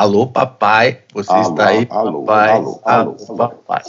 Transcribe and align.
Alô, 0.00 0.26
papai, 0.26 1.02
você 1.12 1.30
Alô, 1.30 1.42
está 1.50 1.66
aí, 1.68 1.86
alô, 1.90 2.22
papai. 2.22 2.50
alô, 2.52 2.80
alô, 2.86 3.16
alô. 3.28 3.36
papai. 3.36 3.82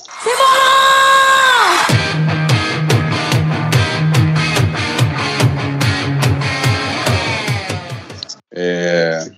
É, 8.51 9.31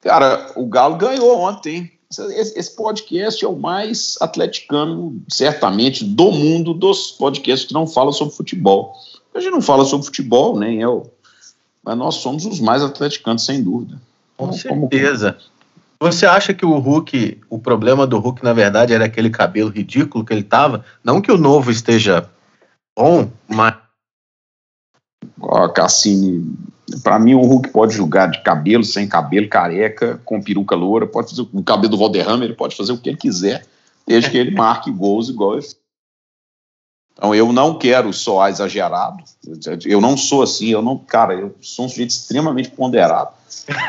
Cara, 0.00 0.52
o 0.56 0.66
Galo 0.66 0.96
ganhou 0.96 1.38
ontem. 1.38 1.90
Esse, 2.10 2.58
esse 2.58 2.74
podcast 2.74 3.44
é 3.44 3.48
o 3.48 3.56
mais 3.56 4.16
atleticano, 4.20 5.20
certamente, 5.28 6.02
do 6.04 6.30
mundo 6.32 6.72
dos 6.72 7.12
podcasts 7.12 7.68
que 7.68 7.74
não 7.74 7.86
falam 7.86 8.12
sobre 8.12 8.34
futebol. 8.34 8.94
A 9.34 9.40
gente 9.40 9.50
não 9.52 9.60
fala 9.60 9.84
sobre 9.84 10.06
futebol, 10.06 10.58
nem 10.58 10.80
eu. 10.80 11.12
Mas 11.84 11.96
nós 11.98 12.14
somos 12.16 12.46
os 12.46 12.60
mais 12.60 12.82
atleticanos, 12.82 13.44
sem 13.44 13.62
dúvida. 13.62 14.00
Com 14.36 14.46
Como- 14.46 14.56
certeza. 14.58 15.36
Você 16.00 16.26
acha 16.26 16.54
que 16.54 16.64
o 16.64 16.78
Hulk, 16.78 17.40
o 17.50 17.58
problema 17.58 18.06
do 18.06 18.18
Hulk, 18.18 18.44
na 18.44 18.52
verdade, 18.52 18.92
era 18.94 19.06
aquele 19.06 19.30
cabelo 19.30 19.70
ridículo 19.70 20.24
que 20.24 20.32
ele 20.32 20.44
tava? 20.44 20.84
Não 21.02 21.20
que 21.20 21.32
o 21.32 21.38
novo 21.38 21.70
esteja 21.70 22.30
bom, 22.96 23.30
mas 23.48 23.74
Ó, 25.40 25.68
Cassini, 25.68 26.44
pra 27.02 27.18
mim 27.18 27.34
o 27.34 27.42
Hulk 27.42 27.70
pode 27.70 27.94
jogar 27.94 28.26
de 28.26 28.42
cabelo, 28.42 28.84
sem 28.84 29.08
cabelo, 29.08 29.48
careca, 29.48 30.20
com 30.24 30.42
peruca 30.42 30.74
loura, 30.74 31.06
pode 31.06 31.30
fazer 31.30 31.42
o 31.52 31.62
cabelo 31.62 31.90
do 31.90 31.98
Valderrama, 31.98 32.44
ele 32.44 32.54
pode 32.54 32.76
fazer 32.76 32.92
o 32.92 32.98
que 32.98 33.08
ele 33.08 33.16
quiser, 33.16 33.66
desde 34.06 34.30
que 34.30 34.38
ele 34.38 34.50
marque 34.50 34.90
gols 34.90 35.28
igual 35.28 35.56
ele. 35.56 35.66
Então 37.18 37.34
eu 37.34 37.52
não 37.52 37.76
quero 37.76 38.12
soar 38.12 38.48
exagerado, 38.48 39.24
eu 39.84 40.00
não 40.00 40.16
sou 40.16 40.40
assim, 40.40 40.68
eu 40.68 40.80
não, 40.80 40.96
cara, 40.96 41.34
eu 41.34 41.52
sou 41.60 41.86
um 41.86 41.88
sujeito 41.88 42.10
extremamente 42.10 42.70
ponderado. 42.70 43.30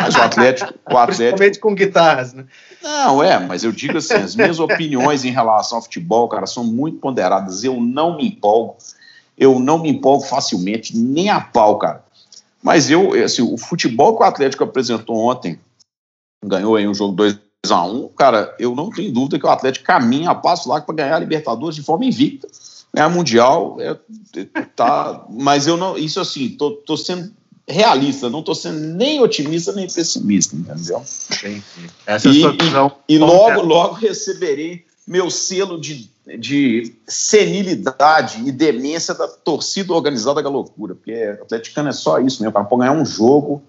Mas 0.02 0.16
o 0.16 0.22
Atlético, 0.22 0.74
o 0.92 0.98
Atlético 0.98 1.38
principalmente 1.38 1.60
com 1.60 1.76
guitarras, 1.76 2.34
né? 2.34 2.46
não, 2.82 3.24
é, 3.24 3.40
mas 3.40 3.64
eu 3.64 3.72
digo 3.72 4.00
assim, 4.00 4.16
as 4.16 4.36
minhas 4.36 4.60
opiniões 4.60 5.24
em 5.24 5.30
relação 5.30 5.78
ao 5.78 5.84
futebol, 5.84 6.28
cara, 6.28 6.48
são 6.48 6.64
muito 6.64 6.98
ponderadas. 6.98 7.64
Eu 7.64 7.80
não 7.80 8.18
me 8.18 8.28
empolgo, 8.28 8.78
eu 9.38 9.60
não 9.60 9.78
me 9.78 9.90
empolgo 9.90 10.24
facilmente, 10.24 10.98
nem 10.98 11.30
a 11.30 11.40
pau, 11.40 11.78
cara. 11.78 12.04
Mas 12.64 12.90
eu, 12.90 13.14
assim, 13.24 13.44
o 13.44 13.58
futebol 13.58 14.18
que 14.18 14.24
o 14.24 14.26
Atlético 14.26 14.64
apresentou 14.64 15.16
ontem, 15.16 15.60
ganhou 16.44 16.76
aí 16.76 16.88
um 16.88 16.96
jogo 16.96 17.16
2x1, 17.16 18.10
cara, 18.18 18.56
eu 18.58 18.74
não 18.74 18.90
tenho 18.90 19.14
dúvida 19.14 19.38
que 19.38 19.46
o 19.46 19.50
Atlético 19.50 19.86
caminha 19.86 20.32
a 20.32 20.36
passo 20.36 20.68
lá 20.68 20.82
para 20.82 20.96
ganhar 20.96 21.16
a 21.16 21.20
Libertadores 21.20 21.76
de 21.76 21.84
forma 21.84 22.06
invicta. 22.06 22.48
Ganhar 22.94 23.10
Mundial, 23.10 23.78
é, 23.80 23.96
tá, 24.76 25.26
mas 25.30 25.68
eu 25.68 25.78
não, 25.78 25.98
isso 25.98 26.20
assim, 26.20 26.50
tô, 26.50 26.72
tô 26.72 26.98
sendo 26.98 27.32
realista, 27.68 28.30
não 28.30 28.42
tô 28.42 28.56
sendo 28.56 28.80
nem 28.80 29.22
otimista 29.22 29.72
nem 29.74 29.88
pessimista, 29.88 30.56
entendeu? 30.56 30.98
Essa 31.00 31.34
é 32.08 32.14
a 32.14 32.16
E- 32.18 32.42
sua 32.42 32.52
visão. 32.54 32.92
E 33.08 33.20
Como 33.20 33.32
logo, 33.32 33.52
é? 33.52 33.56
logo 33.64 33.94
receberei 33.94 34.86
meu 35.06 35.30
selo 35.30 35.80
de, 35.80 36.10
de 36.40 36.94
senilidade 37.08 38.42
e 38.48 38.52
demência 38.52 39.14
da 39.14 39.28
torcida 39.28 39.94
organizada 39.94 40.42
da 40.42 40.50
loucura, 40.50 40.96
porque 40.96 41.14
atleticano 41.42 41.90
é 41.90 41.94
só 41.94 42.20
isso 42.20 42.42
mesmo, 42.42 42.52
para 42.54 42.64
ganhar 42.78 42.92
um 42.92 43.06
jogo, 43.06 43.62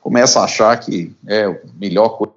começa 0.00 0.40
a 0.40 0.44
achar 0.44 0.76
que 0.78 1.12
é 1.26 1.48
o 1.48 1.58
melhor 1.78 2.10
coisa. 2.18 2.34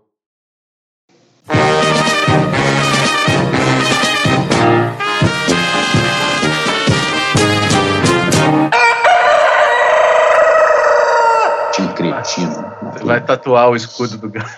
Você 12.41 13.03
vai 13.03 13.23
tatuar 13.23 13.69
o 13.69 13.75
escudo 13.75 14.17
do 14.17 14.29
Galo. 14.29 14.49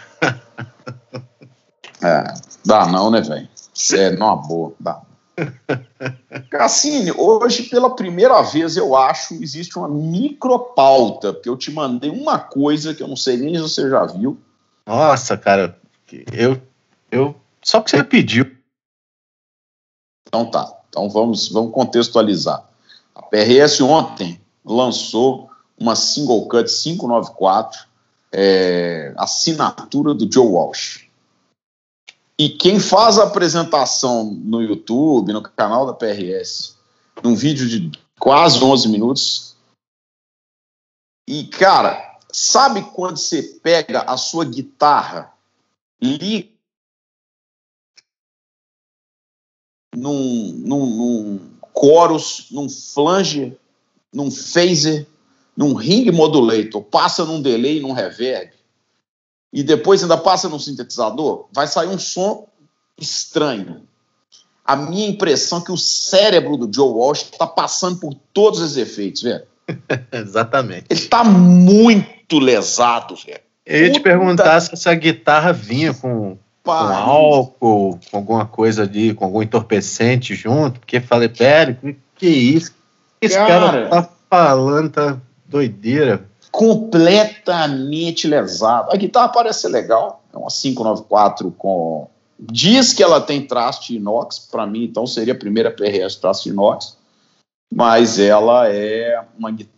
É, 2.02 2.34
dá 2.66 2.86
não, 2.86 3.10
né, 3.10 3.22
velho? 3.22 3.48
É, 3.94 4.16
não, 4.16 4.38
boa, 4.38 4.74
dá. 4.80 5.02
Cassini, 6.50 7.12
hoje, 7.12 7.64
pela 7.64 7.96
primeira 7.96 8.42
vez, 8.42 8.76
eu 8.76 8.96
acho, 8.96 9.36
existe 9.36 9.78
uma 9.78 9.88
micropauta, 9.88 11.34
porque 11.34 11.50
eu 11.50 11.58
te 11.58 11.72
mandei 11.72 12.10
uma 12.10 12.40
coisa 12.40 12.94
que 12.94 13.04
eu 13.04 13.08
não 13.08 13.16
sei 13.16 13.38
nem 13.38 13.56
se 13.56 13.62
você 13.62 13.90
já 13.90 14.06
viu. 14.06 14.40
Nossa, 14.86 15.38
cara, 15.38 15.80
eu, 16.32 16.60
eu 17.12 17.36
só 17.64 17.82
que 17.82 17.92
você 17.92 18.04
pediu. 18.04 18.56
Então 20.28 20.50
tá, 20.50 20.72
então 20.90 21.10
vamos, 21.10 21.50
vamos 21.50 21.74
contextualizar. 21.74 22.64
A 23.14 23.22
PRS 23.22 23.82
ontem 23.82 24.42
lançou 24.66 25.50
uma 25.78 25.96
single 25.96 26.48
cut 26.48 26.70
594, 26.70 27.88
é, 28.32 29.14
assinatura 29.18 30.14
do 30.14 30.32
Joe 30.32 30.48
Walsh. 30.48 31.08
E 32.40 32.50
quem 32.50 32.80
faz 32.80 33.18
a 33.18 33.24
apresentação 33.24 34.26
no 34.26 34.62
YouTube, 34.62 35.34
no 35.34 35.42
canal 35.42 35.86
da 35.86 35.94
PRS, 35.94 36.76
num 37.24 37.36
vídeo 37.36 37.68
de 37.68 37.92
quase 38.20 38.64
11 38.64 38.90
minutos. 38.90 39.56
E, 41.28 41.46
cara, 41.46 42.20
sabe 42.32 42.84
quando 42.92 43.18
você 43.18 43.42
pega 43.42 44.02
a 44.02 44.18
sua 44.18 44.46
guitarra, 44.46 45.34
liga 46.02 46.50
num, 49.96 50.54
num, 50.54 50.86
num 50.86 51.58
chorus, 51.76 52.48
num 52.52 52.70
flange, 52.70 53.58
num 54.14 54.30
phaser, 54.30 55.08
num 55.58 55.74
ring 55.74 56.12
modulator, 56.12 56.84
passa 56.84 57.26
num 57.26 57.42
delay, 57.42 57.80
num 57.80 57.92
reverb, 57.92 58.52
e 59.52 59.64
depois 59.64 60.04
ainda 60.04 60.16
passa 60.16 60.48
num 60.48 60.60
sintetizador, 60.60 61.48
vai 61.52 61.66
sair 61.66 61.88
um 61.88 61.98
som 61.98 62.48
estranho. 62.96 63.82
A 64.64 64.76
minha 64.76 65.08
impressão 65.08 65.60
é 65.60 65.62
que 65.66 65.72
o 65.72 65.78
cérebro 65.78 66.58
do 66.58 66.70
Joe 66.72 66.90
Walsh 66.90 67.24
está 67.24 67.48
passando 67.48 68.00
por 68.00 68.14
todos 68.32 68.60
os 68.60 68.78
efeitos, 68.78 69.24
velho. 69.24 69.44
Exatamente. 70.12 70.86
Ele 70.90 71.00
está 71.00 71.24
muito 71.24 72.38
lesado, 72.38 73.16
velho. 73.16 73.40
Eu 73.66 73.86
ia 73.86 73.92
te 73.92 74.00
perguntar 74.00 74.60
se 74.62 74.74
essa 74.74 74.94
guitarra 74.94 75.52
vinha 75.52 75.94
com, 75.94 76.38
com 76.64 76.72
álcool, 76.72 78.00
com 78.12 78.18
alguma 78.18 78.46
coisa 78.46 78.84
ali, 78.84 79.14
com 79.14 79.26
algum 79.26 79.42
entorpecente 79.42 80.36
junto, 80.36 80.80
porque 80.80 81.02
falei, 81.02 81.30
pera, 81.30 81.74
que, 81.74 81.98
que 82.16 82.28
isso? 82.28 82.74
Esse 83.20 83.36
cara, 83.36 83.72
Cara. 83.72 83.90
tá 83.90 84.10
falando, 84.30 84.90
tá 84.92 85.18
doideira. 85.48 86.30
completamente 86.52 88.28
lesado. 88.28 88.92
A 88.92 88.98
guitarra 88.98 89.30
parece 89.30 89.68
legal, 89.68 90.24
é 90.34 90.38
uma 90.38 90.50
594 90.50 91.52
com. 91.52 92.10
Diz 92.40 92.94
que 92.94 93.02
ela 93.02 93.20
tem 93.20 93.48
traste 93.48 93.96
inox, 93.96 94.40
para 94.40 94.68
mim, 94.68 94.84
então 94.84 95.08
seria 95.08 95.34
a 95.34 95.38
primeira 95.38 95.72
PRS 95.72 96.18
traste 96.18 96.50
inox, 96.50 96.96
mas 97.74 98.20
ela 98.20 98.70
é 98.70 99.26
uma 99.38 99.50
guitarra 99.50 99.78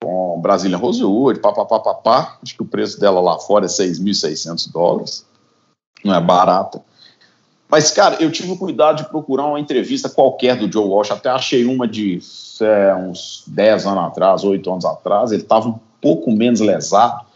com 0.00 0.40
Brazilian 0.40 0.78
Rosewood, 0.78 1.40
papapá, 1.40 1.80
papá. 1.80 2.38
Acho 2.42 2.54
que 2.54 2.62
o 2.62 2.66
preço 2.66 3.00
dela 3.00 3.20
lá 3.20 3.38
fora 3.40 3.64
é 3.64 3.68
6.600 3.68 4.70
dólares, 4.70 5.26
não 6.04 6.14
é 6.14 6.20
barata. 6.20 6.80
Mas, 7.68 7.90
cara, 7.90 8.16
eu 8.20 8.30
tive 8.30 8.50
o 8.52 8.56
cuidado 8.56 9.02
de 9.02 9.08
procurar 9.08 9.44
uma 9.46 9.60
entrevista 9.60 10.08
qualquer 10.08 10.56
do 10.56 10.72
Joe 10.72 10.86
Walsh. 10.86 11.10
Até 11.10 11.28
achei 11.28 11.64
uma 11.66 11.86
de 11.86 12.18
é, 12.60 12.94
uns 12.94 13.44
10 13.46 13.86
anos 13.86 14.04
atrás, 14.04 14.44
8 14.44 14.70
anos 14.70 14.84
atrás. 14.84 15.32
Ele 15.32 15.42
estava 15.42 15.68
um 15.68 15.78
pouco 16.00 16.32
menos 16.32 16.60
lesado. 16.60 17.26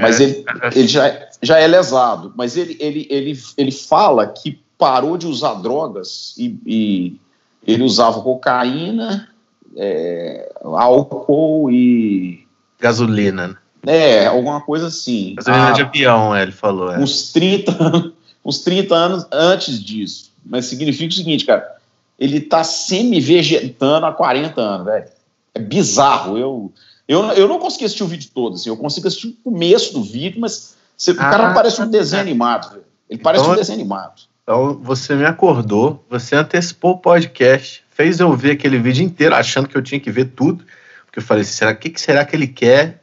Mas 0.00 0.18
ele, 0.18 0.44
ele 0.74 0.88
já, 0.88 1.28
já 1.40 1.58
é 1.58 1.68
lesado. 1.68 2.32
Mas 2.36 2.56
ele, 2.56 2.76
ele, 2.80 3.06
ele, 3.08 3.38
ele 3.56 3.70
fala 3.70 4.26
que 4.26 4.60
parou 4.76 5.16
de 5.16 5.26
usar 5.26 5.54
drogas 5.54 6.34
e, 6.36 6.58
e 6.66 7.20
ele 7.66 7.82
usava 7.82 8.20
cocaína, 8.20 9.28
é, 9.76 10.52
álcool 10.62 11.70
e. 11.70 12.46
Gasolina, 12.78 13.48
né? 13.48 13.56
É, 13.86 14.26
alguma 14.26 14.60
coisa 14.60 14.88
assim. 14.88 15.34
Gasolina 15.36 15.68
Ah, 15.68 15.72
de 15.72 15.82
avião, 15.82 16.34
é, 16.34 16.42
ele 16.42 16.52
falou. 16.52 16.92
É. 16.92 16.98
uns 16.98 17.32
30 17.32 17.82
anos, 17.82 18.12
uns 18.44 18.58
30 18.60 18.94
anos 18.94 19.26
antes 19.32 19.82
disso. 19.82 20.32
Mas 20.44 20.66
significa 20.66 21.12
o 21.12 21.16
seguinte, 21.16 21.44
cara, 21.44 21.76
ele 22.18 22.40
tá 22.40 22.62
semi-vegetando 22.62 24.06
há 24.06 24.12
40 24.12 24.60
anos, 24.60 24.86
velho. 24.86 25.06
É 25.54 25.58
bizarro. 25.58 26.36
Eu, 26.36 26.72
eu, 27.08 27.22
eu 27.32 27.48
não 27.48 27.58
consegui 27.58 27.84
assistir 27.84 28.02
o 28.02 28.08
vídeo 28.08 28.30
todo, 28.34 28.54
assim, 28.54 28.68
eu 28.68 28.76
consigo 28.76 29.06
assistir 29.08 29.28
o 29.28 29.50
começo 29.50 29.92
do 29.94 30.02
vídeo, 30.02 30.40
mas 30.40 30.76
você, 30.96 31.12
o 31.12 31.16
cara 31.16 31.50
Ah, 31.50 31.54
parece 31.54 31.80
um 31.80 31.88
desenho 31.90 32.22
animado, 32.22 32.70
velho. 32.70 32.84
Ele 33.08 33.20
parece 33.20 33.42
Então- 33.44 33.54
um 33.54 33.56
desenho 33.56 33.78
animado. 33.78 34.22
Então 34.42 34.78
você 34.82 35.14
me 35.14 35.24
acordou, 35.24 36.04
você 36.08 36.36
antecipou 36.36 36.92
o 36.92 36.98
podcast, 36.98 37.82
fez 37.90 38.20
eu 38.20 38.30
ver 38.36 38.52
aquele 38.52 38.78
vídeo 38.78 39.02
inteiro, 39.02 39.34
achando 39.34 39.66
que 39.66 39.76
eu 39.76 39.82
tinha 39.82 39.98
que 39.98 40.10
ver 40.10 40.26
tudo. 40.26 40.62
Porque 41.06 41.18
eu 41.18 41.22
falei, 41.22 41.44
será 41.44 41.70
o 41.70 41.76
que, 41.76 41.88
que 41.88 42.00
será 42.00 42.24
que 42.26 42.36
ele 42.36 42.46
quer? 42.46 43.02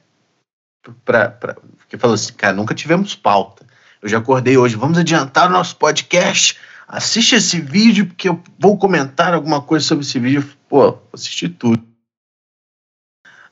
Pra, 1.03 1.29
pra... 1.29 1.55
Porque 1.77 1.97
falou 1.97 2.13
assim, 2.13 2.33
cara, 2.33 2.53
nunca 2.55 2.75
tivemos 2.75 3.15
pauta. 3.15 3.60
Eu 4.01 4.09
já 4.09 4.17
acordei 4.17 4.57
hoje, 4.57 4.75
vamos 4.75 4.97
adiantar 4.97 5.47
o 5.47 5.53
nosso 5.53 5.75
podcast. 5.75 6.57
Assiste 6.87 7.35
esse 7.35 7.61
vídeo, 7.61 8.07
porque 8.07 8.27
eu 8.27 8.41
vou 8.57 8.77
comentar 8.77 9.33
alguma 9.33 9.61
coisa 9.61 9.85
sobre 9.85 10.03
esse 10.03 10.17
vídeo. 10.17 10.43
Pô, 10.67 10.91
vou 10.91 11.09
assistir 11.13 11.49
tudo. 11.49 11.81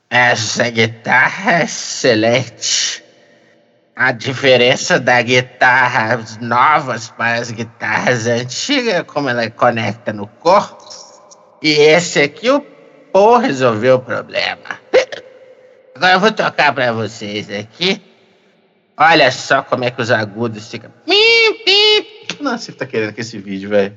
Essa 0.08 0.68
guitarra 0.68 1.60
é 1.60 1.64
excelente. 1.64 3.02
a 3.94 4.12
diferença 4.12 4.98
da 4.98 5.20
guitarra 5.22 6.24
novas 6.40 7.10
para 7.10 7.34
as 7.34 7.50
guitarras 7.50 8.26
antigas, 8.26 9.04
como 9.06 9.28
ela 9.28 9.48
conecta 9.50 10.12
no 10.12 10.26
corpo. 10.26 10.88
E 11.62 11.70
esse 11.70 12.20
aqui, 12.20 12.50
o 12.50 12.60
Paul 13.12 13.38
resolveu 13.38 13.96
o 13.96 14.00
problema. 14.00 14.80
Agora 15.94 16.14
eu 16.14 16.20
vou 16.20 16.32
tocar 16.32 16.74
para 16.74 16.92
vocês 16.92 17.48
aqui. 17.50 18.09
Olha 19.00 19.32
só 19.32 19.62
como 19.62 19.84
é 19.84 19.90
que 19.90 20.02
os 20.02 20.10
agudos 20.10 20.68
ficam. 20.68 20.90
Nossa, 22.38 22.66
você 22.66 22.72
tá 22.72 22.84
querendo 22.84 23.14
que 23.14 23.22
esse 23.22 23.38
vídeo, 23.38 23.70
velho. 23.70 23.96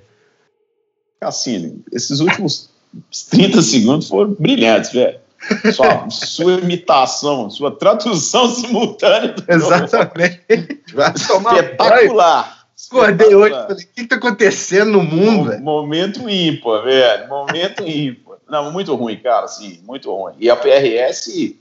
Cassino, 1.19 1.83
esses 1.91 2.21
últimos 2.21 2.69
30 3.29 3.61
segundos 3.61 4.07
foram 4.07 4.33
brilhantes, 4.39 4.94
velho. 4.94 5.19
Sua, 5.73 6.07
sua 6.09 6.53
imitação, 6.53 7.50
sua 7.50 7.71
tradução 7.71 8.47
simultânea. 8.47 9.35
Exatamente. 9.45 10.41
Espetacular. 10.88 12.63
Acordei 12.89 13.35
hoje 13.35 13.53
falei, 13.53 13.83
o 13.83 13.88
que 13.95 14.01
está 14.01 14.15
acontecendo 14.15 14.91
no 14.91 15.03
mundo? 15.03 15.50
velho? 15.50 15.63
momento 15.63 16.29
ímpar, 16.29 16.83
velho. 16.83 17.27
Momento 17.27 17.83
ímpar. 17.85 18.38
Não, 18.50 18.71
muito 18.71 18.95
ruim, 18.95 19.17
cara, 19.17 19.47
sim, 19.47 19.81
muito 19.83 20.13
ruim. 20.13 20.35
E 20.39 20.50
a 20.50 20.55
PRS, 20.55 21.55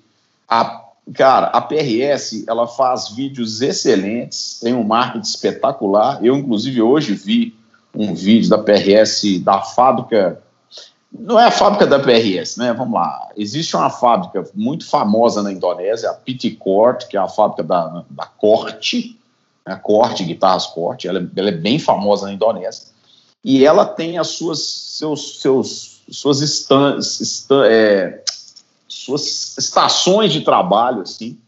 a, 0.48 0.91
cara, 1.14 1.46
a 1.46 1.60
PRS, 1.60 2.44
ela 2.46 2.66
faz 2.66 3.10
vídeos 3.10 3.60
excelentes, 3.60 4.58
tem 4.60 4.74
um 4.74 4.84
marketing 4.84 5.26
espetacular. 5.26 6.24
Eu, 6.24 6.36
inclusive, 6.36 6.82
hoje 6.82 7.14
vi 7.14 7.54
um 7.94 8.14
vídeo 8.14 8.48
da 8.48 8.58
PRS 8.58 9.38
da 9.40 9.60
fábrica 9.60 10.40
não 11.12 11.38
é 11.38 11.44
a 11.44 11.50
fábrica 11.50 11.86
da 11.86 11.98
PRS, 11.98 12.56
né? 12.56 12.72
Vamos 12.72 12.94
lá. 12.94 13.28
Existe 13.36 13.76
uma 13.76 13.90
fábrica 13.90 14.48
muito 14.54 14.86
famosa 14.86 15.42
na 15.42 15.52
Indonésia, 15.52 16.08
a 16.08 16.14
Pitchcorp, 16.14 17.02
que 17.02 17.18
é 17.18 17.20
a 17.20 17.28
fábrica 17.28 17.62
da, 17.62 18.02
da 18.08 18.24
Corte, 18.24 19.18
né? 19.66 19.76
Corte, 19.76 20.24
guitarras 20.24 20.66
Corte. 20.66 21.06
Ela, 21.06 21.28
ela, 21.36 21.48
é 21.50 21.52
bem 21.52 21.78
famosa 21.78 22.26
na 22.26 22.32
Indonésia. 22.32 22.86
E 23.44 23.66
ela 23.66 23.84
tem 23.84 24.16
as 24.16 24.28
suas, 24.28 24.60
seus, 24.62 25.40
seus, 25.40 26.02
suas, 26.10 26.40
estan, 26.40 26.96
estan, 26.98 27.66
é, 27.66 28.22
suas 29.04 29.56
estações 29.58 30.32
de 30.32 30.40
trabalho, 30.40 31.02
assim, 31.02 31.38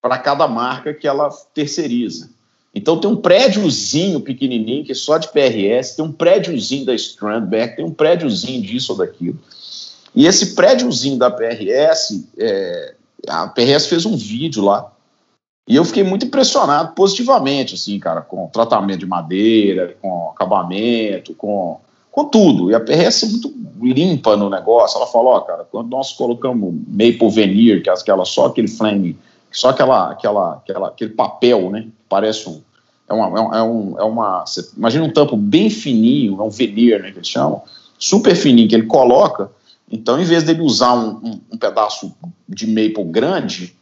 para 0.00 0.18
cada 0.18 0.46
marca 0.46 0.94
que 0.94 1.06
ela 1.06 1.30
terceiriza. 1.54 2.30
Então 2.74 3.00
tem 3.00 3.10
um 3.10 3.16
prédiozinho 3.16 4.20
pequenininho, 4.20 4.84
que 4.84 4.92
é 4.92 4.94
só 4.94 5.16
de 5.16 5.28
PRS, 5.28 5.96
tem 5.96 6.04
um 6.04 6.12
prédiozinho 6.12 6.84
da 6.84 6.94
Strandberg, 6.94 7.76
tem 7.76 7.84
um 7.84 7.92
prédiozinho 7.92 8.60
disso 8.60 8.92
ou 8.92 8.98
daquilo. 8.98 9.38
E 10.14 10.26
esse 10.26 10.54
prédiozinho 10.54 11.18
da 11.18 11.30
PRS, 11.30 12.28
é, 12.38 12.94
a 13.28 13.48
PRS 13.48 13.86
fez 13.86 14.04
um 14.04 14.16
vídeo 14.16 14.62
lá, 14.62 14.92
e 15.68 15.74
eu 15.74 15.84
fiquei 15.84 16.04
muito 16.04 16.26
impressionado 16.26 16.92
positivamente, 16.94 17.74
assim, 17.74 17.98
cara, 17.98 18.20
com 18.20 18.44
o 18.44 18.48
tratamento 18.48 19.00
de 19.00 19.06
madeira, 19.06 19.96
com 20.00 20.30
acabamento, 20.30 21.34
com, 21.34 21.80
com 22.16 22.24
tudo. 22.24 22.70
E 22.70 22.74
a 22.74 22.80
PRS 22.80 23.24
é 23.24 23.26
muito 23.26 23.52
limpa 23.82 24.38
no 24.38 24.48
negócio. 24.48 24.96
Ela 24.96 25.06
falou, 25.06 25.34
ó, 25.34 25.40
cara, 25.40 25.68
quando 25.70 25.90
nós 25.90 26.14
colocamos 26.14 26.74
maple 26.88 27.28
veneer, 27.28 27.82
que 27.82 27.90
é 27.90 27.92
aquela, 27.92 28.24
só 28.24 28.46
aquele 28.46 28.68
flame, 28.68 29.18
só 29.52 29.68
aquela, 29.68 30.12
aquela, 30.12 30.54
aquela, 30.54 30.88
aquele 30.88 31.10
papel, 31.10 31.70
né, 31.70 31.86
parece 32.08 32.48
um, 32.48 32.62
é 33.06 33.12
uma, 33.12 33.56
é, 33.58 33.62
um, 33.62 33.98
é 33.98 34.02
uma 34.02 34.44
imagina 34.74 35.04
um 35.04 35.12
tampo 35.12 35.36
bem 35.36 35.68
fininho, 35.68 36.40
é 36.40 36.42
um 36.42 36.48
veneer, 36.48 37.02
né, 37.02 37.10
que 37.10 37.18
eles 37.18 37.28
chamam, 37.28 37.60
super 37.98 38.34
fininho, 38.34 38.66
que 38.66 38.74
ele 38.74 38.86
coloca, 38.86 39.50
então 39.90 40.18
em 40.18 40.24
vez 40.24 40.42
dele 40.42 40.62
usar 40.62 40.94
um, 40.94 41.10
um, 41.22 41.40
um 41.52 41.58
pedaço 41.58 42.14
de 42.48 42.66
maple 42.66 43.04
grande, 43.04 43.76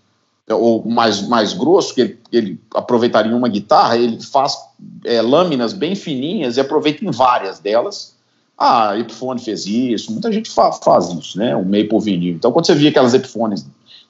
ou 0.50 0.84
mais, 0.84 1.26
mais 1.26 1.52
grosso, 1.52 1.94
que 1.94 2.00
ele, 2.00 2.18
ele 2.30 2.60
aproveitaria 2.74 3.34
uma 3.34 3.48
guitarra, 3.48 3.96
ele 3.96 4.20
faz 4.20 4.58
é, 5.04 5.22
lâminas 5.22 5.72
bem 5.72 5.94
fininhas 5.94 6.56
e 6.56 6.60
aproveita 6.60 7.04
em 7.04 7.10
várias 7.10 7.58
delas. 7.58 8.13
Ah, 8.56 8.90
a 8.90 8.98
Epiphone 8.98 9.40
fez 9.40 9.66
isso, 9.66 10.12
muita 10.12 10.32
gente 10.32 10.48
fa 10.48 10.72
faz 10.72 11.08
isso, 11.08 11.38
né? 11.38 11.56
O 11.56 11.64
Maple 11.64 12.00
vinil. 12.00 12.34
Então, 12.34 12.52
quando 12.52 12.66
você 12.66 12.74
via 12.74 12.90
aquelas 12.90 13.12
Epiphones 13.12 13.66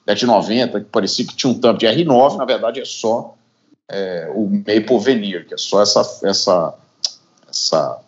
790, 0.07 0.81
que 0.81 0.85
parecia 0.85 1.25
que 1.25 1.35
tinha 1.35 1.51
um 1.51 1.59
tampo 1.59 1.79
de 1.79 1.87
R9, 1.87 2.37
na 2.37 2.45
verdade 2.45 2.79
é 2.79 2.85
só 2.85 3.35
é, 3.89 4.31
o 4.33 4.47
maple 4.47 4.99
veneer, 4.99 5.47
que 5.47 5.53
é 5.53 5.57
só 5.57 5.81
essa, 5.81 6.01
essa, 6.23 6.73
essa, 7.49 7.99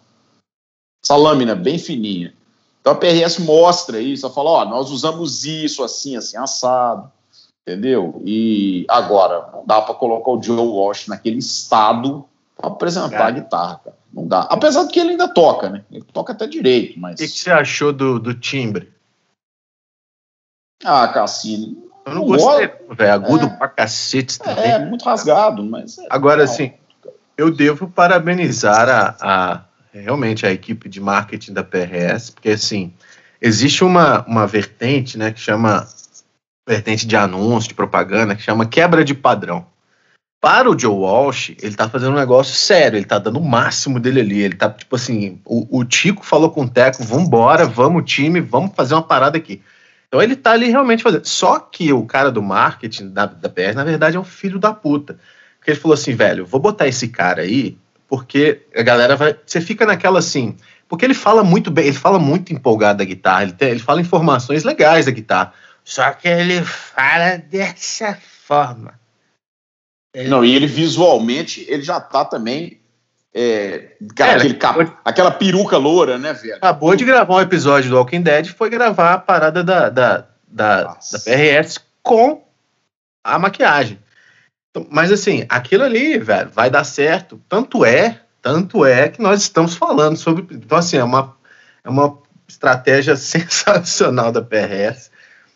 essa 1.03 1.15
lâmina 1.15 1.55
bem 1.55 1.77
fininha. 1.77 2.33
Então 2.79 2.93
a 2.93 2.95
PRS 2.95 3.39
mostra 3.39 3.99
isso, 3.99 4.25
ela 4.25 4.33
fala, 4.33 4.49
ó, 4.49 4.65
nós 4.65 4.91
usamos 4.91 5.43
isso 5.45 5.83
assim, 5.83 6.15
assim, 6.15 6.37
assado, 6.37 7.11
entendeu? 7.67 8.21
E 8.25 8.85
agora, 8.87 9.49
não 9.51 9.65
dá 9.65 9.81
para 9.81 9.95
colocar 9.95 10.31
o 10.31 10.41
Joe 10.41 10.57
Walsh 10.57 11.07
naquele 11.07 11.39
estado 11.39 12.25
para 12.55 12.67
apresentar 12.67 13.27
a 13.27 13.31
guitarra, 13.31 13.81
cara. 13.83 13.96
Não 14.17 14.27
dá. 14.27 14.41
Apesar 14.49 14.85
de 14.85 14.91
que 14.91 14.99
ele 14.99 15.11
ainda 15.11 15.27
toca, 15.27 15.69
né? 15.69 15.85
Ele 15.91 16.03
toca 16.11 16.33
até 16.33 16.47
direito, 16.47 16.99
mas... 16.99 17.13
O 17.13 17.17
que, 17.17 17.27
que 17.27 17.37
você 17.37 17.51
achou 17.51 17.93
do, 17.93 18.19
do 18.19 18.33
timbre? 18.33 18.91
Ah, 20.83 21.07
Cassini, 21.07 21.77
eu 22.03 22.15
não 22.15 22.25
gostei, 22.25 22.67
velho. 22.95 23.13
Agudo 23.13 23.45
é, 23.45 23.49
pra 23.49 23.67
cacete 23.67 24.39
também. 24.39 24.71
É, 24.71 24.79
muito 24.79 25.05
rasgado, 25.05 25.63
mas. 25.63 25.99
É 25.99 26.07
Agora, 26.09 26.43
assim, 26.43 26.73
eu 27.37 27.51
devo 27.51 27.87
parabenizar 27.87 28.89
a, 28.89 29.15
a, 29.19 29.65
realmente 29.91 30.45
a 30.47 30.51
equipe 30.51 30.89
de 30.89 30.99
marketing 30.99 31.53
da 31.53 31.63
PRS, 31.63 32.31
porque, 32.31 32.49
assim, 32.49 32.93
existe 33.41 33.83
uma, 33.83 34.25
uma 34.25 34.47
vertente, 34.47 35.17
né, 35.17 35.31
que 35.31 35.39
chama. 35.39 35.87
Vertente 36.67 37.07
de 37.07 37.15
anúncio, 37.15 37.69
de 37.69 37.75
propaganda, 37.75 38.35
que 38.35 38.41
chama 38.41 38.65
quebra 38.65 39.03
de 39.03 39.13
padrão. 39.13 39.65
Para 40.39 40.69
o 40.69 40.77
Joe 40.77 40.93
Walsh, 40.93 41.55
ele 41.61 41.75
tá 41.75 41.89
fazendo 41.89 42.13
um 42.13 42.19
negócio 42.19 42.53
sério, 42.55 42.97
ele 42.97 43.05
tá 43.05 43.17
dando 43.17 43.39
o 43.39 43.45
máximo 43.45 43.99
dele 43.99 44.21
ali. 44.21 44.39
Ele 44.39 44.55
tá, 44.55 44.69
tipo 44.69 44.95
assim, 44.95 45.41
o, 45.43 45.83
Tico 45.83 46.23
falou 46.23 46.51
com 46.51 46.61
o 46.61 46.69
Teco, 46.69 47.03
vambora, 47.03 47.65
vamos 47.65 48.11
time, 48.11 48.39
vamos 48.39 48.75
fazer 48.75 48.93
uma 48.93 49.01
parada 49.01 49.37
aqui. 49.37 49.61
Então 50.07 50.21
ele 50.21 50.35
tá 50.35 50.51
ali 50.51 50.69
realmente 50.69 51.01
fazendo. 51.01 51.25
Só 51.25 51.59
que 51.59 51.91
o 51.91 52.05
cara 52.05 52.31
do 52.31 52.41
marketing 52.41 53.09
da, 53.09 53.25
da 53.25 53.49
PR, 53.49 53.73
na 53.75 53.83
verdade, 53.83 54.15
é 54.15 54.19
um 54.19 54.23
filho 54.23 54.59
da 54.59 54.71
puta. 54.71 55.17
Porque 55.57 55.71
ele 55.71 55.79
falou 55.79 55.95
assim, 55.95 56.15
velho, 56.15 56.45
vou 56.45 56.61
botar 56.61 56.87
esse 56.87 57.07
cara 57.07 57.41
aí, 57.41 57.77
porque 58.07 58.61
a 58.75 58.83
galera 58.83 59.15
vai. 59.15 59.35
Você 59.45 59.59
fica 59.59 59.85
naquela 59.85 60.19
assim. 60.19 60.55
Porque 60.87 61.03
ele 61.03 61.13
fala 61.15 61.43
muito 61.43 61.69
bem, 61.69 61.87
ele 61.87 61.97
fala 61.97 62.19
muito 62.19 62.53
empolgado 62.53 62.99
da 62.99 63.03
guitarra, 63.03 63.43
ele, 63.43 63.51
tem, 63.51 63.69
ele 63.69 63.79
fala 63.79 63.99
informações 63.99 64.63
legais 64.63 65.05
da 65.05 65.11
guitarra. 65.11 65.51
Só 65.83 66.11
que 66.13 66.27
ele 66.27 66.61
fala 66.63 67.37
dessa 67.37 68.17
forma. 68.45 68.93
Ele... 70.17 70.29
Não, 70.29 70.43
e 70.43 70.55
ele 70.55 70.65
visualmente, 70.65 71.63
ele 71.69 71.83
já 71.83 71.99
tá 71.99 72.25
também 72.25 72.81
é, 73.31 73.95
cara, 74.15 74.31
é, 74.31 74.35
aquele 74.37 74.53
cap, 74.55 74.91
aquela 75.05 75.29
peruca 75.29 75.77
loura, 75.77 76.17
né, 76.17 76.33
velho? 76.33 76.55
Acabou 76.55 76.95
de 76.95 77.05
gravar 77.05 77.35
um 77.35 77.41
episódio 77.41 77.91
do 77.91 77.97
Walking 77.97 78.23
Dead, 78.23 78.47
foi 78.47 78.67
gravar 78.67 79.13
a 79.13 79.17
parada 79.19 79.63
da, 79.63 79.89
da, 79.89 80.25
da, 80.47 80.81
da 80.81 81.19
PRS 81.23 81.77
com 82.01 82.43
a 83.23 83.37
maquiagem. 83.37 83.99
Então, 84.71 84.87
mas 84.89 85.11
assim, 85.11 85.45
aquilo 85.49 85.83
ali, 85.83 86.17
velho, 86.17 86.49
vai 86.49 86.71
dar 86.71 86.83
certo. 86.83 87.39
Tanto 87.47 87.85
é, 87.85 88.21
tanto 88.41 88.83
é 88.83 89.09
que 89.09 89.21
nós 89.21 89.43
estamos 89.43 89.75
falando 89.75 90.17
sobre. 90.17 90.47
Então, 90.55 90.79
assim, 90.79 90.97
é 90.97 91.03
uma, 91.03 91.37
é 91.83 91.89
uma 91.91 92.17
estratégia 92.47 93.13
sensacional 93.17 94.31
da 94.31 94.41
PRS. 94.41 95.11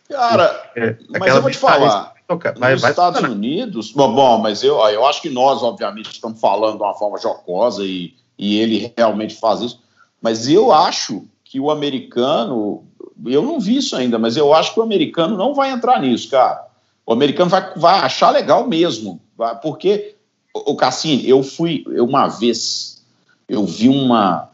Cara, 0.07 0.71
é, 0.75 0.97
mas 1.09 1.33
eu 1.33 1.41
vou 1.41 1.49
te 1.49 1.57
falar. 1.57 2.13
Vai, 2.59 2.73
Nos 2.73 2.81
vai 2.81 2.91
Estados 2.91 3.21
Unidos, 3.21 3.91
bom, 3.91 4.13
bom, 4.13 4.37
mas 4.37 4.63
eu, 4.63 4.75
eu 4.87 5.05
acho 5.05 5.21
que 5.21 5.29
nós, 5.29 5.61
obviamente, 5.63 6.11
estamos 6.11 6.39
falando 6.39 6.77
de 6.77 6.83
uma 6.83 6.93
forma 6.93 7.17
jocosa 7.17 7.83
e, 7.85 8.13
e 8.37 8.59
ele 8.59 8.93
realmente 8.97 9.35
faz 9.35 9.61
isso, 9.61 9.79
mas 10.21 10.47
eu 10.47 10.71
acho 10.71 11.25
que 11.43 11.59
o 11.59 11.69
americano, 11.69 12.83
eu 13.25 13.41
não 13.41 13.59
vi 13.59 13.77
isso 13.77 13.95
ainda, 13.95 14.17
mas 14.17 14.37
eu 14.37 14.53
acho 14.53 14.73
que 14.73 14.79
o 14.79 14.83
americano 14.83 15.35
não 15.35 15.53
vai 15.53 15.71
entrar 15.71 15.99
nisso, 15.99 16.29
cara. 16.29 16.65
O 17.05 17.13
americano 17.13 17.49
vai, 17.49 17.73
vai 17.75 17.99
achar 17.99 18.29
legal 18.29 18.67
mesmo, 18.67 19.19
vai, 19.37 19.59
porque, 19.59 20.15
o 20.53 20.75
Cassini, 20.75 21.27
eu 21.27 21.43
fui, 21.43 21.83
eu, 21.87 22.05
uma 22.05 22.27
vez, 22.27 23.01
eu 23.49 23.65
vi 23.65 23.89
uma, 23.89 24.49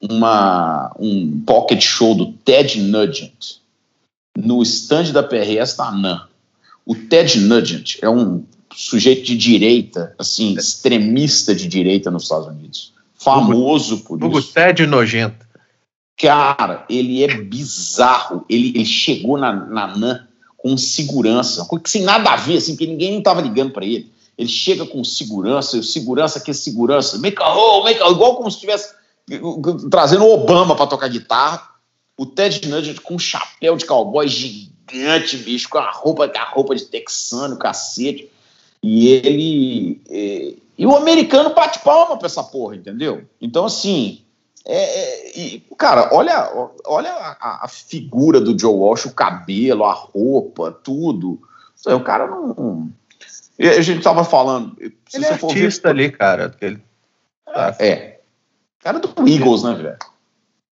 uma, 0.00 0.92
um 0.98 1.42
pocket 1.46 1.80
show 1.80 2.14
do 2.14 2.32
Ted 2.32 2.80
Nugent 2.80 3.62
no 4.36 4.62
stand 4.62 5.12
da 5.12 5.22
PRS 5.22 5.76
da. 5.76 6.28
O 6.84 6.94
Ted 6.94 7.40
Nugent 7.40 7.98
é 8.02 8.08
um 8.08 8.44
sujeito 8.74 9.24
de 9.24 9.36
direita, 9.36 10.14
assim, 10.18 10.54
extremista 10.54 11.54
de 11.54 11.68
direita 11.68 12.10
nos 12.10 12.24
Estados 12.24 12.48
Unidos. 12.48 12.92
Famoso 13.14 13.98
por 14.00 14.22
Hugo 14.22 14.38
isso. 14.38 14.50
O 14.50 14.52
Ted 14.52 14.86
nojento. 14.86 15.46
Cara, 16.18 16.84
ele 16.88 17.22
é 17.22 17.36
bizarro. 17.40 18.44
Ele, 18.48 18.70
ele 18.70 18.84
chegou 18.84 19.38
na, 19.38 19.52
na 19.52 19.96
NAN 19.96 20.26
com 20.56 20.76
segurança, 20.76 21.66
sem 21.84 22.02
nada 22.02 22.30
a 22.30 22.36
ver, 22.36 22.58
assim, 22.58 22.76
que 22.76 22.86
ninguém 22.86 23.18
estava 23.18 23.40
ligando 23.40 23.72
para 23.72 23.84
ele. 23.84 24.12
Ele 24.38 24.48
chega 24.48 24.86
com 24.86 25.04
segurança, 25.04 25.76
e 25.76 25.80
o 25.80 25.84
segurança 25.84 26.40
que 26.40 26.50
é 26.50 26.54
segurança, 26.54 27.18
make 27.18 27.40
a 27.42 27.52
hole, 27.52 27.84
make 27.84 28.00
a 28.00 28.06
hole, 28.06 28.14
igual 28.14 28.36
como 28.36 28.50
se 28.50 28.56
estivesse 28.56 28.94
trazendo 29.90 30.24
o 30.24 30.32
Obama 30.32 30.74
para 30.74 30.86
tocar 30.86 31.08
guitarra. 31.08 31.68
O 32.16 32.26
Ted 32.26 32.68
Nugent 32.68 33.00
com 33.00 33.14
um 33.14 33.18
chapéu 33.18 33.76
de 33.76 33.84
cowboy 33.84 34.26
gigante 34.28 34.71
gigante, 34.92 35.36
bicho, 35.38 35.68
com 35.68 35.78
a 35.78 35.90
roupa, 35.90 36.28
com 36.28 36.38
a 36.38 36.44
roupa 36.44 36.74
de 36.74 36.84
texano, 36.84 37.58
cacete. 37.58 38.30
E 38.82 39.08
ele. 39.08 40.02
E, 40.10 40.62
e 40.78 40.86
o 40.86 40.96
americano 40.96 41.54
bate 41.54 41.78
palma 41.80 42.16
pra 42.16 42.26
essa 42.26 42.42
porra, 42.42 42.76
entendeu? 42.76 43.24
Então, 43.40 43.64
assim. 43.64 44.22
É, 44.64 44.76
é, 44.76 45.38
e, 45.38 45.60
cara, 45.76 46.10
olha, 46.12 46.70
olha 46.86 47.10
a, 47.12 47.64
a, 47.64 47.68
figura 47.68 48.40
do 48.40 48.56
Joe 48.56 48.72
Walsh, 48.72 49.06
o 49.06 49.12
cabelo, 49.12 49.84
a 49.84 49.92
roupa, 49.92 50.70
tudo. 50.70 51.40
O 51.84 52.00
cara 52.00 52.28
não. 52.28 52.88
A 53.58 53.80
gente 53.80 54.02
tava 54.02 54.22
falando. 54.22 54.76
ele 54.80 55.24
é 55.24 55.30
artista 55.30 55.92
ver, 55.92 56.00
ali, 56.00 56.12
cara. 56.12 56.54
Ele, 56.60 56.80
tá. 57.44 57.76
É. 57.80 58.20
Cara 58.78 59.00
do 59.00 59.28
Eagles, 59.28 59.64
né, 59.64 59.74
velho? 59.74 59.98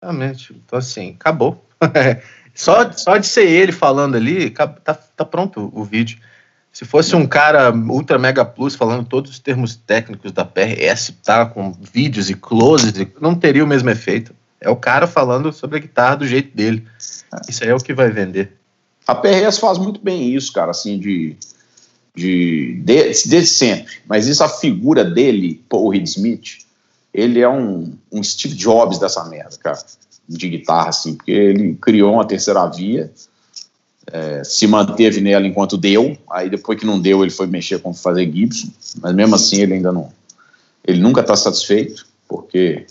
Exatamente. 0.01 0.53
Então, 0.53 0.79
assim, 0.79 1.15
acabou. 1.19 1.63
só, 2.55 2.89
só 2.93 3.17
de 3.17 3.27
ser 3.27 3.47
ele 3.47 3.73
falando 3.73 4.15
ali, 4.15 4.49
tá, 4.49 4.67
tá 4.93 5.25
pronto 5.25 5.69
o 5.73 5.83
vídeo. 5.83 6.17
Se 6.71 6.85
fosse 6.85 7.15
um 7.15 7.27
cara 7.27 7.73
ultra 7.73 8.17
mega 8.17 8.43
plus 8.43 8.75
falando 8.75 9.07
todos 9.07 9.31
os 9.31 9.39
termos 9.39 9.75
técnicos 9.75 10.31
da 10.31 10.43
PRS, 10.43 11.13
tá 11.23 11.45
com 11.45 11.71
vídeos 11.71 12.29
e 12.29 12.33
closes, 12.33 12.93
não 13.21 13.35
teria 13.35 13.63
o 13.63 13.67
mesmo 13.67 13.89
efeito. 13.89 14.33
É 14.59 14.69
o 14.69 14.75
cara 14.75 15.05
falando 15.05 15.53
sobre 15.53 15.77
a 15.77 15.79
guitarra 15.79 16.17
do 16.17 16.27
jeito 16.27 16.55
dele. 16.55 16.85
Isso 17.47 17.63
aí 17.63 17.69
é 17.69 17.75
o 17.75 17.79
que 17.79 17.93
vai 17.93 18.09
vender. 18.09 18.53
A 19.05 19.13
PRS 19.13 19.59
faz 19.59 19.77
muito 19.77 19.99
bem 20.01 20.33
isso, 20.33 20.51
cara, 20.51 20.71
assim, 20.71 20.97
de. 20.97 21.37
de, 22.15 22.81
de 22.83 23.03
desde 23.03 23.45
sempre. 23.45 23.93
Mas 24.07 24.27
isso, 24.27 24.43
a 24.43 24.49
figura 24.49 25.05
dele, 25.05 25.63
Paul 25.69 25.89
Reed 25.89 26.07
Smith, 26.07 26.65
ele 27.13 27.39
é 27.39 27.47
um, 27.47 27.93
um 28.11 28.23
Steve 28.23 28.55
Jobs 28.55 28.99
dessa 28.99 29.23
merda, 29.25 29.55
cara, 29.57 29.77
de 30.27 30.49
guitarra, 30.49 30.89
assim, 30.89 31.15
porque 31.15 31.31
ele 31.31 31.75
criou 31.75 32.13
uma 32.13 32.25
terceira 32.25 32.65
via 32.67 33.11
é, 34.11 34.43
se 34.43 34.67
manteve 34.67 35.19
nela 35.19 35.47
enquanto 35.47 35.77
deu, 35.77 36.17
aí 36.29 36.49
depois 36.49 36.79
que 36.79 36.85
não 36.85 36.99
deu 36.99 37.23
ele 37.23 37.31
foi 37.31 37.47
mexer 37.47 37.79
com 37.79 37.93
fazer 37.93 38.31
Gibson, 38.31 38.69
mas 39.01 39.13
mesmo 39.15 39.35
assim 39.35 39.61
ele 39.61 39.73
ainda 39.73 39.91
não, 39.91 40.11
ele 40.85 40.99
nunca 40.99 41.21
está 41.21 41.35
satisfeito, 41.35 42.05
porque 42.27 42.85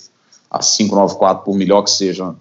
a 0.50 0.58
594, 0.58 1.44
por 1.44 1.56
melhor 1.56 1.82
que 1.82 1.90
seja, 1.90 2.34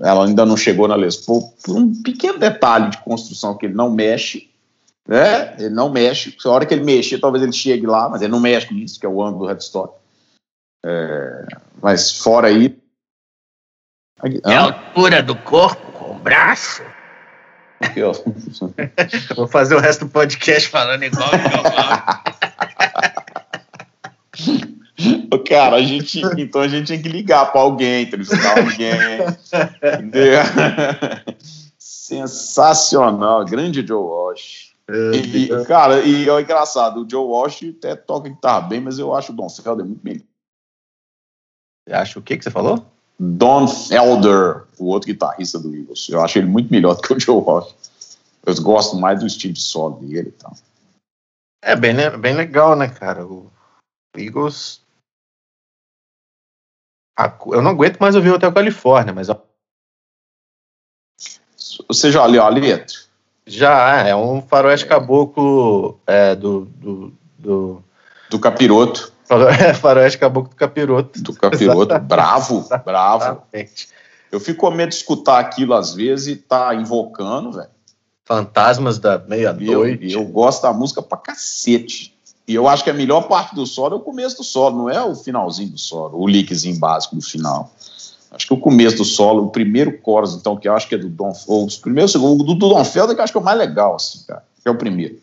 ela 0.00 0.26
ainda 0.26 0.44
não 0.44 0.56
chegou 0.56 0.88
na 0.88 0.96
Les 0.96 1.16
Paul, 1.16 1.52
por 1.62 1.76
um 1.76 1.94
pequeno 2.02 2.38
detalhe 2.38 2.90
de 2.90 2.98
construção 2.98 3.56
que 3.56 3.66
ele 3.66 3.74
não 3.74 3.90
mexe, 3.90 4.48
né? 5.06 5.54
Ele 5.58 5.70
não 5.70 5.90
mexe. 5.90 6.36
A 6.44 6.50
hora 6.50 6.66
que 6.66 6.74
ele 6.74 6.84
mexer, 6.84 7.18
talvez 7.18 7.42
ele 7.42 7.52
chegue 7.52 7.86
lá, 7.86 8.06
mas 8.10 8.20
ele 8.20 8.30
não 8.30 8.40
mexe 8.40 8.72
nisso, 8.74 9.00
que 9.00 9.06
é 9.06 9.08
o 9.08 9.22
ângulo 9.22 9.44
do 9.44 9.48
headstock. 9.48 9.94
É, 10.84 11.46
mas 11.80 12.12
fora 12.12 12.48
aí. 12.48 12.76
É 14.44 14.54
a 14.54 14.62
altura 14.62 15.22
do 15.22 15.36
corpo 15.36 15.92
com 15.92 16.16
o 16.16 16.18
braço. 16.18 16.82
Aqui, 17.80 18.02
ó. 18.02 18.12
Vou 19.36 19.46
fazer 19.46 19.76
o 19.76 19.80
resto 19.80 20.06
do 20.06 20.10
podcast 20.10 20.68
falando 20.68 21.04
igual 21.04 21.28
o 25.32 25.38
Cara, 25.44 25.76
a 25.76 25.82
gente, 25.82 26.20
então 26.36 26.60
a 26.60 26.68
gente 26.68 26.88
tinha 26.88 27.00
que 27.00 27.08
ligar 27.08 27.52
para 27.52 27.60
alguém, 27.60 28.02
entrevistar 28.02 28.58
alguém. 28.58 28.90
entendeu? 29.94 30.40
Sensacional, 31.78 33.44
grande 33.44 33.86
Joe 33.86 34.02
Walsh. 34.02 34.74
E, 35.14 35.48
cara, 35.66 36.00
e 36.00 36.28
é 36.28 36.40
engraçado, 36.40 37.02
o 37.02 37.08
Joe 37.08 37.24
Walsh 37.24 37.62
até 37.78 37.94
toca 37.94 38.28
guitarra 38.28 38.62
bem, 38.62 38.80
mas 38.80 38.98
eu 38.98 39.14
acho 39.14 39.32
o 39.32 39.36
Don 39.36 39.48
Felder 39.48 39.84
muito 39.84 40.02
melhor. 40.02 40.24
Você 41.86 41.94
acha 41.94 42.18
o 42.18 42.22
que 42.22 42.36
que 42.36 42.44
você 42.44 42.50
falou? 42.50 42.84
Don 43.18 43.66
Felder, 43.66 44.64
o 44.78 44.86
outro 44.86 45.08
guitarrista 45.08 45.58
do 45.58 45.74
Eagles. 45.74 46.08
Eu 46.08 46.22
acho 46.22 46.38
ele 46.38 46.46
muito 46.46 46.70
melhor 46.70 46.94
do 46.94 47.02
que 47.02 47.12
o 47.12 47.18
Joe 47.18 47.42
Walsh. 47.42 47.74
Eu 48.46 48.54
gosto 48.62 48.96
mais 48.96 49.20
do 49.20 49.26
estilo 49.26 49.52
de 49.52 49.60
solo 49.60 49.96
dele 49.98 50.28
e 50.28 50.32
tal. 50.32 50.54
É 51.62 51.74
bem, 51.74 51.94
bem 52.18 52.34
legal, 52.34 52.76
né, 52.76 52.88
cara? 52.88 53.26
O 53.26 53.50
Eagles. 54.16 54.80
Eu 57.46 57.60
não 57.60 57.72
aguento 57.72 57.98
mais 57.98 58.14
ouvir 58.14 58.30
o 58.30 58.34
Hotel 58.34 58.52
Califórnia, 58.52 59.12
mas. 59.12 59.26
Você 61.88 62.12
já 62.12 62.24
leu 62.24 62.42
a 62.42 62.48
letra? 62.48 62.96
Já, 63.44 64.06
é 64.06 64.14
um 64.14 64.40
faroeste 64.40 64.86
caboclo 64.86 65.98
é, 66.06 66.36
do, 66.36 66.66
do, 66.66 67.12
do. 67.36 67.84
Do 68.30 68.38
capiroto. 68.38 69.12
Faroeste 69.80 70.18
Caboclo 70.18 70.50
do 70.50 70.56
Capiroto. 70.56 71.22
Do 71.22 71.32
Capiroto, 71.34 71.92
Exatamente. 71.92 72.08
bravo, 72.08 72.68
bravo. 72.84 73.24
Exatamente. 73.24 73.88
Eu 74.30 74.40
fico 74.40 74.60
com 74.60 74.70
medo 74.70 74.90
de 74.90 74.96
escutar 74.96 75.38
aquilo 75.38 75.74
às 75.74 75.94
vezes 75.94 76.28
e 76.28 76.36
tá 76.36 76.74
invocando, 76.74 77.52
velho. 77.52 77.68
Fantasmas 78.24 78.98
da 78.98 79.18
meia-noite. 79.18 80.12
Eu, 80.12 80.20
eu 80.20 80.26
gosto 80.26 80.62
da 80.62 80.72
música 80.72 81.00
pra 81.00 81.16
cacete. 81.16 82.14
E 82.46 82.54
eu 82.54 82.66
acho 82.66 82.82
que 82.82 82.90
a 82.90 82.94
melhor 82.94 83.28
parte 83.28 83.54
do 83.54 83.66
solo 83.66 83.94
é 83.94 83.98
o 83.98 84.02
começo 84.02 84.38
do 84.38 84.44
solo, 84.44 84.76
não 84.76 84.90
é 84.90 85.02
o 85.02 85.14
finalzinho 85.14 85.70
do 85.70 85.78
solo, 85.78 86.18
o 86.18 86.26
lickzinho 86.26 86.78
básico 86.78 87.14
do 87.14 87.22
final. 87.22 87.70
Acho 88.30 88.46
que 88.46 88.54
o 88.54 88.58
começo 88.58 88.98
do 88.98 89.04
solo, 89.04 89.44
o 89.44 89.50
primeiro 89.50 89.98
chorus, 90.04 90.34
então, 90.34 90.56
que 90.56 90.68
eu 90.68 90.74
acho 90.74 90.88
que 90.88 90.94
é 90.94 90.98
do 90.98 91.08
Don, 91.08 91.32
ou 91.46 91.66
os 91.66 91.76
primeiros, 91.76 92.14
o 92.14 92.34
do, 92.36 92.44
do 92.44 92.54
Don 92.54 92.84
Felder, 92.84 93.14
que 93.14 93.20
eu 93.20 93.24
acho 93.24 93.32
que 93.32 93.38
é 93.38 93.40
o 93.40 93.44
mais 93.44 93.58
legal, 93.58 93.96
assim, 93.96 94.24
cara, 94.26 94.44
que 94.62 94.68
é 94.68 94.70
o 94.70 94.76
primeiro. 94.76 95.18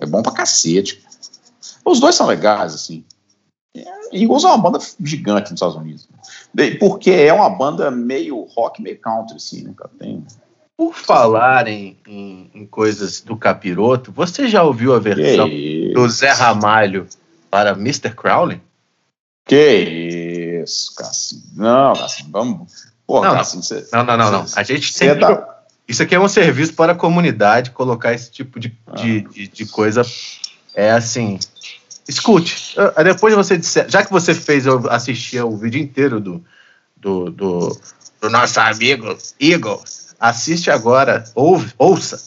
É 0.00 0.06
bom 0.06 0.22
pra 0.22 0.32
cacete. 0.32 1.02
Os 1.84 1.98
dois 1.98 2.14
são 2.14 2.26
legais, 2.26 2.74
assim. 2.74 3.04
Eagles 4.12 4.44
é 4.44 4.48
uma 4.48 4.58
banda 4.58 4.78
gigante 5.00 5.50
nos 5.50 5.58
Estados 5.58 5.76
Unidos. 5.76 6.08
Porque 6.78 7.10
é 7.10 7.32
uma 7.32 7.48
banda 7.48 7.90
meio 7.90 8.42
rock, 8.42 8.82
meio 8.82 8.98
country, 8.98 9.36
assim, 9.36 9.62
né, 9.62 9.72
cara? 9.76 9.90
Tem... 9.98 10.24
Por 10.76 10.94
falar 10.94 11.68
em, 11.68 11.96
em, 12.06 12.50
em, 12.54 12.66
coisas 12.66 13.20
do 13.20 13.36
capiroto, 13.36 14.10
você 14.10 14.48
já 14.48 14.62
ouviu 14.62 14.94
a 14.94 14.98
versão 14.98 15.48
do 15.92 16.08
Zé 16.08 16.30
Ramalho 16.30 17.06
para 17.50 17.72
Mr. 17.72 18.14
Crowley? 18.14 18.60
Que 19.46 20.62
isso, 20.64 20.94
Cassim. 20.96 21.42
Não, 21.54 21.92
Cassim, 21.94 22.24
vamos. 22.30 22.90
Pô, 23.06 23.22
não, 23.22 23.34
Cassim, 23.34 23.60
você, 23.60 23.86
não, 23.92 24.04
não, 24.04 24.16
não, 24.16 24.32
não. 24.32 24.46
A 24.56 24.62
gente 24.62 24.92
sempre. 24.92 25.20
Tá... 25.20 25.64
Isso 25.86 26.02
aqui 26.02 26.14
é 26.14 26.20
um 26.20 26.28
serviço 26.28 26.72
para 26.72 26.92
a 26.92 26.96
comunidade, 26.96 27.72
colocar 27.72 28.14
esse 28.14 28.30
tipo 28.30 28.58
de, 28.58 28.74
ah. 28.86 28.94
de, 28.94 29.20
de, 29.22 29.48
de 29.48 29.66
coisa. 29.66 30.02
É 30.74 30.92
assim, 30.92 31.38
escute. 32.08 32.76
Depois 33.04 33.34
você 33.34 33.56
disser, 33.56 33.88
já 33.88 34.04
que 34.04 34.12
você 34.12 34.34
fez 34.34 34.66
eu 34.66 34.90
assistir 34.90 35.42
o 35.42 35.56
vídeo 35.56 35.80
inteiro 35.80 36.20
do, 36.20 36.44
do, 36.96 37.30
do, 37.30 37.80
do 38.20 38.30
nosso 38.30 38.60
amigo 38.60 39.16
Eagle, 39.40 39.82
assiste 40.18 40.70
agora, 40.70 41.24
ouve, 41.34 41.72
ouça. 41.78 42.20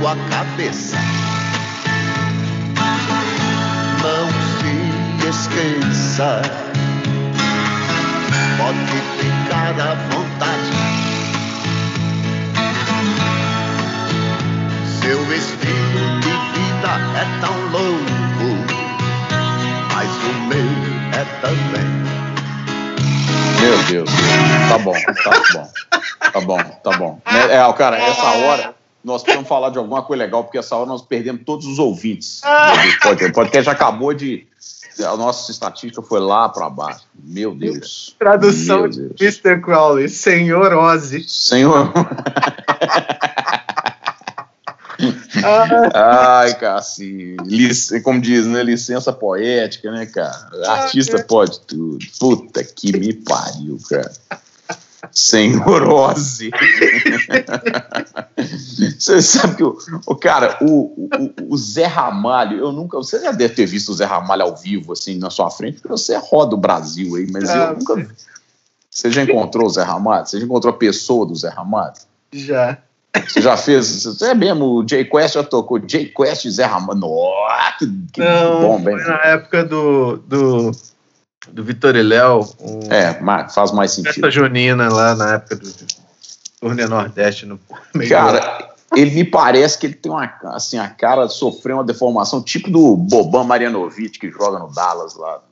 Sua 0.00 0.16
cabeça. 0.30 0.96
Não 4.02 4.28
se 4.56 5.28
esqueça, 5.28 6.40
pode 8.56 8.96
ficar 9.18 9.78
à 9.78 9.94
vontade. 10.08 10.70
Seu 15.02 15.20
estilo 15.34 16.20
de 16.20 16.30
vida 16.30 16.92
é 17.16 17.40
tão 17.42 17.54
louco, 17.70 18.48
mas 19.92 20.08
o 20.08 20.32
meu 20.48 20.70
é 21.12 21.24
também. 21.42 21.90
Meu 23.60 23.78
Deus, 23.84 24.10
tá 24.70 24.78
bom, 24.78 24.94
tá 25.22 25.30
bom, 25.52 25.68
tá 26.32 26.40
bom, 26.40 26.58
tá 26.82 26.90
bom. 26.96 27.20
É, 27.26 27.72
cara, 27.74 27.98
essa 27.98 28.24
hora 28.24 28.79
nós 29.02 29.22
precisamos 29.22 29.48
falar 29.48 29.70
de 29.70 29.78
alguma 29.78 30.02
coisa 30.02 30.22
legal, 30.22 30.44
porque 30.44 30.58
essa 30.58 30.76
hora 30.76 30.86
nós 30.86 31.02
perdemos 31.02 31.42
todos 31.44 31.66
os 31.66 31.78
ouvintes. 31.78 32.40
O 33.30 33.32
podcast 33.32 33.64
já 33.64 33.72
acabou 33.72 34.12
de. 34.12 34.46
A 34.98 35.16
nossa 35.16 35.50
estatística 35.50 36.02
foi 36.02 36.20
lá 36.20 36.48
para 36.48 36.68
baixo. 36.68 37.06
Meu 37.14 37.54
Deus. 37.54 38.14
Tradução 38.18 38.82
Meu 38.82 38.90
Deus. 38.90 39.14
de 39.14 39.24
Mr. 39.24 39.60
Crowley, 39.60 40.08
Senhor 40.08 40.74
Ozzy. 40.74 41.24
Senhor. 41.26 41.90
Ai, 45.94 46.54
cara, 46.58 46.78
assim, 46.78 47.36
como 48.04 48.20
diz, 48.20 48.46
né? 48.46 48.62
Licença 48.62 49.12
poética, 49.12 49.90
né, 49.90 50.06
cara? 50.06 50.50
Artista 50.66 51.22
pode 51.22 51.60
tudo. 51.60 51.98
Puta 52.18 52.62
que 52.62 52.92
me 52.98 53.12
pariu, 53.14 53.78
cara. 53.88 54.12
Senhorose. 55.12 56.50
Você 58.98 59.22
sabe 59.22 59.56
que 59.56 59.64
o, 59.64 59.76
o 60.06 60.14
cara, 60.14 60.58
o, 60.60 61.08
o, 61.08 61.54
o, 61.54 61.56
Zé 61.56 61.86
Ramalho, 61.86 62.58
eu 62.58 62.72
nunca. 62.72 62.96
Você 62.98 63.20
já 63.20 63.32
deve 63.32 63.54
ter 63.54 63.66
visto 63.66 63.90
o 63.90 63.94
Zé 63.94 64.04
Ramalho 64.04 64.42
ao 64.42 64.56
vivo, 64.56 64.92
assim, 64.92 65.18
na 65.18 65.30
sua 65.30 65.50
frente, 65.50 65.80
porque 65.80 65.88
você 65.88 66.16
roda 66.16 66.54
o 66.54 66.58
Brasil 66.58 67.16
aí, 67.16 67.26
mas 67.30 67.48
ah, 67.48 67.70
eu 67.70 67.78
nunca 67.78 67.96
vi. 67.96 68.08
Você 68.90 69.10
já 69.10 69.22
encontrou 69.22 69.66
o 69.66 69.70
Zé 69.70 69.82
Ramalho? 69.82 70.26
Você 70.26 70.38
já 70.38 70.44
encontrou 70.44 70.74
a 70.74 70.76
pessoa 70.76 71.26
do 71.26 71.34
Zé 71.34 71.48
Ramalho? 71.48 71.94
Já. 72.32 72.78
Você 73.26 73.40
já 73.40 73.56
fez? 73.56 74.04
Você 74.04 74.26
é 74.26 74.34
mesmo, 74.34 74.66
o 74.66 74.88
Jay 74.88 75.04
Quest 75.04 75.34
já 75.34 75.42
tocou 75.42 75.80
Jay 75.86 76.06
Quest 76.06 76.44
e 76.44 76.50
Zé 76.50 76.64
Ramalho. 76.64 77.00
Nossa, 77.00 77.76
que, 77.78 77.86
que 78.12 78.20
Não, 78.20 78.60
bom, 78.60 78.80
bem. 78.80 78.96
na 78.96 79.20
época 79.24 79.64
do, 79.64 80.16
do, 80.18 80.72
do 81.48 81.64
Vitor 81.64 81.96
e 81.96 82.02
Léo. 82.02 82.40
Um, 82.60 82.92
é, 82.92 83.18
faz 83.48 83.72
mais 83.72 83.92
sentido. 83.92 84.14
Festa 84.14 84.30
junina 84.30 84.88
lá 84.92 85.14
na 85.14 85.34
época 85.34 85.56
do 85.56 85.72
Turnê 86.60 86.86
Nordeste. 86.86 87.46
No 87.46 87.58
meio 87.94 88.10
Cara, 88.10 88.74
ele 88.94 89.10
me 89.12 89.24
parece 89.24 89.78
que 89.78 89.86
ele 89.86 89.94
tem 89.94 90.10
uma, 90.10 90.30
assim, 90.44 90.78
a 90.78 90.88
cara 90.88 91.26
de 91.26 91.34
sofrer 91.34 91.74
uma 91.74 91.84
deformação, 91.84 92.42
tipo 92.42 92.70
do 92.70 92.96
Boban 92.96 93.44
Marianovic, 93.44 94.18
que 94.18 94.30
joga 94.30 94.58
no 94.58 94.72
Dallas 94.72 95.14
lá. 95.16 95.42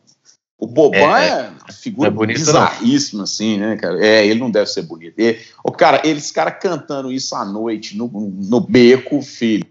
O 0.59 0.66
Boban 0.66 1.18
é, 1.18 1.28
é 1.28 1.50
uma 1.50 1.73
figura 1.73 2.09
é 2.09 2.11
bonito, 2.11 2.38
bizarríssima, 2.38 3.23
assim, 3.23 3.59
né, 3.59 3.76
cara? 3.76 4.04
É, 4.04 4.26
ele 4.26 4.40
não 4.40 4.50
deve 4.50 4.68
ser 4.68 4.83
bonito. 4.83 5.14
O 5.62 5.71
cara, 5.71 6.02
eles 6.04 6.33
cara 6.33 6.50
cantando 6.50 7.12
isso 7.12 7.35
à 7.37 7.45
noite 7.45 7.97
no, 7.97 8.09
no 8.09 8.61
beco, 8.61 9.23
filho. 9.23 9.64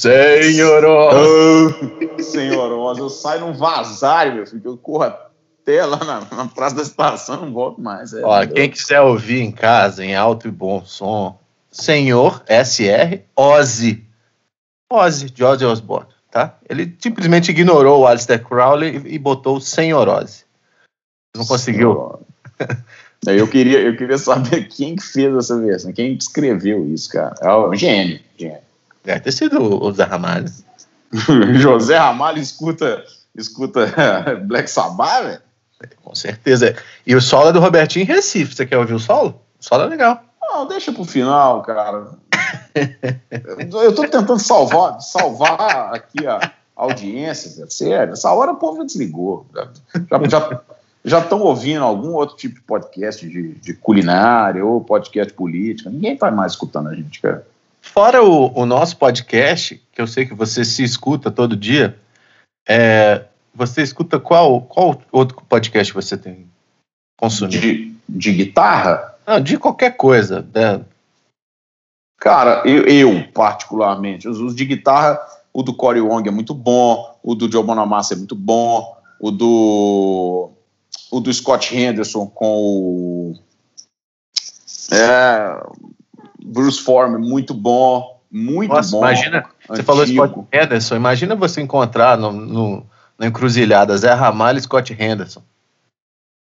Senhorosa! 0.00 1.18
Oh, 2.18 2.22
senhorosa, 2.22 3.00
eu 3.00 3.10
saio 3.10 3.40
num 3.42 3.52
vazário, 3.52 4.34
meu 4.34 4.46
filho, 4.46 4.62
eu 4.64 4.76
corro 4.78 5.02
até 5.02 5.84
lá 5.84 5.98
na, 5.98 6.20
na 6.36 6.46
praça 6.46 6.76
da 6.76 6.82
estação, 6.82 7.42
não 7.42 7.52
volto 7.52 7.80
mais. 7.80 8.14
É, 8.14 8.24
Ó, 8.24 8.46
quem 8.46 8.70
quiser 8.70 9.02
ouvir 9.02 9.42
em 9.42 9.52
casa, 9.52 10.02
em 10.02 10.16
alto 10.16 10.48
e 10.48 10.50
bom 10.50 10.82
som, 10.84 11.38
Senhor 11.70 12.42
SR 12.46 13.20
Ozzy. 13.36 14.06
Ozzy, 14.90 15.30
de 15.30 15.44
Ozzy 15.44 15.66
Osbourne, 15.66 16.08
tá? 16.30 16.58
Ele 16.68 16.96
simplesmente 16.98 17.50
ignorou 17.50 18.00
o 18.00 18.06
Alistair 18.06 18.42
Crowley 18.42 19.02
e, 19.04 19.18
botou 19.18 19.56
o 19.56 19.60
Senhor 19.60 20.08
Ozzy. 20.08 20.44
Não 21.36 21.44
conseguiu. 21.44 22.18
Eu 23.26 23.46
queria, 23.46 23.80
eu 23.80 23.94
queria 23.98 24.16
saber 24.16 24.66
quem 24.68 24.96
que 24.96 25.02
fez 25.02 25.36
essa 25.36 25.60
versão, 25.60 25.92
quem 25.92 26.14
escreveu 26.14 26.90
isso, 26.90 27.10
cara. 27.10 27.34
É 27.42 27.52
o 27.52 27.74
gênio, 27.74 28.18
gênio. 28.38 28.69
Deve 29.04 29.20
ter 29.20 29.32
sido 29.32 29.62
o 29.62 29.92
Zé 29.92 30.04
Ramalho. 30.04 30.46
José 31.58 31.96
Ramalho 31.96 32.38
escuta, 32.38 33.04
escuta 33.34 33.86
Black 34.46 34.70
Sabbath, 34.70 35.24
velho? 35.24 35.40
Com 36.02 36.14
certeza. 36.14 36.76
E 37.06 37.14
o 37.14 37.20
solo 37.20 37.48
é 37.48 37.52
do 37.52 37.60
Robertinho 37.60 38.02
em 38.02 38.06
Recife. 38.06 38.54
Você 38.54 38.66
quer 38.66 38.76
ouvir 38.76 38.94
o 38.94 38.98
solo? 38.98 39.40
O 39.58 39.64
solo 39.64 39.84
é 39.84 39.86
legal. 39.86 40.22
Não, 40.40 40.66
deixa 40.66 40.92
pro 40.92 41.04
final, 41.04 41.62
cara. 41.62 42.08
eu 43.82 43.94
tô 43.94 44.02
tentando 44.02 44.38
salvar, 44.38 45.00
salvar 45.00 45.94
aqui 45.94 46.26
a 46.26 46.52
audiência, 46.76 47.66
sério. 47.70 48.12
Essa 48.12 48.32
hora 48.32 48.52
o 48.52 48.56
povo 48.56 48.84
desligou. 48.84 49.46
Já 51.04 51.20
estão 51.20 51.40
ouvindo 51.40 51.84
algum 51.84 52.12
outro 52.14 52.36
tipo 52.36 52.56
de 52.56 52.60
podcast 52.62 53.26
de, 53.26 53.54
de, 53.54 53.74
culinária 53.74 54.64
ou 54.64 54.82
podcast 54.82 55.32
política. 55.32 55.88
Ninguém 55.88 56.16
tá 56.16 56.30
mais 56.30 56.52
escutando 56.52 56.88
a 56.88 56.94
gente, 56.94 57.20
cara. 57.20 57.46
Fora 57.80 58.22
o, 58.22 58.52
o 58.58 58.66
nosso 58.66 58.96
podcast, 58.96 59.82
que 59.92 60.00
eu 60.00 60.06
sei 60.06 60.26
que 60.26 60.34
você 60.34 60.64
se 60.64 60.82
escuta 60.82 61.30
todo 61.30 61.56
dia, 61.56 61.98
é, 62.68 63.24
você 63.54 63.82
escuta 63.82 64.20
qual, 64.20 64.62
qual 64.62 65.00
outro 65.10 65.42
podcast 65.48 65.92
você 65.92 66.16
tem 66.16 66.48
consumido? 67.16 67.60
De, 67.60 67.94
de 68.08 68.32
guitarra? 68.32 69.14
Não, 69.26 69.40
de 69.40 69.58
qualquer 69.58 69.96
coisa. 69.96 70.46
Né? 70.54 70.84
Cara, 72.18 72.62
eu, 72.66 72.84
eu, 72.84 73.28
particularmente, 73.32 74.28
os 74.28 74.54
de 74.54 74.64
guitarra, 74.64 75.18
o 75.52 75.62
do 75.62 75.74
Corey 75.74 76.02
Wong 76.02 76.28
é 76.28 76.32
muito 76.32 76.54
bom, 76.54 77.18
o 77.22 77.34
do 77.34 77.50
Joe 77.50 77.64
Bonamassa 77.64 78.14
é 78.14 78.16
muito 78.16 78.34
bom, 78.34 78.96
o 79.18 79.30
do 79.30 80.50
o 81.10 81.20
do 81.20 81.32
Scott 81.32 81.76
Henderson 81.76 82.26
com 82.26 82.46
o 82.46 83.34
é, 84.92 85.62
Bruce 86.50 86.80
Forman, 86.80 87.20
muito 87.20 87.54
bom, 87.54 88.20
muito 88.30 88.74
Nossa, 88.74 88.90
bom. 88.90 88.98
Imagina, 88.98 89.38
antigo. 89.38 89.54
você 89.68 89.82
falou 89.82 90.06
Scott 90.06 90.46
Henderson, 90.52 90.96
imagina 90.96 91.36
você 91.36 91.60
encontrar 91.60 92.18
no, 92.18 92.32
no, 92.32 92.86
na 93.16 93.26
encruzilhada 93.26 93.96
Zé 93.96 94.12
Ramalho 94.12 94.58
e 94.58 94.62
Scott 94.62 94.92
Henderson. 94.92 95.42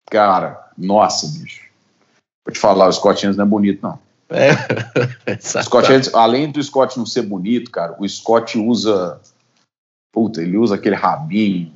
Cara, 0.10 0.70
nossa, 0.78 1.28
bicho. 1.28 1.66
Vou 2.46 2.54
te 2.54 2.60
falar, 2.60 2.88
o 2.88 2.94
Scott 2.94 3.26
Henderson 3.26 3.38
não 3.38 3.46
é 3.46 3.50
bonito, 3.50 3.82
não. 3.82 4.00
É, 4.30 4.52
Scott 5.40 5.90
Henderson, 5.90 6.18
além 6.18 6.52
do 6.52 6.62
Scott 6.62 6.98
não 6.98 7.06
ser 7.06 7.22
bonito, 7.22 7.72
cara, 7.72 7.96
o 7.98 8.08
Scott 8.08 8.58
usa. 8.58 9.20
Puta, 10.12 10.42
ele 10.42 10.58
usa 10.58 10.76
aquele 10.76 10.96
rabinho, 10.96 11.74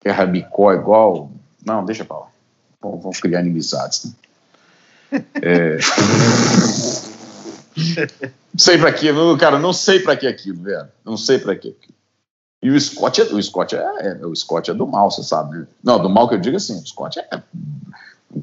que 0.00 0.08
é 0.08 0.12
rabicó 0.12 0.72
igual. 0.72 1.30
Não, 1.64 1.84
deixa 1.84 2.04
pra 2.04 2.18
lá. 2.18 2.26
Vamos 2.82 3.18
criar 3.18 3.40
inimizades. 3.40 4.14
Né? 5.10 5.24
É... 5.42 5.78
não 7.76 8.58
sei 8.58 8.78
pra 8.78 8.92
quê, 8.92 9.08
cara, 9.38 9.58
não 9.58 9.72
sei 9.72 10.00
pra 10.00 10.16
que 10.16 10.26
aquilo, 10.26 10.62
velho. 10.62 10.88
Não 11.04 11.16
sei 11.16 11.38
pra 11.38 11.54
que 11.54 11.68
aquilo. 11.68 11.96
E 12.62 12.70
o 12.70 12.80
Scott, 12.80 13.20
é, 13.20 13.24
o 13.24 13.42
Scott 13.42 13.76
é, 13.76 13.80
é, 13.80 14.26
o 14.26 14.34
Scott 14.34 14.70
é 14.70 14.74
do 14.74 14.86
mal, 14.86 15.10
você 15.10 15.22
sabe. 15.22 15.58
Né? 15.58 15.66
Não, 15.84 16.00
do 16.00 16.08
mal 16.08 16.28
que 16.28 16.34
eu 16.34 16.40
digo 16.40 16.56
assim, 16.56 16.76
o 16.76 16.86
Scott 16.86 17.18
é. 17.18 17.28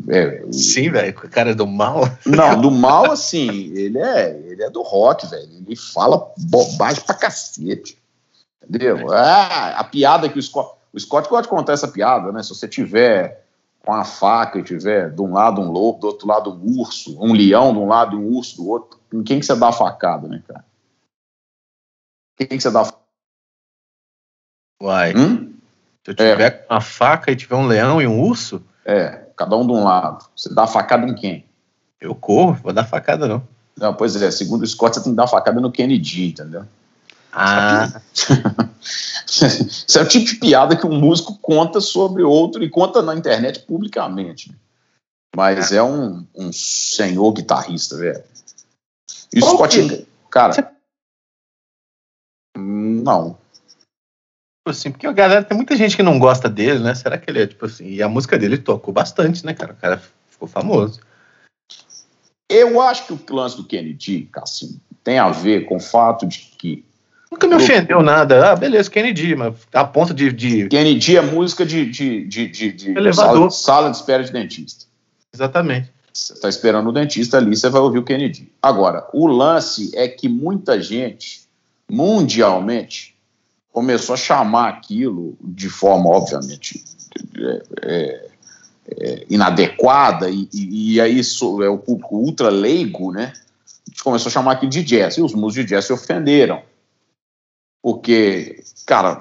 é 0.09 0.45
Sim, 0.51 0.91
velho, 0.91 1.09
o 1.11 1.29
cara 1.29 1.51
é 1.51 1.55
do 1.55 1.67
mal. 1.67 2.07
Não, 2.25 2.61
do 2.61 2.71
mal, 2.71 3.11
assim, 3.11 3.49
ele 3.75 3.99
é, 3.99 4.39
ele 4.45 4.63
é 4.63 4.69
do 4.69 4.81
rock, 4.81 5.27
velho. 5.27 5.49
Ele 5.65 5.75
fala 5.75 6.31
bobagem 6.37 7.03
pra 7.03 7.15
cacete. 7.15 7.97
Entendeu? 8.63 9.11
Ah, 9.11 9.79
a 9.79 9.83
piada 9.83 10.29
que 10.29 10.39
o 10.39 10.41
Scott. 10.41 10.77
O 10.93 10.99
Scott 10.99 11.27
pode 11.27 11.47
contar 11.47 11.73
essa 11.73 11.87
piada, 11.87 12.31
né? 12.31 12.43
Se 12.43 12.49
você 12.49 12.67
tiver 12.67 13.43
com 13.83 13.93
a 13.93 14.05
faca 14.05 14.59
e 14.59 14.63
tiver 14.63 15.09
de 15.09 15.21
um 15.21 15.33
lado 15.33 15.59
um 15.59 15.71
lobo, 15.71 15.99
do 15.99 16.07
outro 16.07 16.27
lado 16.27 16.51
um 16.51 16.79
urso, 16.79 17.17
um 17.19 17.33
leão 17.33 17.73
de 17.73 17.79
um 17.79 17.87
lado 17.87 18.15
e 18.15 18.19
um 18.19 18.27
urso 18.37 18.57
do 18.57 18.69
outro, 18.69 18.97
em 19.13 19.23
quem 19.23 19.39
que 19.39 19.45
você 19.45 19.55
dá 19.55 19.69
a 19.69 19.73
facada, 19.73 20.27
né, 20.27 20.41
cara? 20.47 20.65
Quem 22.37 22.47
que 22.47 22.59
você 22.59 22.71
dá 22.71 22.81
a 22.81 22.85
facada? 22.85 23.03
Uai. 24.81 25.13
Hum? 25.15 25.53
Se 26.03 26.11
eu 26.11 26.15
tiver 26.15 26.41
é. 26.41 26.65
uma 26.69 26.81
faca 26.81 27.31
e 27.31 27.35
tiver 27.35 27.55
um 27.55 27.67
leão 27.67 28.01
e 28.01 28.07
um 28.07 28.19
urso? 28.19 28.61
É, 28.83 29.27
cada 29.37 29.55
um 29.55 29.65
de 29.65 29.71
um 29.71 29.83
lado. 29.83 30.25
Você 30.35 30.53
dá 30.53 30.63
a 30.63 30.67
facada 30.67 31.07
em 31.07 31.15
quem? 31.15 31.45
Eu 32.01 32.13
corro, 32.13 32.53
vou 32.61 32.73
dar 32.73 32.83
facada 32.83 33.27
não. 33.27 33.47
Não, 33.77 33.93
pois 33.93 34.21
é, 34.21 34.29
segundo 34.29 34.63
o 34.63 34.67
Scott, 34.67 34.95
você 34.95 35.03
tem 35.03 35.13
que 35.13 35.17
dar 35.17 35.27
facada 35.27 35.61
no 35.61 35.71
Kennedy, 35.71 36.29
entendeu? 36.29 36.65
Ah. 37.31 38.01
Isso 39.25 39.97
é 39.97 40.01
o 40.01 40.07
tipo 40.07 40.25
de 40.25 40.35
piada 40.35 40.75
que 40.75 40.85
um 40.85 40.99
músico 40.99 41.37
conta 41.41 41.79
sobre 41.81 42.21
outro 42.21 42.63
e 42.63 42.69
conta 42.69 43.01
na 43.01 43.15
internet 43.15 43.61
publicamente. 43.61 44.53
Mas 45.35 45.71
é, 45.71 45.77
é 45.77 45.83
um, 45.83 46.27
um 46.35 46.51
senhor 46.51 47.31
guitarrista, 47.31 47.97
velho. 47.97 48.23
E 49.33 49.39
o 49.39 49.45
Scott, 49.45 50.07
cara. 50.29 50.53
Você... 50.53 50.67
Não 52.55 53.37
tipo 54.63 54.69
assim, 54.69 54.91
porque 54.91 55.05
a 55.05 55.11
galera 55.11 55.43
tem 55.43 55.57
muita 55.57 55.75
gente 55.75 55.95
que 55.95 56.01
não 56.01 56.17
gosta 56.17 56.49
dele, 56.49 56.79
né? 56.79 56.95
Será 56.95 57.17
que 57.17 57.29
ele 57.29 57.41
é, 57.41 57.47
tipo 57.47 57.65
assim, 57.65 57.85
e 57.85 58.01
a 58.01 58.07
música 58.07 58.39
dele 58.39 58.57
tocou 58.57 58.93
bastante, 58.93 59.45
né, 59.45 59.53
cara? 59.53 59.73
O 59.73 59.75
cara 59.75 60.01
ficou 60.29 60.47
famoso. 60.47 61.01
Eu 62.49 62.79
acho 62.81 63.05
que 63.05 63.13
o 63.13 63.35
lance 63.35 63.57
do 63.57 63.65
Kennedy, 63.65 64.29
Cassim, 64.31 64.79
tem 65.03 65.19
a 65.19 65.29
ver 65.29 65.65
com 65.65 65.75
o 65.75 65.79
fato 65.81 66.25
de 66.25 66.39
que. 66.57 66.85
Nunca 67.29 67.47
me 67.47 67.55
ofendeu 67.55 68.01
nada. 68.01 68.51
Ah, 68.51 68.55
beleza, 68.55 68.89
Kennedy, 68.89 69.35
mas 69.35 69.55
a 69.73 69.83
ponto 69.83 70.13
de. 70.13 70.31
de... 70.31 70.67
Kennedy 70.69 71.17
é 71.17 71.21
música 71.21 71.65
de, 71.65 71.89
de, 71.89 72.25
de, 72.25 72.47
de, 72.47 72.71
de 72.71 72.91
Elevador. 72.91 73.51
Sala, 73.51 73.51
sala 73.51 73.89
de 73.89 73.97
espera 73.97 74.23
de 74.23 74.31
dentista. 74.31 74.85
Exatamente. 75.33 75.91
Você 76.13 76.33
está 76.33 76.47
esperando 76.47 76.89
o 76.89 76.93
dentista 76.93 77.37
ali, 77.37 77.57
você 77.57 77.69
vai 77.69 77.81
ouvir 77.81 77.97
o 77.97 78.03
Kennedy. 78.03 78.51
Agora, 78.61 79.09
o 79.11 79.25
lance 79.25 79.91
é 79.95 80.07
que 80.07 80.29
muita 80.29 80.79
gente, 80.79 81.41
mundialmente, 81.89 83.17
começou 83.71 84.13
a 84.13 84.17
chamar 84.17 84.69
aquilo 84.69 85.35
de 85.41 85.69
forma, 85.69 86.11
obviamente, 86.11 86.83
é, 87.35 87.63
é, 87.81 88.29
é, 88.95 89.25
inadequada, 89.27 90.29
e, 90.29 90.47
e, 90.53 90.93
e 90.93 91.01
aí 91.01 91.19
é 91.19 91.69
o 91.69 91.79
público 91.79 92.15
ultra 92.15 92.49
leigo, 92.49 93.11
né? 93.11 93.33
Começou 94.03 94.29
a 94.29 94.33
chamar 94.33 94.51
aquilo 94.51 94.69
de 94.71 94.83
jazz, 94.83 95.17
e 95.17 95.21
os 95.21 95.33
músicos 95.33 95.65
de 95.65 95.73
jazz 95.73 95.85
se 95.85 95.93
ofenderam. 95.93 96.61
Porque, 97.81 98.63
cara, 98.85 99.19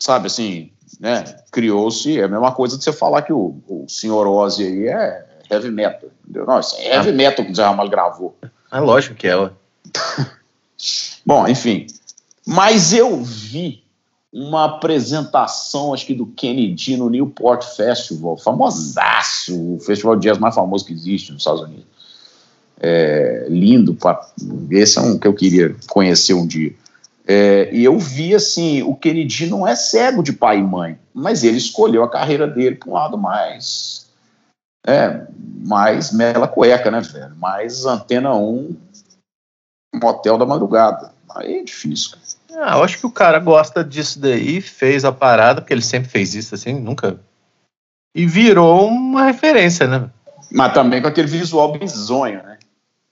sabe 0.00 0.26
assim, 0.26 0.72
né? 0.98 1.22
Criou-se, 1.52 2.18
é 2.18 2.24
a 2.24 2.28
mesma 2.28 2.52
coisa 2.52 2.76
de 2.76 2.82
você 2.82 2.92
falar 2.92 3.22
que 3.22 3.32
o, 3.32 3.62
o 3.68 3.88
senhor 3.88 4.26
Ozzy 4.26 4.64
aí 4.64 4.88
é 4.88 5.31
heavy 5.52 5.70
metal. 5.70 6.10
Entendeu? 6.24 6.46
Não, 6.46 6.60
isso 6.60 6.76
é 6.78 6.94
heavy 6.94 7.10
ah. 7.10 7.12
metal 7.12 7.44
que 7.44 7.52
o 7.52 7.54
Zé 7.54 7.64
Ramalho 7.64 7.90
gravou. 7.90 8.36
É 8.70 8.80
lógico 8.80 9.14
que 9.14 9.28
é. 9.28 9.34
Bom, 11.24 11.46
enfim. 11.46 11.86
Mas 12.46 12.92
eu 12.92 13.22
vi 13.22 13.82
uma 14.32 14.64
apresentação, 14.64 15.92
acho 15.92 16.06
que 16.06 16.14
do 16.14 16.26
Kennedy 16.26 16.96
no 16.96 17.10
Newport 17.10 17.62
Festival, 17.76 18.38
famosaço, 18.38 19.74
o 19.74 19.78
festival 19.78 20.16
de 20.16 20.26
jazz 20.26 20.38
mais 20.38 20.54
famoso 20.54 20.86
que 20.86 20.92
existe 20.92 21.32
nos 21.32 21.42
Estados 21.42 21.60
Unidos. 21.60 21.84
É, 22.80 23.46
lindo, 23.48 23.96
esse 24.70 24.98
é 24.98 25.02
um 25.02 25.18
que 25.18 25.28
eu 25.28 25.34
queria 25.34 25.76
conhecer 25.88 26.34
um 26.34 26.46
dia. 26.46 26.74
É, 27.28 27.68
e 27.72 27.84
eu 27.84 27.96
vi 27.98 28.34
assim, 28.34 28.82
o 28.82 28.96
Kennedy 28.96 29.46
não 29.46 29.66
é 29.68 29.76
cego 29.76 30.22
de 30.22 30.32
pai 30.32 30.58
e 30.58 30.62
mãe, 30.62 30.98
mas 31.14 31.44
ele 31.44 31.58
escolheu 31.58 32.02
a 32.02 32.10
carreira 32.10 32.48
dele 32.48 32.76
para 32.76 32.90
um 32.90 32.94
lado 32.94 33.16
mais 33.16 34.01
é, 34.86 35.26
mais 35.66 36.12
mela 36.12 36.48
cueca, 36.48 36.90
né, 36.90 37.00
velho? 37.00 37.34
Mais 37.36 37.86
antena 37.86 38.34
1, 38.34 38.76
motel 39.94 40.38
da 40.38 40.46
madrugada. 40.46 41.12
Aí 41.34 41.58
é 41.58 41.64
difícil. 41.64 42.18
Ah, 42.54 42.76
eu 42.76 42.84
acho 42.84 42.98
que 42.98 43.06
o 43.06 43.10
cara 43.10 43.38
gosta 43.38 43.82
disso 43.82 44.20
daí, 44.20 44.60
fez 44.60 45.04
a 45.04 45.12
parada, 45.12 45.60
porque 45.60 45.72
ele 45.72 45.82
sempre 45.82 46.10
fez 46.10 46.34
isso 46.34 46.54
assim, 46.54 46.74
nunca. 46.74 47.18
E 48.14 48.26
virou 48.26 48.88
uma 48.88 49.24
referência, 49.24 49.86
né? 49.86 50.10
Mas 50.50 50.74
também 50.74 51.00
com 51.00 51.08
aquele 51.08 51.28
visual 51.28 51.72
bizonho, 51.72 52.42
né? 52.42 52.58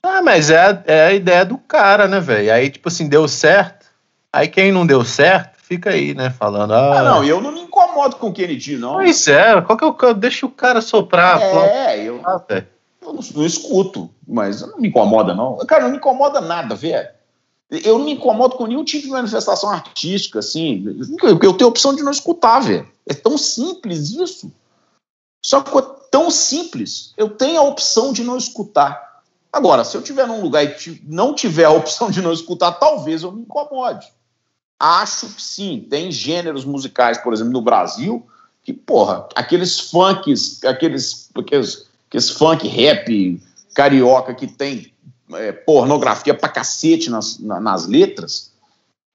Ah, 0.03 0.21
mas 0.21 0.49
é, 0.49 0.83
é 0.85 1.05
a 1.07 1.13
ideia 1.13 1.45
do 1.45 1.57
cara, 1.57 2.07
né, 2.07 2.19
velho? 2.19 2.53
Aí, 2.53 2.69
tipo 2.69 2.87
assim, 2.87 3.07
deu 3.07 3.27
certo. 3.27 3.87
Aí 4.33 4.47
quem 4.47 4.71
não 4.71 4.85
deu 4.85 5.03
certo, 5.03 5.50
fica 5.71 5.91
aí, 5.91 6.13
né, 6.13 6.29
falando. 6.29 6.73
Ah, 6.73 6.99
ah 6.99 7.03
não, 7.03 7.23
eu 7.23 7.39
não 7.39 7.53
me 7.53 7.61
incomodo 7.61 8.17
com 8.17 8.27
o 8.27 8.33
Kennedy, 8.33 8.75
não. 8.75 8.95
Pois 8.95 9.25
é, 9.29 9.61
qual 9.61 9.77
que 9.77 10.05
é 10.05 10.09
o. 10.09 10.13
Deixa 10.13 10.45
o 10.45 10.49
cara 10.49 10.81
soprar. 10.81 11.41
É, 11.41 12.03
eu, 12.03 12.19
ah, 12.25 12.43
eu 12.49 12.65
não, 13.01 13.13
não, 13.13 13.45
escuto, 13.45 14.09
mas 14.27 14.61
não 14.61 14.77
me 14.77 14.89
incomoda, 14.89 15.33
não. 15.33 15.57
Cara, 15.59 15.85
não 15.85 15.91
me 15.91 15.97
incomoda 15.97 16.41
nada, 16.41 16.75
velho. 16.75 17.07
Eu 17.69 17.97
não 17.97 18.03
me 18.03 18.11
incomodo 18.11 18.57
com 18.57 18.67
nenhum 18.67 18.83
tipo 18.83 19.05
de 19.05 19.11
manifestação 19.11 19.69
artística, 19.69 20.39
assim. 20.39 20.83
Eu 21.23 21.53
tenho 21.53 21.69
a 21.69 21.69
opção 21.69 21.95
de 21.95 22.03
não 22.03 22.11
escutar, 22.11 22.59
velho. 22.59 22.85
É 23.07 23.13
tão 23.13 23.37
simples 23.37 24.11
isso. 24.11 24.51
Só 25.41 25.61
que 25.61 25.77
é 25.77 25.81
tão 26.11 26.29
simples. 26.29 27.13
Eu 27.15 27.29
tenho 27.29 27.57
a 27.57 27.63
opção 27.63 28.11
de 28.11 28.25
não 28.25 28.35
escutar. 28.35 29.21
Agora, 29.53 29.85
se 29.85 29.95
eu 29.95 30.01
estiver 30.01 30.27
num 30.27 30.41
lugar 30.41 30.65
e 30.65 31.01
não 31.07 31.33
tiver 31.33 31.63
a 31.63 31.71
opção 31.71 32.11
de 32.11 32.21
não 32.21 32.33
escutar, 32.33 32.73
talvez 32.73 33.23
eu 33.23 33.31
me 33.31 33.43
incomode. 33.43 34.11
Acho 34.81 35.27
que 35.27 35.39
sim. 35.39 35.85
Tem 35.87 36.11
gêneros 36.11 36.65
musicais, 36.65 37.19
por 37.19 37.33
exemplo, 37.33 37.53
no 37.53 37.61
Brasil, 37.61 38.25
que, 38.63 38.73
porra, 38.73 39.27
aqueles 39.35 39.79
funks, 39.79 40.63
aqueles, 40.63 41.29
aqueles, 41.35 41.87
aqueles 42.07 42.29
funk 42.31 42.67
rap 42.67 43.39
carioca 43.75 44.33
que 44.33 44.47
tem 44.47 44.91
é, 45.33 45.51
pornografia 45.51 46.33
pra 46.33 46.49
cacete 46.49 47.11
nas, 47.11 47.37
nas 47.37 47.85
letras, 47.85 48.51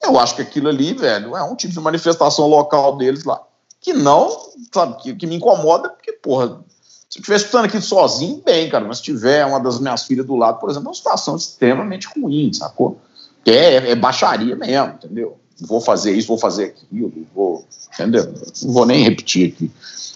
eu 0.01 0.17
acho 0.21 0.37
que 0.37 0.43
aquilo 0.43 0.69
ali, 0.69 0.95
velho, 0.95 1.37
é 1.37 1.43
um 1.43 1.57
tipo 1.57 1.75
de 1.75 1.81
manifestação 1.81 2.47
local 2.47 2.97
deles 2.97 3.25
lá, 3.25 3.43
que 3.81 3.93
não, 3.93 4.31
sabe, 4.73 5.03
que, 5.03 5.15
que 5.17 5.27
me 5.27 5.35
incomoda, 5.35 5.89
porque, 5.89 6.13
porra, 6.13 6.61
se 7.09 7.19
eu 7.19 7.21
estiver 7.21 7.37
escutando 7.37 7.65
aquilo 7.65 7.83
sozinho, 7.83 8.41
bem, 8.45 8.69
cara, 8.69 8.85
mas 8.85 8.99
se 8.99 9.05
tiver 9.05 9.45
uma 9.45 9.59
das 9.59 9.81
minhas 9.81 10.05
filhas 10.05 10.27
do 10.27 10.37
lado, 10.37 10.61
por 10.61 10.71
exemplo, 10.71 10.87
é 10.87 10.91
uma 10.91 10.95
situação 10.95 11.35
extremamente 11.35 12.07
ruim, 12.17 12.53
sacou? 12.53 13.01
É, 13.45 13.91
é 13.91 13.95
baixaria 13.97 14.55
mesmo, 14.55 14.95
entendeu? 14.95 15.41
Vou 15.61 15.81
fazer 15.81 16.13
isso, 16.13 16.29
vou 16.29 16.39
fazer 16.39 16.65
aquilo, 16.65 17.13
vou, 17.35 17.65
entendeu? 17.95 18.33
Não 18.63 18.73
vou 18.73 18.85
nem 18.85 19.03
repetir 19.03 19.53
aqui. 19.53 19.71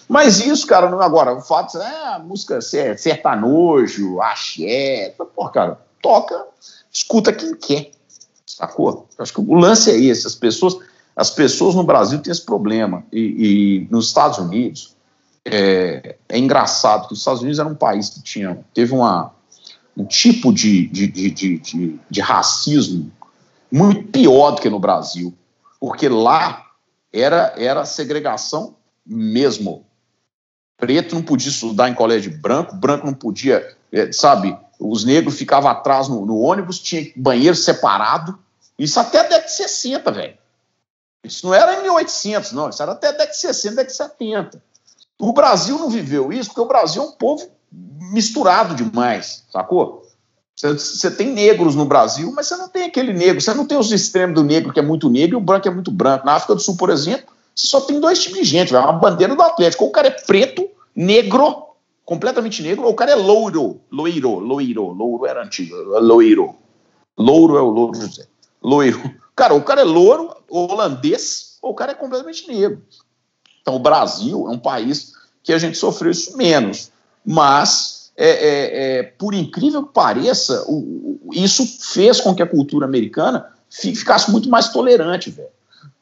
Mas 0.07 0.39
isso, 0.39 0.67
cara, 0.67 0.89
não, 0.89 1.01
agora, 1.01 1.33
o 1.33 1.41
fato 1.41 1.77
é 1.77 2.15
a 2.15 2.19
música 2.19 2.61
ser 2.61 2.99
sertanojo, 2.99 4.21
axé, 4.21 5.15
pô, 5.17 5.47
cara, 5.49 5.79
toca, 6.01 6.45
escuta 6.91 7.31
quem 7.31 7.55
quer, 7.55 7.91
sacou? 8.45 9.07
Acho 9.17 9.33
que 9.33 9.39
o 9.39 9.55
lance 9.55 9.89
é 9.89 9.97
esse, 9.97 10.27
as 10.27 10.35
pessoas, 10.35 10.77
as 11.15 11.29
pessoas 11.31 11.75
no 11.75 11.83
Brasil 11.83 12.19
têm 12.19 12.31
esse 12.31 12.45
problema, 12.45 13.03
e, 13.11 13.19
e 13.19 13.87
nos 13.89 14.07
Estados 14.07 14.37
Unidos, 14.37 14.95
é, 15.45 16.17
é, 16.29 16.37
engraçado 16.37 17.07
que 17.07 17.13
os 17.13 17.19
Estados 17.19 17.41
Unidos 17.41 17.59
era 17.59 17.67
um 17.67 17.75
país 17.75 18.09
que 18.09 18.21
tinha, 18.21 18.59
teve 18.73 18.93
uma, 18.93 19.31
um 19.97 20.05
tipo 20.05 20.53
de, 20.53 20.87
de, 20.87 21.07
de, 21.07 21.31
de, 21.31 21.99
de 22.09 22.21
racismo 22.21 23.11
muito 23.71 24.11
pior 24.11 24.51
do 24.51 24.61
que 24.61 24.69
no 24.69 24.79
Brasil, 24.79 25.33
porque 25.79 26.09
lá 26.09 26.65
era, 27.11 27.53
era 27.57 27.85
segregação 27.85 28.75
mesmo. 29.05 29.85
Preto 30.77 31.15
não 31.15 31.21
podia 31.21 31.49
estudar 31.49 31.89
em 31.89 31.93
colégio 31.93 32.37
branco, 32.39 32.75
branco 32.75 33.05
não 33.05 33.13
podia, 33.13 33.77
é, 33.91 34.11
sabe, 34.11 34.57
os 34.79 35.03
negros 35.05 35.37
ficavam 35.37 35.69
atrás 35.69 36.07
no, 36.07 36.25
no, 36.25 36.39
ônibus, 36.39 36.79
tinha 36.79 37.11
banheiro 37.15 37.55
separado. 37.55 38.37
Isso 38.79 38.99
até 38.99 39.19
a 39.19 39.23
década 39.23 39.45
de 39.45 39.51
60, 39.51 40.11
velho. 40.11 40.37
Isso 41.23 41.45
não 41.45 41.53
era 41.53 41.75
em 41.75 41.83
1800, 41.83 42.51
não. 42.51 42.69
Isso 42.69 42.81
era 42.81 42.93
até 42.93 43.09
a 43.09 43.11
década 43.11 43.31
de 43.31 43.37
60, 43.37 43.75
década 43.75 43.89
de 43.89 43.95
70. 43.95 44.63
O 45.19 45.33
Brasil 45.33 45.77
não 45.77 45.87
viveu 45.87 46.33
isso 46.33 46.49
porque 46.49 46.61
o 46.61 46.67
Brasil 46.67 47.03
é 47.03 47.05
um 47.05 47.11
povo 47.11 47.47
misturado 47.71 48.73
demais, 48.73 49.45
sacou? 49.51 50.00
Você 50.61 51.09
tem 51.09 51.31
negros 51.31 51.75
no 51.75 51.85
Brasil, 51.85 52.31
mas 52.35 52.47
você 52.47 52.55
não 52.55 52.69
tem 52.69 52.83
aquele 52.83 53.13
negro. 53.13 53.41
Você 53.41 53.53
não 53.53 53.65
tem 53.65 53.77
os 53.77 53.91
extremos 53.91 54.35
do 54.35 54.43
negro 54.43 54.71
que 54.71 54.79
é 54.79 54.83
muito 54.83 55.09
negro 55.09 55.37
e 55.37 55.41
o 55.41 55.43
branco 55.43 55.67
é 55.67 55.71
muito 55.71 55.91
branco. 55.91 56.25
Na 56.25 56.33
África 56.33 56.53
do 56.53 56.61
Sul, 56.61 56.77
por 56.77 56.89
exemplo, 56.89 57.27
você 57.55 57.67
só 57.67 57.81
tem 57.81 57.99
dois 57.99 58.21
tipos 58.21 58.39
de 58.39 58.43
gente. 58.43 58.75
É 58.75 58.79
uma 58.79 58.93
bandeira 58.93 59.35
do 59.35 59.41
Atlético. 59.41 59.85
Ou 59.85 59.89
o 59.89 59.93
cara 59.93 60.07
é 60.07 60.11
preto, 60.11 60.69
negro, 60.95 61.65
completamente 62.05 62.61
negro, 62.61 62.85
ou 62.85 62.91
o 62.91 62.95
cara 62.95 63.11
é 63.11 63.15
loiro, 63.15 63.79
loiro, 63.91 64.39
loiro, 64.39 64.91
louro 64.91 65.25
era 65.25 65.43
antigo, 65.43 65.75
loiro. 65.75 66.55
Louro 67.17 67.57
é 67.57 67.61
o 67.61 67.69
louro 67.69 67.95
José. 67.95 68.27
Loiro. 68.61 69.01
Cara, 69.35 69.53
o 69.53 69.63
cara 69.63 69.81
é 69.81 69.83
louro, 69.83 70.35
holandês, 70.49 71.57
ou 71.61 71.71
o 71.71 71.75
cara 71.75 71.93
é 71.93 71.95
completamente 71.95 72.47
negro. 72.47 72.81
Então, 73.61 73.75
o 73.75 73.79
Brasil 73.79 74.47
é 74.47 74.51
um 74.51 74.59
país 74.59 75.13
que 75.43 75.53
a 75.53 75.57
gente 75.57 75.77
sofreu 75.77 76.11
isso 76.11 76.35
menos. 76.35 76.91
Mas, 77.25 78.00
é, 78.23 78.29
é, 78.29 78.99
é, 78.99 79.03
por 79.03 79.33
incrível 79.33 79.83
que 79.83 79.93
pareça, 79.93 80.63
o, 80.67 81.19
o, 81.23 81.29
isso 81.33 81.65
fez 81.65 82.21
com 82.21 82.35
que 82.35 82.43
a 82.43 82.47
cultura 82.47 82.85
americana 82.85 83.47
ficasse 83.67 84.29
muito 84.29 84.47
mais 84.47 84.69
tolerante, 84.69 85.31
velho. 85.31 85.49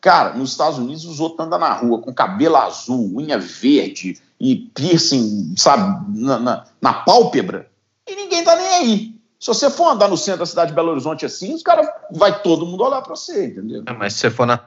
Cara, 0.02 0.34
nos 0.34 0.52
Estados 0.52 0.78
Unidos 0.78 1.06
os 1.06 1.22
outros 1.22 1.46
andam 1.46 1.60
na 1.60 1.74
rua 1.74 2.02
com 2.02 2.14
cabelo 2.14 2.58
azul, 2.58 3.18
unha 3.18 3.38
verde, 3.38 4.20
e 4.38 4.56
piercing, 4.74 5.54
sabe, 5.58 6.20
na, 6.20 6.40
na, 6.40 6.66
na 6.82 6.94
pálpebra, 6.94 7.70
e 8.06 8.16
ninguém 8.16 8.44
tá 8.44 8.56
nem 8.56 8.68
aí. 8.68 9.16
Se 9.40 9.48
você 9.48 9.70
for 9.70 9.90
andar 9.90 10.10
no 10.10 10.18
centro 10.18 10.40
da 10.40 10.46
cidade 10.46 10.72
de 10.72 10.76
Belo 10.76 10.92
Horizonte 10.92 11.26
assim, 11.26 11.54
os 11.54 11.64
caras 11.64 11.88
vai 12.12 12.42
todo 12.42 12.66
mundo 12.66 12.84
olhar 12.84 13.02
para 13.02 13.16
você, 13.16 13.46
entendeu? 13.46 13.84
É, 13.86 13.94
mas 13.94 14.14
se 14.14 14.20
você 14.20 14.32
for 14.32 14.46
na 14.46 14.58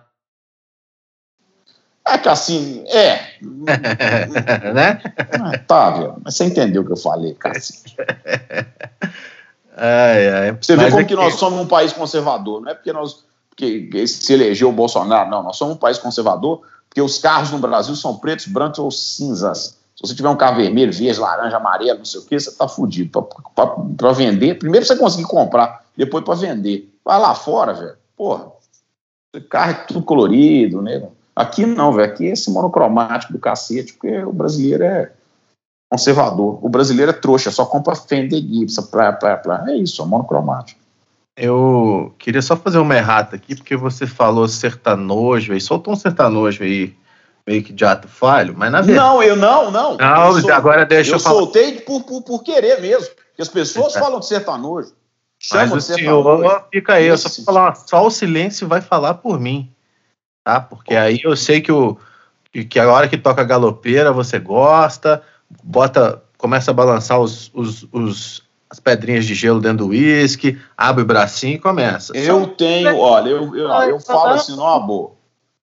é 2.06 2.18
que 2.18 2.28
assim, 2.28 2.84
é. 2.88 3.38
né? 3.40 5.00
Ah, 5.40 5.58
tá, 5.58 5.90
viu? 5.90 6.14
Mas 6.24 6.36
você 6.36 6.44
entendeu 6.44 6.82
o 6.82 6.86
que 6.86 6.92
eu 6.92 6.96
falei, 6.96 7.34
Cassim. 7.34 7.82
Ai, 9.76 10.28
ai. 10.28 10.58
Você 10.60 10.76
vê 10.76 10.84
como 10.86 11.00
é 11.00 11.04
que, 11.04 11.08
que 11.08 11.14
nós 11.14 11.34
somos 11.34 11.60
um 11.60 11.66
país 11.66 11.92
conservador, 11.92 12.60
não 12.60 12.70
é 12.70 12.74
porque 12.74 12.92
nós 12.92 13.24
porque 13.52 14.06
se 14.06 14.32
elegeu 14.32 14.70
o 14.70 14.72
Bolsonaro, 14.72 15.30
não, 15.30 15.42
nós 15.42 15.56
somos 15.56 15.74
um 15.74 15.78
país 15.78 15.98
conservador, 15.98 16.62
porque 16.88 17.02
os 17.02 17.18
carros 17.18 17.50
no 17.50 17.58
Brasil 17.58 17.94
são 17.94 18.16
pretos, 18.16 18.46
brancos 18.46 18.78
ou 18.78 18.90
cinzas. 18.90 19.78
Se 19.94 20.08
você 20.08 20.14
tiver 20.14 20.30
um 20.30 20.36
carro 20.36 20.56
vermelho, 20.56 20.92
verde, 20.92 21.20
laranja, 21.20 21.58
amarelo, 21.58 21.98
não 21.98 22.04
sei 22.04 22.20
o 22.20 22.24
que, 22.24 22.38
você 22.38 22.48
está 22.48 22.66
fudido. 22.66 23.22
Para 23.96 24.12
vender, 24.12 24.58
primeiro 24.58 24.86
você 24.86 24.96
conseguir 24.96 25.24
comprar, 25.24 25.84
depois 25.96 26.24
para 26.24 26.34
vender. 26.34 26.90
Vai 27.04 27.20
lá 27.20 27.34
fora, 27.34 27.74
velho. 27.74 27.96
Porra, 28.16 28.46
carro 29.50 29.70
é 29.70 29.74
tudo 29.74 30.02
colorido, 30.02 30.80
né? 30.80 31.02
Aqui 31.35 31.64
não, 31.64 31.92
velho. 31.92 32.12
Aqui 32.12 32.29
é 32.29 32.33
esse 32.33 32.51
monocromático 32.51 33.33
do 33.33 33.38
cacete, 33.38 33.95
porque 33.95 34.23
o 34.23 34.33
brasileiro 34.33 34.85
é 34.85 35.12
conservador. 35.90 36.59
O 36.64 36.68
brasileiro 36.68 37.11
é 37.11 37.14
trouxa, 37.14 37.51
só 37.51 37.64
compra 37.64 37.95
Fender 37.95 38.40
Gibson, 38.40 38.83
plá, 38.83 39.12
plá, 39.12 39.37
plá. 39.37 39.64
É 39.68 39.77
isso, 39.77 40.03
é 40.03 40.07
monocromático. 40.07 40.81
Eu 41.37 42.14
queria 42.18 42.42
só 42.42 42.57
fazer 42.57 42.79
uma 42.79 42.95
errata 42.95 43.37
aqui, 43.37 43.55
porque 43.57 43.75
você 43.75 44.07
falou 44.07 44.47
sertanojo 44.47 45.53
aí, 45.53 45.61
soltou 45.61 45.95
um 45.95 45.97
sertanojo 45.97 46.62
aí, 46.62 46.95
meio 47.47 47.62
que 47.62 47.73
de 47.73 47.85
ato 47.85 48.07
falho, 48.07 48.55
mas 48.57 48.71
na 48.71 48.83
verdade. 48.83 48.99
Não, 48.99 49.23
eu 49.23 49.35
não, 49.35 49.71
não. 49.71 49.97
Não, 49.97 50.38
eu 50.38 50.55
agora 50.55 50.85
deixa 50.85 51.12
eu, 51.12 51.14
eu 51.14 51.21
falar. 51.21 51.37
Eu 51.37 51.40
soltei 51.45 51.81
por, 51.81 52.05
por, 52.05 52.23
por, 52.23 52.42
querer 52.42 52.83
mesmo, 52.83 53.09
porque 53.29 53.40
as 53.40 53.49
pessoas 53.49 53.97
é. 53.97 53.99
falam 54.01 54.21
de 54.21 54.27
sertanojo. 54.27 54.92
Mas 55.53 55.73
o 55.73 55.81
senhor 55.81 56.66
fica 56.71 56.95
aí, 56.95 57.07
eu 57.07 57.18
só, 57.18 57.29
falar, 57.42 57.75
só 57.75 58.07
o 58.07 58.11
silêncio 58.11 58.68
vai 58.68 58.81
falar 58.81 59.14
por 59.14 59.40
mim, 59.40 59.73
tá? 60.44 60.61
Porque 60.61 60.94
aí 60.94 61.20
eu 61.22 61.37
sei 61.37 61.61
que, 61.61 61.72
o, 61.72 61.98
que, 62.68 62.78
a 62.78 62.90
hora 62.90 63.09
que 63.09 63.16
toca 63.16 63.44
galopeira 63.44 64.12
você 64.12 64.38
gosta, 64.38 65.22
bota, 65.62 66.22
começa 66.37 66.70
a 66.70 66.74
balançar 66.74 67.20
os, 67.20 67.50
os, 67.55 67.87
os 67.92 68.42
as 68.72 68.81
pedrinhas 68.81 69.26
de 69.26 69.35
gelo 69.35 69.61
dentro 69.61 69.85
do 69.85 69.88
uísque, 69.88 70.59
abre 70.74 71.02
o 71.02 71.07
bracinho 71.07 71.57
e 71.57 71.59
começa. 71.59 72.16
Eu 72.16 72.40
Só... 72.40 72.50
tenho, 72.52 72.96
olha, 72.96 73.28
eu, 73.28 73.55
eu, 73.55 73.68
eu 73.68 74.00
falo 74.00 74.31
assim, 74.31 74.57
não, 74.57 74.87
boa. 74.87 75.12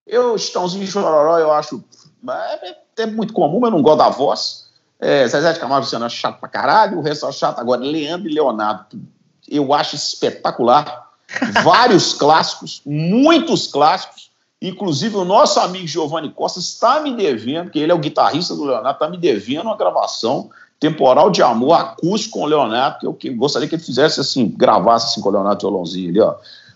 Eu, 0.06 0.36
Estãozinho 0.36 0.86
de 0.86 0.92
Chororó, 0.92 1.40
eu 1.40 1.52
acho 1.52 1.84
é, 2.30 2.76
é, 3.00 3.06
muito 3.08 3.34
comum, 3.34 3.60
mas 3.60 3.72
eu 3.72 3.78
não 3.78 3.82
gosto 3.82 3.98
da 3.98 4.10
voz. 4.10 4.70
É, 5.00 5.28
Zezé 5.28 5.54
de 5.54 5.60
Camargo 5.60 5.86
Luciano 5.86 6.06
é 6.06 6.10
chato 6.10 6.40
pra 6.40 6.48
caralho, 6.48 7.00
o 7.00 7.02
resto 7.02 7.26
é 7.26 7.32
chato. 7.32 7.58
Agora, 7.58 7.82
Leandro 7.82 8.30
e 8.30 8.34
Leonardo, 8.34 9.02
eu 9.50 9.74
acho 9.74 9.96
espetacular. 9.96 11.10
Vários 11.64 12.14
clássicos, 12.14 12.82
muitos 12.86 13.66
clássicos, 13.68 14.29
Inclusive, 14.62 15.16
o 15.16 15.24
nosso 15.24 15.60
amigo 15.60 15.88
Giovanni 15.88 16.30
Costa 16.30 16.60
está 16.60 17.00
me 17.00 17.16
devendo, 17.16 17.70
que 17.70 17.80
ele 17.80 17.92
é 17.92 17.96
o 17.96 18.00
guitarrista 18.00 18.56
do 18.56 18.66
Leonardo, 18.66 18.92
está 18.92 19.10
me 19.10 19.18
devendo 19.18 19.68
uma 19.68 19.78
gravação 19.78 20.50
temporal 20.80 21.30
de 21.30 21.42
amor 21.42 21.74
acústico 21.74 22.40
com 22.40 22.46
o 22.46 22.48
Leonardo, 22.48 23.00
que 23.00 23.06
eu, 23.06 23.14
que 23.14 23.30
gostaria 23.30 23.68
que 23.68 23.76
ele 23.76 23.84
fizesse 23.84 24.20
assim, 24.20 24.48
gravasse 24.48 25.08
assim 25.08 25.22
com 25.22 25.30
o 25.30 25.32
Leonardo 25.32 25.62
violãozinho 25.62 26.10
ali, 26.10 26.22
ó. 26.22 26.36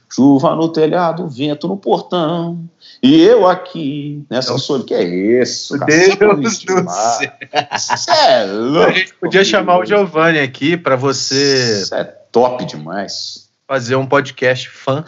Chuva 0.10 0.56
no 0.56 0.70
telhado, 0.70 1.28
vento 1.28 1.68
no 1.68 1.76
portão, 1.76 2.70
e 3.02 3.20
eu 3.22 3.48
aqui, 3.48 4.24
nessa 4.30 4.58
solidão. 4.60 4.88
Que 4.88 4.94
é 4.94 5.04
isso, 5.42 5.78
cara? 5.78 5.92
Deus 5.92 6.60
do 6.60 6.90
céu. 6.90 7.32
Isso 7.76 8.12
é 8.12 8.46
louco. 8.46 8.90
A 8.90 8.94
gente 8.94 9.14
podia 9.16 9.44
chamar 9.44 9.80
o 9.80 9.86
Giovanni 9.86 10.40
aqui 10.40 10.78
para 10.78 10.96
você 10.96 11.82
Isso 11.82 11.96
é 11.96 12.04
top 12.32 12.64
demais. 12.64 13.50
fazer 13.68 13.96
um 13.96 14.06
podcast 14.06 14.70
fã. 14.70 15.04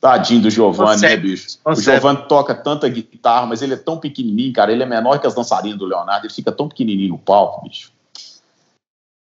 Tadinho 0.00 0.42
do 0.42 0.50
Giovanni, 0.50 1.00
né, 1.00 1.08
Consegue, 1.08 1.22
bicho? 1.22 1.58
O. 1.64 1.74
Giovanni 1.74 2.28
toca 2.28 2.54
tanta 2.54 2.88
guitarra, 2.88 3.46
mas 3.46 3.62
ele 3.62 3.74
é 3.74 3.76
tão 3.76 3.98
pequenininho, 3.98 4.52
cara. 4.52 4.70
Ele 4.70 4.82
é 4.82 4.86
menor 4.86 5.18
que 5.18 5.26
as 5.26 5.34
dançarinas 5.34 5.78
do 5.78 5.86
Leonardo. 5.86 6.26
Ele 6.26 6.32
fica 6.32 6.52
tão 6.52 6.68
pequenininho 6.68 7.10
no 7.10 7.18
palco, 7.18 7.68
bicho. 7.68 7.90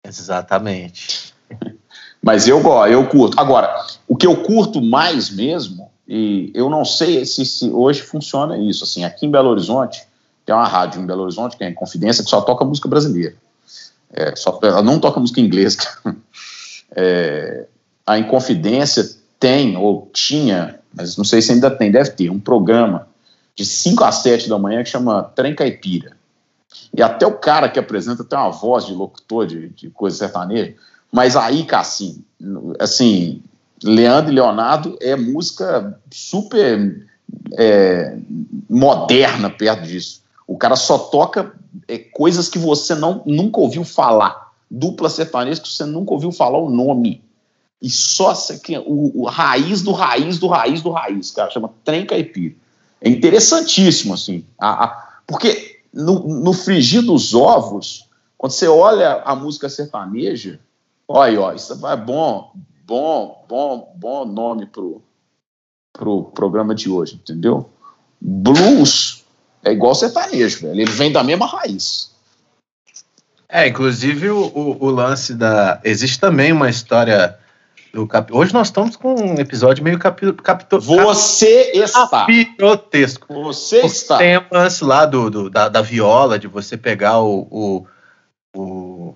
Exatamente. 0.05 1.33
Mas 2.21 2.47
eu 2.47 2.59
gosto, 2.59 2.91
eu 2.91 3.07
curto. 3.07 3.39
Agora, 3.39 3.85
o 4.07 4.15
que 4.15 4.25
eu 4.25 4.41
curto 4.41 4.81
mais 4.81 5.29
mesmo, 5.29 5.91
e 6.07 6.51
eu 6.55 6.71
não 6.71 6.83
sei 6.83 7.23
se, 7.23 7.45
se 7.45 7.69
hoje 7.69 8.01
funciona 8.01 8.57
isso, 8.57 8.83
assim, 8.83 9.05
aqui 9.05 9.27
em 9.27 9.31
Belo 9.31 9.49
Horizonte, 9.49 10.07
tem 10.43 10.55
uma 10.55 10.67
rádio 10.67 10.99
em 10.99 11.05
Belo 11.05 11.21
Horizonte, 11.21 11.55
que 11.55 11.63
é 11.63 11.69
em 11.69 11.73
Confidência, 11.75 12.23
que 12.23 12.29
só 12.29 12.41
toca 12.41 12.65
música 12.65 12.89
brasileira. 12.89 13.35
É, 14.11 14.35
só, 14.35 14.59
ela 14.63 14.81
não 14.81 14.99
toca 14.99 15.19
música 15.19 15.39
inglesa. 15.39 15.77
É, 16.97 17.65
a 18.05 18.17
Inconfidência 18.17 19.03
tem, 19.39 19.78
ou 19.78 20.10
tinha, 20.13 20.80
mas 20.93 21.17
não 21.17 21.26
sei 21.26 21.41
se 21.41 21.52
ainda 21.52 21.69
tem, 21.69 21.91
deve 21.91 22.12
ter, 22.12 22.30
um 22.30 22.39
programa 22.39 23.08
de 23.56 23.65
5 23.65 24.04
a 24.04 24.12
7 24.12 24.50
da 24.50 24.60
manhã 24.60 24.84
que 24.84 24.89
chama 24.89 25.24
Trem 25.24 25.56
Caipira. 25.56 26.17
E 26.93 27.02
até 27.02 27.26
o 27.26 27.38
cara 27.38 27.69
que 27.69 27.80
apresenta 27.80 28.24
tem 28.24 28.38
uma 28.38 28.52
voz 28.52 28.86
de 28.86 28.93
locutor 28.93 29.45
de, 29.48 29.69
de 29.69 29.89
coisa 29.89 30.17
sertaneja. 30.17 30.76
Mas 31.12 31.36
aí, 31.36 31.63
Cassim, 31.63 32.24
assim, 32.80 33.41
Leandro 33.84 34.32
e 34.32 34.36
Leonardo 34.36 34.98
é 35.02 35.15
música 35.15 36.00
super 36.12 37.08
é, 37.58 38.17
moderna 38.69 39.50
perto 39.50 39.84
disso. 39.84 40.24
O 40.48 40.58
cara 40.58 40.76
só 40.76 40.98
toca 40.98 41.54
é, 41.88 41.98
coisas 41.98 42.48
que 42.50 42.60
você 42.60 42.95
não, 42.95 43.21
nunca 43.26 43.60
ouviu 43.60 43.84
falar. 43.84 44.52
Dupla 44.69 45.10
sertaneja 45.10 45.62
que 45.62 45.69
você 45.69 45.86
nunca 45.86 46.13
ouviu 46.13 46.32
falar 46.32 46.60
o 46.60 46.69
nome. 46.69 47.24
E 47.81 47.89
só 47.89 48.33
o, 48.85 49.23
o 49.23 49.25
raiz 49.25 49.81
do 49.81 49.91
raiz 49.91 50.39
do 50.39 50.47
raiz 50.47 50.81
do 50.81 50.89
raiz, 50.91 51.31
cara, 51.31 51.51
chama 51.51 51.73
Trem 51.83 52.05
Caipira. 52.05 52.55
É 53.01 53.09
interessantíssimo, 53.09 54.13
assim. 54.13 54.45
a- 54.59 54.85
a- 54.85 55.19
porque 55.27 55.81
no, 55.93 56.27
no 56.39 56.53
frigir 56.53 57.01
dos 57.01 57.33
ovos, 57.33 58.07
quando 58.38 58.51
você 58.53 58.67
olha 58.67 59.21
a 59.23 59.35
música 59.35 59.69
sertaneja, 59.69 60.59
olha 61.07 61.41
ó, 61.41 61.53
isso 61.53 61.73
é 61.88 61.95
bom, 61.97 62.53
bom, 62.85 63.45
bom, 63.47 63.93
bom 63.95 64.25
nome 64.25 64.65
pro, 64.65 65.01
pro 65.93 66.23
programa 66.25 66.73
de 66.73 66.89
hoje, 66.89 67.15
entendeu? 67.15 67.69
Blues 68.19 69.23
é 69.63 69.71
igual 69.71 69.95
sertanejo, 69.95 70.61
velho. 70.61 70.73
Ele 70.81 70.85
vem 70.85 71.11
da 71.11 71.23
mesma 71.23 71.45
raiz. 71.45 72.11
É, 73.47 73.67
inclusive 73.67 74.29
o, 74.29 74.47
o, 74.47 74.85
o 74.85 74.89
lance 74.89 75.33
da. 75.33 75.79
Existe 75.83 76.19
também 76.19 76.51
uma 76.51 76.69
história 76.69 77.38
do 77.95 78.05
cap... 78.05 78.31
Hoje 78.34 78.53
nós 78.53 78.67
estamos 78.67 78.95
com 78.97 79.15
um 79.15 79.36
episódio 79.36 79.84
meio 79.84 79.97
capi... 79.97 80.34
capito... 80.34 80.79
Você 80.79 81.71
está. 81.73 82.25
capirotesco. 82.25 83.34
Você 83.34 83.79
está. 83.81 84.17
Tem 84.17 84.38
o 84.38 84.45
lance 84.51 84.84
lá 84.84 85.05
do, 85.05 85.29
do- 85.29 85.49
da, 85.49 85.69
da 85.69 85.81
viola, 85.81 86.38
de 86.38 86.47
você 86.47 86.75
pegar 86.75 87.21
o, 87.21 87.47
o, 87.49 87.88
o, 88.55 89.15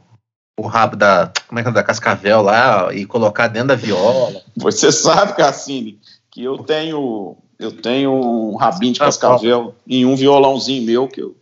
o 0.57 0.67
rabo 0.67 0.95
da. 0.95 1.31
Como 1.47 1.59
é 1.59 1.63
que 1.63 1.69
é? 1.69 1.71
Da 1.73 1.83
cascavel 1.83 2.41
lá 2.41 2.93
e 2.93 3.05
colocar 3.05 3.47
dentro 3.49 3.67
da 3.67 3.75
viola. 3.75 4.41
Você 4.55 4.91
sabe, 4.91 5.35
Cassini, 5.35 5.99
que 6.31 6.43
eu 6.43 6.57
tenho. 6.59 7.35
Eu 7.59 7.73
tenho 7.73 8.13
um 8.13 8.55
rabinho 8.55 8.93
de 8.93 9.01
Ah, 9.01 9.05
cascavel 9.07 9.75
em 9.85 10.05
um 10.05 10.15
violãozinho 10.15 10.85
meu 10.85 11.09
que 11.09 11.21
eu 11.21 11.35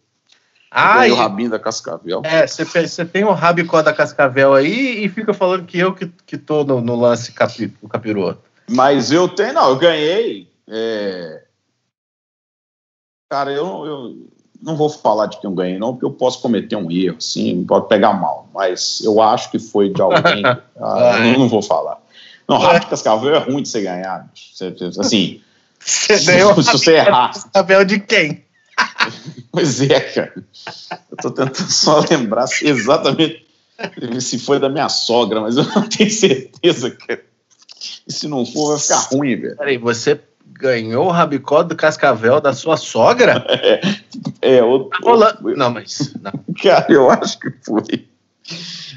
Ah, 0.70 1.06
o 1.10 1.16
rabinho 1.16 1.50
da 1.50 1.58
cascavel. 1.60 2.22
é, 2.26 2.46
você 2.46 3.06
tem 3.06 3.24
o 3.24 3.32
rabicó 3.32 3.82
da 3.82 3.94
cascavel 3.94 4.54
aí 4.54 5.06
e 5.06 5.10
fica 5.10 5.34
falando 5.34 5.66
que 5.66 5.80
eu 5.80 5.94
que, 5.94 6.12
que 6.26 6.38
tô 6.38 6.64
no, 6.64 6.82
no 6.82 6.96
lance 6.96 7.32
capi, 7.32 7.68
do 7.68 7.88
capiroto. 7.88 8.42
Mas 8.70 9.12
eu 9.12 9.30
tenho, 9.30 9.54
não, 9.54 9.70
eu 9.70 9.78
ganhei. 9.78 10.50
é, 10.68 11.44
Cara, 13.30 13.52
eu, 13.52 13.86
eu 13.86 14.28
não 14.62 14.76
vou 14.76 14.90
falar 14.90 15.28
de 15.28 15.40
quem 15.40 15.50
eu 15.50 15.56
ganhei, 15.56 15.78
não, 15.78 15.94
porque 15.94 16.06
eu 16.06 16.12
posso 16.12 16.42
cometer 16.42 16.76
um 16.76 16.90
erro, 16.92 17.20
sim, 17.20 17.64
pode 17.66 17.88
pegar 17.88 18.14
mal. 18.14 18.50
Mas 18.54 19.02
eu 19.02 19.22
acho 19.22 19.52
que 19.52 19.60
foi 19.60 19.90
de 19.90 20.02
alguém. 20.02 20.44
ah, 20.82 21.28
eu 21.34 21.40
não 21.40 21.48
vou 21.50 21.62
falar. 21.62 21.98
Não, 22.48 22.58
rabo 22.58 22.80
de 22.80 22.88
cascavel 22.88 23.36
é 23.36 23.40
ruim 23.40 23.62
de 23.62 23.68
você 23.70 23.82
ganhar. 23.82 24.30
Você- 24.34 24.74
Assim, 25.00 25.42
Você 25.80 26.18
se, 26.18 26.26
ganhou 26.26 26.54
o 26.54 26.64
se 26.64 26.72
você 26.72 26.96
errar. 26.96 27.34
cascavel 27.34 27.86
de 27.86 28.00
quem? 28.00 28.44
Pois 29.58 29.82
é, 29.82 30.00
cara. 30.00 30.34
Eu 31.10 31.18
tô 31.18 31.32
tentando 31.32 31.72
só 31.72 32.00
lembrar 32.08 32.46
exatamente 32.62 33.44
se 34.20 34.38
foi 34.38 34.60
da 34.60 34.70
minha 34.70 34.88
sogra, 34.88 35.42
mas 35.42 35.58
eu 35.58 35.64
não 35.64 35.82
tenho 35.90 36.12
certeza, 36.12 36.92
cara. 36.92 37.24
E 38.08 38.14
se 38.14 38.28
não 38.28 38.46
for, 38.46 38.70
vai 38.70 38.80
ficar 38.80 39.00
ruim, 39.12 39.36
velho. 39.36 39.58
Peraí, 39.58 39.80
você 39.80 40.20
ganhou 40.46 41.08
o 41.08 41.12
rabicó 41.12 41.64
do 41.64 41.76
cascavel 41.76 42.40
da 42.40 42.54
sua 42.54 42.78
sogra? 42.78 43.44
É, 44.44 44.64
o, 44.64 44.84
Tá 44.84 44.98
rolando. 45.02 45.56
Não, 45.56 45.72
mas. 45.72 46.14
Não. 46.22 46.32
cara, 46.62 46.86
eu 46.90 47.10
acho 47.10 47.40
que 47.40 47.52
foi. 47.66 48.08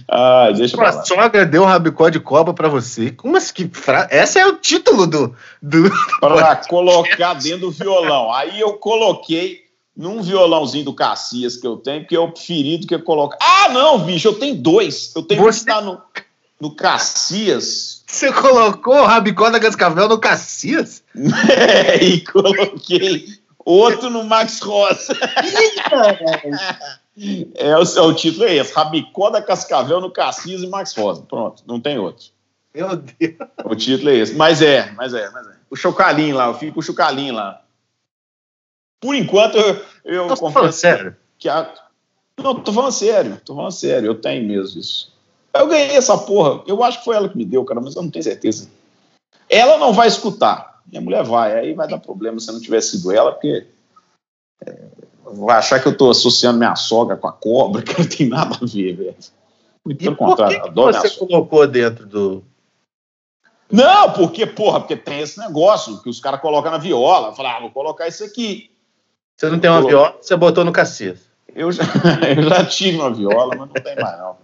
Ah, 0.07 0.51
deixa. 0.55 0.77
Sua 0.77 1.05
sogra 1.05 1.46
deu 1.46 1.62
o 1.62 1.66
rabicó 1.66 2.11
de 2.11 2.20
cobra 2.20 2.53
pra 2.53 2.68
você. 2.68 3.12
Como 3.12 3.35
assim? 3.38 3.55
Que 3.55 3.70
fra... 3.73 4.07
Esse 4.11 4.38
é 4.38 4.46
o 4.46 4.57
título 4.57 5.07
do. 5.07 5.35
do... 5.62 5.90
Pra 6.20 6.57
colocar 6.68 7.33
dentro 7.33 7.61
do 7.61 7.70
violão. 7.70 8.31
Aí 8.31 8.61
eu 8.61 8.75
coloquei 8.75 9.69
num 9.96 10.22
violãozinho 10.22 10.85
do 10.85 10.94
Cacias 10.94 11.57
que 11.57 11.66
eu 11.66 11.76
tenho, 11.76 12.00
porque 12.03 12.16
eu 12.16 12.31
preferi 12.31 12.79
do 12.79 12.87
que 12.87 12.98
colocar. 12.98 13.37
Ah, 13.40 13.68
não, 13.70 13.98
bicho, 14.00 14.29
eu 14.29 14.38
tenho 14.38 14.55
dois. 14.55 15.12
Eu 15.14 15.22
tenho 15.22 15.40
um 15.42 15.44
que 15.46 15.53
Você- 15.53 15.59
está 15.61 15.81
no, 15.81 16.00
no 16.61 16.74
Cacias. 16.74 18.03
Você 18.07 18.33
colocou 18.33 18.94
o 18.96 19.05
rabicó 19.07 19.50
da 19.50 19.61
cascavel 19.61 20.09
no 20.09 20.18
Cacias? 20.18 21.03
É, 21.50 22.03
e 22.03 22.20
coloquei 22.22 23.26
outro 23.64 24.09
no 24.11 24.24
Max 24.24 24.61
Rosa. 24.61 25.14
É, 27.57 27.76
o, 27.76 27.83
é, 27.83 28.00
o 28.00 28.14
título 28.14 28.44
é 28.46 28.55
esse: 28.55 28.72
Rabicó 28.72 29.29
da 29.29 29.42
Cascavel 29.42 30.00
no 30.00 30.11
Cacias 30.11 30.62
e 30.62 30.66
Max 30.66 30.94
Rosa. 30.96 31.22
Pronto, 31.22 31.62
não 31.66 31.79
tem 31.79 31.98
outro. 31.98 32.26
Meu 32.74 32.96
Deus. 32.96 33.35
O 33.64 33.74
título 33.74 34.11
é 34.11 34.14
esse. 34.16 34.35
Mas 34.35 34.62
é, 34.62 34.90
mas 34.92 35.12
é, 35.12 35.29
mas 35.31 35.46
é. 35.46 35.50
O 35.68 35.76
Chocalinho 35.76 36.37
lá, 36.37 36.46
eu 36.46 36.55
fico 36.55 36.74
com 36.74 36.81
o 36.81 36.83
Chocalinho 36.83 37.35
lá. 37.35 37.61
Por 39.01 39.15
enquanto, 39.15 39.57
eu, 39.57 39.83
eu 40.05 40.29
Tô 40.29 40.37
falando 40.37 40.55
confesso 40.55 40.79
sério. 40.79 41.17
que 41.39 41.49
a. 41.49 41.73
Não, 42.39 42.55
tô 42.55 42.73
falando 42.73 42.93
sério, 42.93 43.41
tô 43.45 43.55
falando 43.55 43.73
sério, 43.73 44.07
eu 44.07 44.15
tenho 44.15 44.47
mesmo 44.47 44.81
isso. 44.81 45.13
Eu 45.53 45.67
ganhei 45.67 45.97
essa 45.97 46.17
porra, 46.17 46.63
eu 46.67 46.83
acho 46.85 46.99
que 46.99 47.05
foi 47.05 47.17
ela 47.17 47.29
que 47.29 47.37
me 47.37 47.45
deu, 47.45 47.65
cara, 47.65 47.81
mas 47.81 47.97
eu 47.97 48.03
não 48.03 48.11
tenho 48.11 48.23
certeza. 48.23 48.69
Ela 49.49 49.79
não 49.79 49.93
vai 49.93 50.07
escutar, 50.07 50.81
minha 50.87 51.01
mulher 51.01 51.25
vai, 51.25 51.59
aí 51.59 51.75
vai 51.75 51.89
dar 51.89 51.99
problema 51.99 52.39
se 52.39 52.53
não 52.53 52.61
tivesse 52.61 52.93
sido 52.93 53.11
ela, 53.11 53.33
porque 53.33 53.67
é, 54.65 54.85
vai 55.25 55.59
achar 55.59 55.81
que 55.81 55.89
eu 55.89 55.97
tô 55.97 56.11
associando 56.11 56.59
minha 56.59 56.77
sogra 56.77 57.17
com 57.17 57.27
a 57.27 57.33
cobra, 57.33 57.83
que 57.83 57.99
não 57.99 58.09
tem 58.09 58.29
nada 58.29 58.57
a 58.61 58.67
ver, 58.67 58.97
velho. 58.97 59.17
Muito 59.85 59.99
pelo 59.99 60.17
por 60.17 60.29
contrário, 60.29 60.57
que, 60.57 60.63
que 60.63 60.69
adoro 60.69 60.93
você 60.93 61.11
colocou 61.11 61.67
dentro 61.67 62.07
do. 62.07 62.45
Não, 63.71 64.13
porque, 64.13 64.47
porra, 64.47 64.81
porque 64.81 64.97
tem 64.97 65.21
esse 65.21 65.39
negócio 65.39 66.03
que 66.03 66.11
os 66.11 66.21
caras 66.21 66.41
colocam 66.41 66.71
na 66.71 66.79
viola. 66.79 67.35
Falar, 67.35 67.57
ah, 67.57 67.61
vou 67.61 67.71
colocar 67.71 68.09
isso 68.09 68.25
aqui. 68.25 68.71
Você 69.40 69.48
não 69.48 69.59
tem 69.59 69.70
uma 69.70 69.81
Colocou. 69.81 69.98
viola, 70.05 70.18
você 70.22 70.37
botou 70.37 70.64
no 70.66 70.70
Cacias. 70.72 71.20
Eu 71.55 71.72
já, 71.72 71.83
eu 72.37 72.42
já 72.42 72.66
tive 72.66 72.98
uma 72.98 73.11
viola, 73.11 73.57
mas 73.57 73.68
não 73.68 73.68
tem 73.68 73.96
mais, 73.96 74.18
não. 74.18 74.37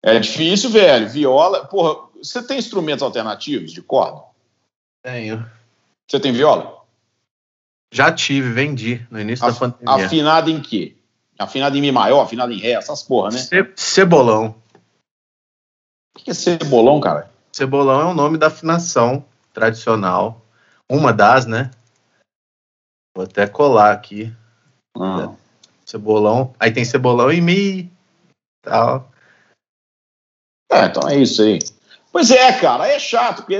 É 0.00 0.16
difícil, 0.20 0.70
velho. 0.70 1.08
Viola. 1.08 1.66
Porra, 1.66 2.08
você 2.22 2.40
tem 2.40 2.56
instrumentos 2.58 3.02
alternativos 3.02 3.72
de 3.72 3.82
corda? 3.82 4.22
Tenho. 5.04 5.44
Você 6.08 6.20
tem 6.20 6.32
viola? 6.32 6.84
Já 7.92 8.12
tive, 8.12 8.52
vendi 8.52 9.04
no 9.10 9.20
início 9.20 9.44
da 9.44 9.50
Af- 9.50 9.58
pandemia. 9.58 10.06
Afinada 10.06 10.48
em 10.50 10.62
quê? 10.62 10.96
Afinada 11.36 11.76
em 11.76 11.80
Mi 11.80 11.90
maior, 11.90 12.20
afinada 12.22 12.52
em 12.52 12.58
Ré, 12.58 12.72
essas 12.74 13.02
porra, 13.02 13.30
né? 13.32 13.38
Ce- 13.38 13.72
Cebolão. 13.74 14.54
O 16.16 16.20
que 16.20 16.30
é 16.30 16.34
cebolão, 16.34 17.00
cara? 17.00 17.28
Cebolão 17.52 18.00
é 18.02 18.04
o 18.04 18.14
nome 18.14 18.38
da 18.38 18.46
afinação 18.46 19.24
tradicional. 19.52 20.40
Uma 20.88 21.12
das, 21.12 21.44
né? 21.46 21.70
Vou 23.14 23.24
até 23.24 23.46
colar 23.46 23.92
aqui. 23.92 24.32
Ah. 24.96 25.32
Cebolão. 25.84 26.54
Aí 26.58 26.70
tem 26.72 26.84
cebolão 26.84 27.32
e 27.32 27.40
mi. 27.40 27.90
Tal. 28.62 29.10
É, 30.70 30.86
então 30.86 31.08
é 31.08 31.18
isso 31.18 31.42
aí. 31.42 31.58
Pois 32.12 32.30
é, 32.30 32.52
cara, 32.60 32.88
é 32.88 32.98
chato, 32.98 33.42
porque, 33.42 33.54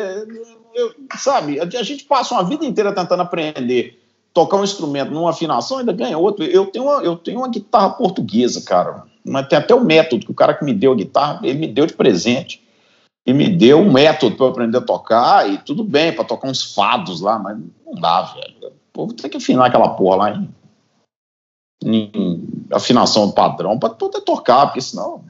eu- 0.74 0.94
sabe, 1.16 1.60
a, 1.60 1.82
gente 1.82 2.04
passa 2.04 2.34
uma 2.34 2.44
vida 2.44 2.64
inteira 2.64 2.92
tentando 2.92 3.22
aprender 3.22 4.00
tocar 4.32 4.56
um 4.56 4.64
instrumento 4.64 5.10
numa 5.10 5.30
afinação, 5.30 5.78
ainda 5.78 5.92
ganha 5.92 6.16
outro. 6.16 6.44
Eu 6.44 6.66
tenho 6.66 6.84
uma, 6.84 7.02
eu 7.02 7.16
tenho 7.16 7.38
uma 7.38 7.48
guitarra 7.48 7.90
portuguesa, 7.90 8.62
cara. 8.62 9.04
Mas 9.24 9.48
tem 9.48 9.58
até 9.58 9.74
o 9.74 9.84
método 9.84 10.24
que 10.24 10.30
o 10.30 10.34
cara 10.34 10.54
que 10.54 10.64
me 10.64 10.72
deu 10.72 10.92
a 10.92 10.96
guitarra, 10.96 11.40
ele 11.42 11.58
me 11.58 11.66
deu 11.66 11.86
de 11.86 11.94
presente. 11.94 12.62
E 13.26 13.34
me 13.34 13.48
deu 13.48 13.80
um 13.80 13.92
método 13.92 14.34
para 14.34 14.46
eu 14.46 14.50
aprender 14.50 14.78
a 14.78 14.80
tocar, 14.80 15.48
e 15.48 15.58
tudo 15.58 15.84
bem, 15.84 16.12
para 16.12 16.24
tocar 16.24 16.48
uns 16.48 16.74
fados 16.74 17.20
lá, 17.20 17.38
mas 17.38 17.58
não 17.84 18.00
dá, 18.00 18.22
velho. 18.22 18.72
Vou 19.06 19.14
ter 19.14 19.28
que 19.28 19.36
afinar 19.36 19.66
aquela 19.66 19.94
porra 19.94 20.16
lá 20.16 20.30
em, 20.30 22.10
em 22.14 22.66
afinação 22.72 23.30
padrão 23.32 23.78
para 23.78 23.90
poder 23.90 24.20
tocar, 24.22 24.66
porque 24.66 24.80
senão. 24.80 25.24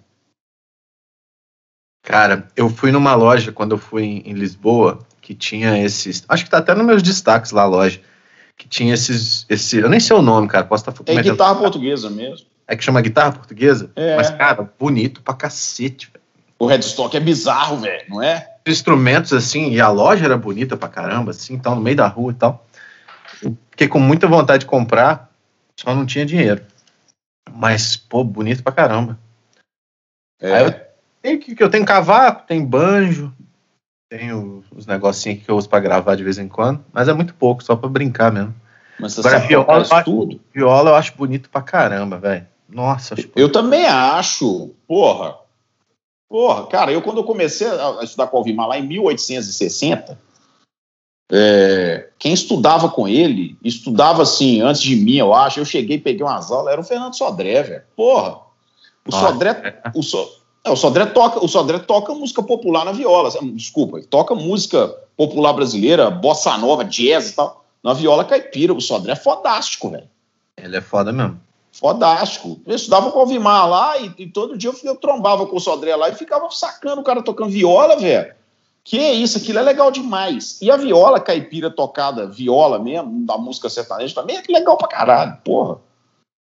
Cara, 2.03 2.49
eu 2.57 2.69
fui 2.69 2.91
numa 2.91 3.15
loja 3.15 3.53
quando 3.53 3.73
eu 3.73 3.79
fui 3.79 4.05
em, 4.05 4.19
em 4.31 4.33
Lisboa 4.33 4.99
que 5.21 5.35
tinha 5.35 5.79
esses. 5.79 6.25
Acho 6.29 6.45
que 6.45 6.51
tá 6.51 6.59
até 6.59 6.75
nos 6.75 6.87
meus 6.87 7.03
destaques 7.03 7.53
lá 7.53 7.63
a 7.63 7.67
loja. 7.67 8.01
Que 8.57 8.69
tinha 8.69 8.95
esses. 8.95 9.47
Esse, 9.49 9.79
eu 9.79 9.89
nem 9.89 10.01
sei 10.01 10.17
o 10.17 10.23
nome, 10.23 10.49
cara. 10.49 10.67
Posso 10.67 10.89
estar 10.89 11.05
tá 11.05 11.13
É 11.13 11.23
guitarra 11.23 11.55
portuguesa 11.55 12.11
mesmo. 12.11 12.47
É 12.67 12.77
que 12.77 12.85
chama 12.85 13.01
guitarra 13.01 13.33
portuguesa? 13.33 13.91
É. 13.97 14.17
Mas, 14.17 14.31
cara, 14.31 14.71
bonito 14.79 15.23
pra 15.23 15.35
cacete, 15.35 16.11
velho. 16.13 16.21
O 16.59 16.67
headstock 16.67 17.17
é 17.17 17.21
bizarro, 17.21 17.79
velho, 17.79 18.05
não 18.09 18.23
é? 18.23 18.47
Instrumentos 18.67 19.33
assim, 19.33 19.71
e 19.71 19.81
a 19.81 19.89
loja 19.89 20.27
era 20.27 20.37
bonita 20.37 20.77
pra 20.77 20.89
caramba, 20.89 21.31
assim, 21.31 21.59
tal, 21.59 21.75
no 21.75 21.81
meio 21.81 21.97
da 21.97 22.07
rua 22.07 22.33
e 22.33 22.35
tal. 22.35 22.67
Eu 23.43 23.57
fiquei 23.71 23.89
com 23.89 23.99
muita 23.99 24.27
vontade 24.27 24.61
de 24.61 24.71
comprar, 24.71 25.31
só 25.79 25.95
não 25.95 26.07
tinha 26.07 26.27
dinheiro. 26.27 26.65
Mas, 27.51 27.97
pô, 27.97 28.23
bonito 28.23 28.63
pra 28.63 28.73
caramba. 28.73 29.19
É. 30.41 30.55
Aí 30.55 30.65
eu 30.65 30.73
tenho, 31.23 31.57
eu 31.59 31.71
tenho 31.71 31.85
cavaco, 31.85 32.47
tem 32.47 32.65
banjo, 32.65 33.33
tenho 34.11 34.65
os 34.75 34.87
negocinhos 34.87 35.45
que 35.45 35.51
eu 35.51 35.57
uso 35.57 35.69
pra 35.69 35.81
gravar 35.81 36.17
de 36.17 36.25
vez 36.25 36.39
em 36.39 36.49
quando, 36.49 36.85
mas 36.93 37.09
é 37.09 37.13
muito 37.13 37.35
pouco, 37.35 37.63
só 37.63 37.77
pra 37.77 37.89
brincar 37.89 38.33
mesmo. 38.33 38.55
Mas 38.99 39.15
você 39.15 39.27
Agora, 39.27 39.47
viola, 39.47 39.67
eu 39.73 39.81
acho, 39.81 40.05
tudo. 40.05 40.41
viola 40.53 40.91
eu 40.91 40.95
acho 40.95 41.17
bonito 41.17 41.49
pra 41.49 41.63
caramba, 41.63 42.19
velho. 42.19 42.47
Nossa, 42.69 43.15
eu, 43.19 43.31
eu 43.35 43.53
também 43.53 43.87
acho. 43.87 44.75
Porra. 44.87 45.37
Porra, 46.29 46.67
cara, 46.69 46.93
eu 46.93 47.03
quando 47.03 47.19
eu 47.19 47.25
comecei 47.25 47.67
a 47.67 48.05
estudar 48.05 48.29
com 48.29 48.37
o 48.37 48.39
Alvimar 48.41 48.69
lá 48.69 48.79
em 48.79 48.87
1860, 48.87 50.19
é, 51.33 52.09
quem 52.19 52.33
estudava 52.33 52.89
com 52.89 53.07
ele, 53.07 53.57
estudava 53.63 54.23
assim, 54.23 54.61
antes 54.61 54.83
de 54.83 54.97
mim, 54.97 55.17
eu 55.17 55.33
acho, 55.33 55.61
eu 55.61 55.65
cheguei 55.65 55.99
peguei 55.99 56.25
umas 56.25 56.51
aulas, 56.51 56.73
era 56.73 56.81
o 56.81 56.85
Fernando 56.85 57.17
Sodré, 57.17 57.63
velho. 57.63 57.83
Porra. 57.97 58.39
O 59.07 59.15
ah, 59.15 59.21
Sodré. 59.21 59.51
É. 59.51 59.91
O, 59.95 60.03
so, 60.03 60.29
é, 60.65 60.71
o 60.71 60.77
Sodré 60.77 61.07
toca, 61.07 61.45
o 61.45 61.49
Sodré 61.49 61.79
toca 61.79 62.15
música 62.15 62.43
popular 62.43 62.85
na 62.85 62.93
viola. 62.93 63.31
Desculpa, 63.55 64.01
toca 64.09 64.35
música 64.35 64.89
popular 65.17 65.53
brasileira, 65.53 66.11
bossa 66.11 66.57
nova, 66.59 66.85
jazz 66.85 67.31
e 67.31 67.35
tal, 67.35 67.65
na 67.83 67.93
viola 67.93 68.25
caipira. 68.25 68.75
O 68.75 68.81
Sodré 68.81 69.13
é 69.13 69.17
fodástico, 69.17 69.91
velho. 69.91 70.09
Ele 70.57 70.77
é 70.77 70.81
foda 70.81 71.13
mesmo 71.13 71.41
fodástico. 71.73 72.61
Eu 72.67 72.75
estudava 72.75 73.11
com 73.11 73.19
o 73.19 73.21
Alvimar 73.21 73.69
lá 73.69 73.99
e, 73.99 74.13
e, 74.19 74.27
todo 74.27 74.59
dia 74.59 74.71
eu, 74.71 74.77
eu 74.83 74.97
trombava 74.97 75.47
com 75.47 75.57
o 75.57 75.61
Sodré 75.61 75.95
lá 75.95 76.09
e 76.09 76.15
ficava 76.15 76.51
sacando 76.51 77.01
o 77.01 77.05
cara 77.05 77.23
tocando 77.23 77.51
viola, 77.51 77.97
velho. 77.97 78.35
Que 78.83 78.99
é 78.99 79.13
isso, 79.13 79.39
aquilo 79.39 79.59
é 79.59 79.63
legal 79.63 79.91
demais. 79.91 80.61
E 80.61 80.71
a 80.71 80.77
viola 80.77 81.21
caipira 81.21 81.71
tocada, 81.71 82.27
viola 82.27 82.79
mesmo, 82.79 83.25
da 83.27 83.37
música 83.37 83.69
sertaneja 83.69 84.15
também 84.15 84.37
é 84.37 84.43
legal 84.49 84.77
pra 84.77 84.89
caralho, 84.89 85.37
porra. 85.45 85.79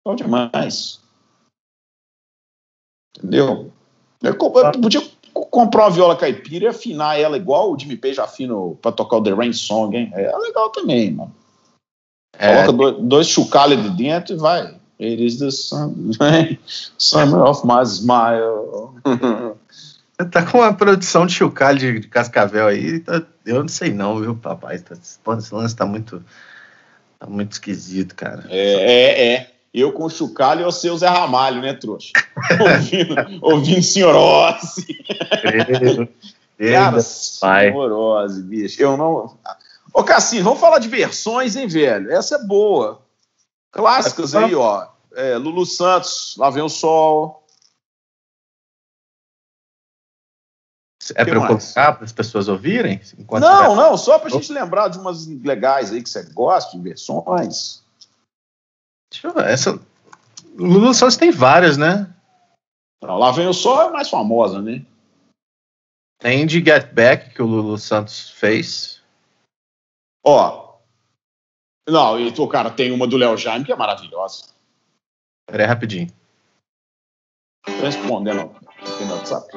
Legal 0.06 0.16
demais. 0.16 1.00
Entendeu? 3.16 3.72
Eu, 4.22 4.32
eu 4.32 4.80
podia 4.80 5.02
comprar 5.32 5.84
uma 5.84 5.90
viola 5.90 6.16
caipira 6.16 6.64
e 6.64 6.68
afinar 6.68 7.18
ela 7.18 7.36
igual 7.36 7.72
o 7.72 7.78
Jimmy 7.78 7.96
Page 7.96 8.20
afina 8.20 8.54
pra 8.80 8.92
tocar 8.92 9.16
o 9.16 9.22
The 9.22 9.32
Rain 9.32 9.52
Song, 9.52 9.96
hein? 9.96 10.10
É 10.14 10.36
legal 10.36 10.70
também, 10.70 11.12
mano. 11.12 11.34
É, 12.38 12.64
Coloca 12.64 12.72
dois, 12.72 12.96
dois 13.08 13.26
chocalhos 13.26 13.82
de 13.82 13.90
dentro 13.90 14.34
e 14.34 14.38
vai. 14.38 14.78
It 15.00 15.24
is 15.24 15.38
the 15.38 15.50
sun, 15.50 16.12
summer 16.98 17.42
of 17.42 17.66
my 17.66 17.84
smile. 17.84 18.94
tá 20.24 20.44
com 20.44 20.58
uma 20.58 20.74
produção 20.74 21.26
de 21.26 21.34
chocalho 21.34 21.78
de, 21.78 22.00
de, 22.00 22.08
cascavel 22.08 22.66
aí, 22.66 23.00
tá, 23.00 23.22
eu 23.46 23.60
não 23.60 23.68
sei 23.68 23.92
não, 23.92 24.20
viu, 24.20 24.34
papai? 24.34 24.78
Tá, 24.78 24.94
esse 24.94 25.54
lance 25.54 25.76
tá 25.76 25.86
muito, 25.86 26.24
tá 27.18 27.26
muito 27.26 27.52
esquisito, 27.52 28.14
cara. 28.14 28.44
É, 28.48 28.72
é, 28.72 29.32
é. 29.34 29.50
Eu 29.72 29.92
com 29.92 30.04
o 30.04 30.10
chocalho 30.10 30.62
e 30.62 30.64
o 30.64 30.72
seu 30.72 30.96
Zé 30.96 31.06
Ramalho, 31.08 31.60
né, 31.60 31.74
trouxa? 31.74 32.12
ouvindo, 32.58 33.14
ouvindo 33.42 33.82
Senhor 33.82 34.14
Ozzy. 34.14 34.98
cara, 36.58 37.00
Senhor 37.00 37.92
Ozzy, 37.92 38.42
bicho. 38.42 38.82
Eu 38.82 38.96
não... 38.96 39.36
Ô, 39.92 40.02
Cassino, 40.02 40.44
vamos 40.44 40.60
falar 40.60 40.78
de 40.78 40.88
versões, 40.88 41.54
hein, 41.54 41.66
velho? 41.66 42.10
Essa 42.10 42.36
é 42.36 42.44
boa. 42.44 43.02
Clássicas 43.70 44.34
aí, 44.34 44.54
ó. 44.54 44.86
É, 45.14 45.36
Lulu 45.36 45.66
Santos, 45.66 46.34
Lá 46.38 46.50
Vem 46.50 46.62
o 46.62 46.68
Sol. 46.68 47.37
É 51.16 51.24
para 51.24 51.34
eu 51.34 51.46
colocar 51.46 51.92
para 51.94 52.04
as 52.04 52.12
pessoas 52.12 52.48
ouvirem? 52.48 53.00
Não, 53.40 53.74
não, 53.74 53.96
só 53.96 54.18
para 54.18 54.28
a 54.28 54.30
gente 54.30 54.52
lembrar 54.52 54.88
de 54.88 54.98
umas 54.98 55.26
legais 55.26 55.92
aí 55.92 56.02
que 56.02 56.08
você 56.08 56.22
gosta, 56.32 56.76
de 56.76 56.82
versões. 56.82 57.82
Deixa 59.10 59.28
eu 59.28 59.34
ver. 59.34 59.46
Essa... 59.46 59.80
Lulu 60.54 60.92
Santos 60.92 61.16
tem 61.16 61.30
várias, 61.30 61.76
né? 61.76 62.12
Não, 63.02 63.16
Lá 63.16 63.30
Vem 63.30 63.46
o 63.46 63.54
Sol 63.54 63.82
é 63.82 63.90
mais 63.90 64.10
famosa, 64.10 64.60
né? 64.60 64.84
Tem 66.20 66.46
de 66.46 66.64
Get 66.64 66.92
Back, 66.92 67.32
que 67.32 67.40
o 67.40 67.46
Lulu 67.46 67.78
Santos 67.78 68.30
fez. 68.30 69.00
Ó, 70.24 70.68
não, 71.88 72.20
e, 72.20 72.28
o 72.28 72.48
cara, 72.48 72.70
tem 72.70 72.92
uma 72.92 73.06
do 73.06 73.16
Léo 73.16 73.36
Jaime 73.36 73.64
que 73.64 73.72
é 73.72 73.76
maravilhosa. 73.76 74.44
Peraí, 75.46 75.66
rapidinho. 75.66 76.08
Respondendo 77.66 78.40
aqui 78.40 79.04
no 79.04 79.14
WhatsApp. 79.14 79.48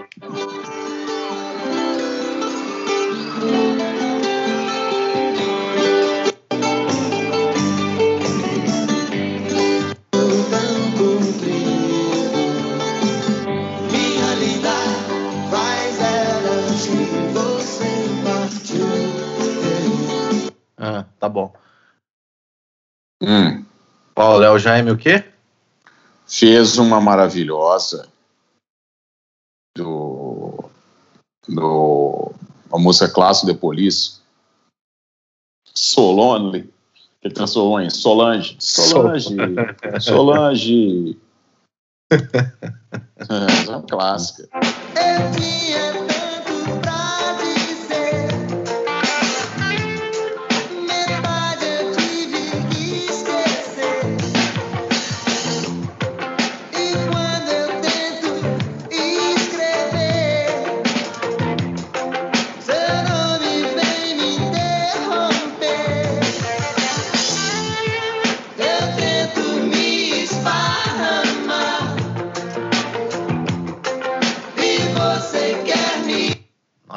Ah, 20.84 21.06
tá 21.20 21.30
bom. 21.30 21.54
Hum. 23.22 23.64
Qual, 24.16 24.38
Léo 24.40 24.58
Jaime 24.58 24.90
o 24.90 24.98
quê? 24.98 25.24
Fez 26.28 26.80
uma 26.80 27.00
maravilhosa 27.00 28.10
do, 29.76 30.70
do 31.48 32.31
a 32.72 32.78
música 32.78 33.10
clássica 33.10 33.52
de 33.52 33.58
Police, 33.58 34.20
Solonely, 35.74 36.64
que 37.22 37.28
ele 37.28 37.34
transformou 37.34 37.80
em 37.80 37.90
Solange. 37.90 38.56
Solange. 38.60 39.36
Solange. 40.00 41.18
é, 42.12 43.68
é 43.68 43.70
uma 43.70 43.84
clássica. 43.84 44.50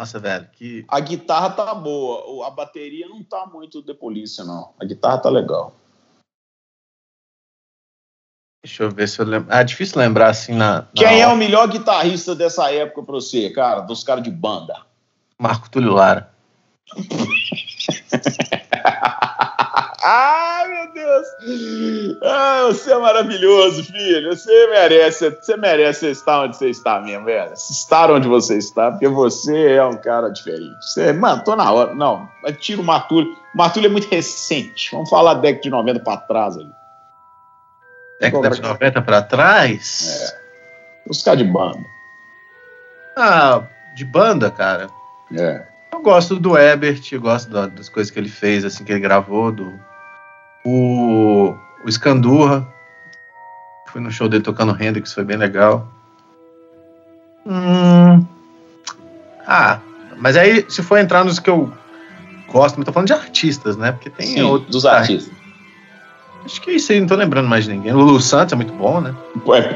Nossa, 0.04 0.20
velho, 0.20 0.46
que. 0.52 0.84
A 0.86 1.00
guitarra 1.00 1.48
tá 1.48 1.74
boa, 1.74 2.46
a 2.46 2.50
bateria 2.50 3.08
não 3.08 3.24
tá 3.24 3.46
muito 3.46 3.80
de 3.80 3.94
polícia, 3.94 4.44
não. 4.44 4.74
A 4.78 4.84
guitarra 4.84 5.16
tá 5.16 5.30
legal. 5.30 5.74
Deixa 8.62 8.82
eu 8.82 8.90
ver 8.90 9.08
se 9.08 9.18
eu 9.18 9.24
lembro. 9.24 9.48
Ah, 9.50 9.60
é 9.60 9.64
difícil 9.64 9.98
lembrar 9.98 10.28
assim 10.28 10.52
na. 10.52 10.82
na 10.82 10.88
Quem 10.94 11.22
é 11.22 11.26
o 11.26 11.36
melhor 11.36 11.66
guitarrista 11.68 12.34
dessa 12.34 12.70
época 12.70 13.02
pra 13.02 13.14
você, 13.14 13.48
cara? 13.48 13.80
Dos 13.80 14.04
caras 14.04 14.22
de 14.22 14.30
banda? 14.30 14.84
Marco 15.40 15.70
Túlio 15.70 15.94
Lara. 15.94 16.30
Ai, 20.06 20.68
meu 20.68 20.92
Deus! 20.92 21.26
Ah, 22.22 22.64
você 22.66 22.92
é 22.92 22.98
maravilhoso, 22.98 23.84
filho. 23.84 24.36
Você 24.36 24.66
merece, 24.66 25.30
você 25.30 25.56
merece 25.56 26.10
estar 26.10 26.42
onde 26.42 26.58
você 26.58 26.68
está 26.68 27.00
mesmo, 27.00 27.24
velho. 27.24 27.54
Estar 27.54 28.10
onde 28.10 28.28
você 28.28 28.58
está, 28.58 28.90
porque 28.90 29.08
você 29.08 29.76
é 29.76 29.82
um 29.82 29.96
cara 29.96 30.28
diferente. 30.28 30.76
Você, 30.82 31.10
mano, 31.14 31.42
tô 31.42 31.56
na 31.56 31.72
hora. 31.72 31.94
Não, 31.94 32.28
tira 32.60 32.82
o 32.82 32.84
Matulho. 32.84 33.32
O 33.54 33.56
Matulho 33.56 33.86
é 33.86 33.88
muito 33.88 34.06
recente. 34.10 34.90
Vamos 34.92 35.08
falar 35.08 35.34
década 35.34 35.62
de 35.62 35.70
90 35.70 36.00
para 36.00 36.16
trás 36.18 36.58
ali. 36.58 36.72
Década 38.20 38.50
de 38.50 38.60
90 38.60 39.02
para 39.02 39.22
trás? 39.22 40.20
É. 40.20 40.44
Os 41.08 41.22
caras 41.22 41.38
de 41.38 41.50
banda. 41.50 41.84
Ah, 43.16 43.62
de 43.96 44.04
banda, 44.04 44.50
cara. 44.50 44.90
É. 45.34 45.66
Eu 45.94 46.02
gosto 46.02 46.38
do 46.38 46.58
Ebert, 46.58 47.00
gosto 47.18 47.48
das 47.48 47.88
coisas 47.88 48.10
que 48.10 48.18
ele 48.18 48.28
fez, 48.28 48.66
assim, 48.66 48.84
que 48.84 48.92
ele 48.92 49.00
gravou, 49.00 49.50
do 49.50 49.80
o, 50.64 51.54
o 51.84 51.92
Scandurra. 51.92 52.66
Fui 53.88 54.00
no 54.00 54.10
show 54.10 54.28
dele 54.28 54.42
tocando 54.42 54.76
Hendrix, 54.82 55.12
foi 55.12 55.24
bem 55.24 55.36
legal. 55.36 55.86
Hum, 57.46 58.26
ah, 59.46 59.78
mas 60.16 60.36
aí, 60.36 60.64
se 60.68 60.82
for 60.82 60.98
entrar 60.98 61.24
nos 61.24 61.38
que 61.38 61.50
eu 61.50 61.72
gosto, 62.48 62.78
eu 62.78 62.84
tô 62.84 62.92
falando 62.92 63.08
de 63.08 63.12
artistas, 63.12 63.76
né? 63.76 63.92
Porque 63.92 64.10
tem 64.10 64.26
Sim, 64.26 64.42
outros. 64.42 64.70
dos 64.70 64.86
artistas. 64.86 65.32
Acho 66.44 66.60
que 66.60 66.70
é 66.70 66.74
isso 66.74 66.92
aí, 66.92 67.00
não 67.00 67.06
tô 67.06 67.14
lembrando 67.14 67.48
mais 67.48 67.64
de 67.64 67.70
ninguém. 67.72 67.92
O 67.92 68.00
Lu 68.00 68.20
Santos 68.20 68.52
é 68.52 68.56
muito 68.56 68.72
bom, 68.74 69.00
né? 69.00 69.14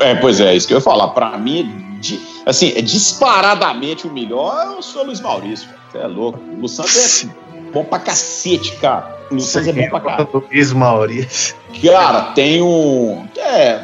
É, 0.01 0.11
é, 0.11 0.15
pois 0.15 0.39
é, 0.41 0.55
isso 0.55 0.67
que 0.67 0.75
eu 0.75 0.79
ia 0.79 0.83
falar. 0.83 1.09
Pra 1.09 1.37
mim, 1.39 1.99
de, 2.01 2.21
assim, 2.45 2.73
é 2.77 2.83
disparadamente 2.83 4.07
o 4.07 4.13
melhor 4.13 4.67
é 4.67 4.79
o 4.79 4.83
senhor 4.83 5.07
Luiz 5.07 5.21
Maurício. 5.21 5.69
Você 5.91 5.99
é 5.99 6.07
louco. 6.07 6.39
O 6.39 6.61
Lu 6.61 6.69
Santos 6.69 7.25
é 7.25 7.29
bom 7.73 7.85
pra 7.85 7.99
cacete, 7.99 8.77
cara. 8.77 9.19
O 9.31 9.35
Lu 9.35 9.41
Santos 9.41 9.69
é 9.69 9.73
bom 9.73 9.89
pra 9.89 10.01
caralho. 10.01 10.45
Luiz 10.51 10.73
Maurício. 10.73 11.57
Cara, 11.83 12.33
tem 12.33 12.63
um. 12.63 13.27
É. 13.37 13.83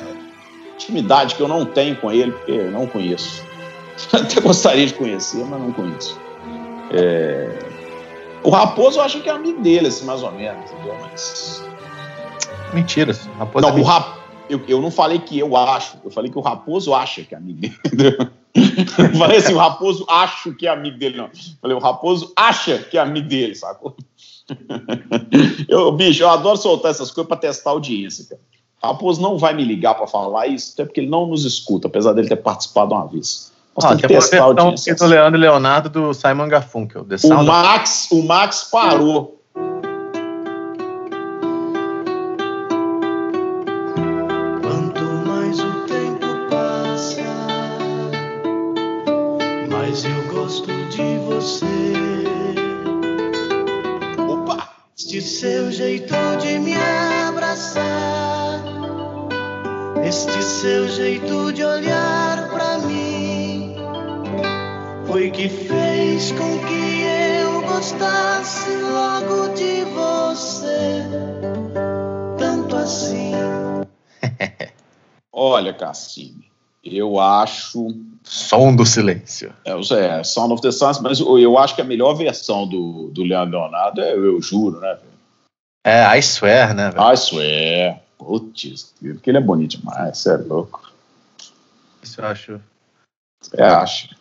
Intimidade 0.75 1.35
que 1.35 1.41
eu 1.41 1.49
não 1.49 1.65
tenho 1.65 1.97
com 1.97 2.11
ele, 2.11 2.33
porque 2.33 2.53
eu 2.53 2.71
não 2.71 2.87
conheço. 2.87 3.45
Até 4.13 4.41
gostaria 4.41 4.87
de 4.87 4.95
conhecer, 4.95 5.45
mas 5.45 5.61
não 5.61 5.73
conheço. 5.73 6.19
É... 6.91 7.59
O 8.43 8.51
Raposo 8.51 8.99
eu 8.99 9.03
acho 9.03 9.21
que 9.21 9.29
é 9.29 9.33
amigo 9.33 9.63
dele, 9.63 9.87
assim, 9.87 10.05
mais 10.05 10.23
ou 10.23 10.31
menos, 10.33 10.71
entendeu? 10.71 10.95
Mas. 11.01 11.65
Mentira. 12.73 13.17
Raposo 13.39 13.67
não, 13.67 13.77
é 13.77 13.81
o 13.81 13.85
Rap... 13.85 14.19
eu, 14.51 14.61
eu 14.69 14.83
não 14.83 14.91
falei 14.91 15.19
que 15.19 15.39
eu 15.39 15.57
acho, 15.57 15.97
eu 16.05 16.11
falei 16.11 16.31
que 16.31 16.37
o 16.37 16.43
Raposo 16.43 16.93
acha 16.93 17.23
que 17.23 17.35
é 17.35 17.39
amigo 17.39 17.61
dele. 17.61 18.31
Falei 19.19 19.39
assim, 19.39 19.55
o 19.55 19.59
Raposo 19.59 20.07
acho 20.09 20.55
que 20.55 20.67
é 20.67 20.71
amigo 20.71 20.99
dele, 20.99 21.17
não. 21.17 21.31
Falei, 21.61 21.77
o 21.77 21.81
Raposo 21.81 22.33
acha 22.37 22.79
que 22.79 22.97
é 22.97 23.01
amigo 23.01 23.29
dele, 23.29 23.55
sacou? 23.55 23.97
Eu, 25.69 25.91
bicho, 25.93 26.23
eu 26.23 26.29
adoro 26.29 26.59
soltar 26.59 26.91
essas 26.91 27.11
coisas 27.11 27.27
para 27.27 27.39
testar 27.39 27.71
a 27.71 27.73
audiência, 27.73 28.27
cara. 28.29 28.41
O 28.83 28.87
Raposo 28.89 29.23
não 29.23 29.39
vai 29.39 29.55
me 29.55 29.65
ligar 29.65 29.95
para 29.95 30.07
falar 30.07 30.47
isso, 30.47 30.73
até 30.75 30.85
porque 30.85 31.01
ele 31.01 31.09
não 31.09 31.27
nos 31.27 31.47
escuta, 31.47 31.89
apesar 31.89 32.13
dele 32.13 32.29
ter 32.29 32.37
participado 32.37 32.95
uma 32.95 33.07
vez. 33.07 33.51
Nós 33.75 33.85
ah, 33.87 33.89
tem 33.89 33.97
que 33.97 34.09
testar 34.09 34.41
a 34.41 34.43
audiência. 34.43 34.95
do 34.95 35.07
Leandro 35.07 35.41
e 35.41 35.41
Leonardo 35.41 35.89
do 35.89 36.13
Simon 36.13 36.47
Garfunkel. 36.49 37.07
O 37.25 37.43
Max, 37.43 38.09
o 38.11 38.23
Max 38.23 38.69
parou. 38.71 39.41
Seu 55.35 55.73
jeito 55.73 56.15
de 56.41 56.61
me 56.61 56.75
abraçar, 57.27 58.63
este 60.07 60.41
seu 60.41 60.89
jeito 60.89 61.53
de 61.53 61.65
olhar 61.65 62.51
pra 62.51 62.79
mim, 62.79 63.75
foi 65.09 65.33
que 65.33 65.49
fez 65.49 66.31
com 66.31 66.59
que 66.61 67.03
eu 67.03 67.63
gostasse 67.63 68.77
logo 68.77 69.49
de 69.55 69.85
você, 69.87 71.03
tanto 72.39 72.77
assim. 72.77 73.33
Olha, 75.33 75.75
Cassini, 75.75 76.47
eu 76.85 77.19
acho. 77.19 77.89
Som 78.23 78.77
do 78.77 78.87
silêncio. 78.87 79.53
É, 79.65 79.73
é, 79.73 80.23
Sound 80.23 80.53
of 80.55 80.63
the 80.63 80.71
Silence, 80.71 81.03
mas 81.03 81.19
eu, 81.19 81.39
eu 81.41 81.59
acho 81.59 81.75
que 81.75 81.83
a 81.83 81.85
melhor 81.85 82.15
versão 82.15 82.69
do, 82.69 83.11
do 83.11 83.25
Leandro 83.25 83.59
Leonardo 83.59 84.01
é 84.01 84.15
Eu 84.15 84.41
Juro, 84.41 84.79
né, 84.79 84.95
velho? 84.95 85.14
É, 85.87 86.19
I 86.19 86.23
Swear, 86.23 86.75
né, 86.75 86.91
velho? 86.91 87.13
I 87.13 87.17
Swear. 87.17 88.03
Putz, 88.17 88.95
porque 88.99 89.31
ele 89.31 89.37
é 89.37 89.41
bonito 89.41 89.77
demais, 89.77 90.17
você 90.17 90.33
é 90.33 90.37
louco. 90.37 90.91
Isso 92.03 92.21
eu 92.23 92.27
acho. 92.27 92.61
Você 93.43 93.61
acha? 93.61 94.17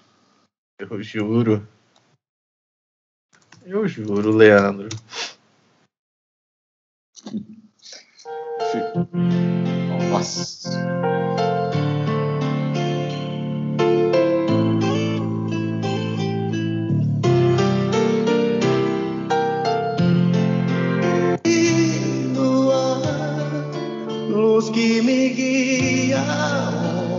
Eu 0.78 1.02
juro. 1.02 1.66
Eu 3.66 3.88
juro, 3.88 4.36
Leandro. 4.36 4.90
Nossa. 10.12 10.70
Luz 24.64 24.70
que 24.70 25.02
me 25.02 25.30
guia 25.30 26.20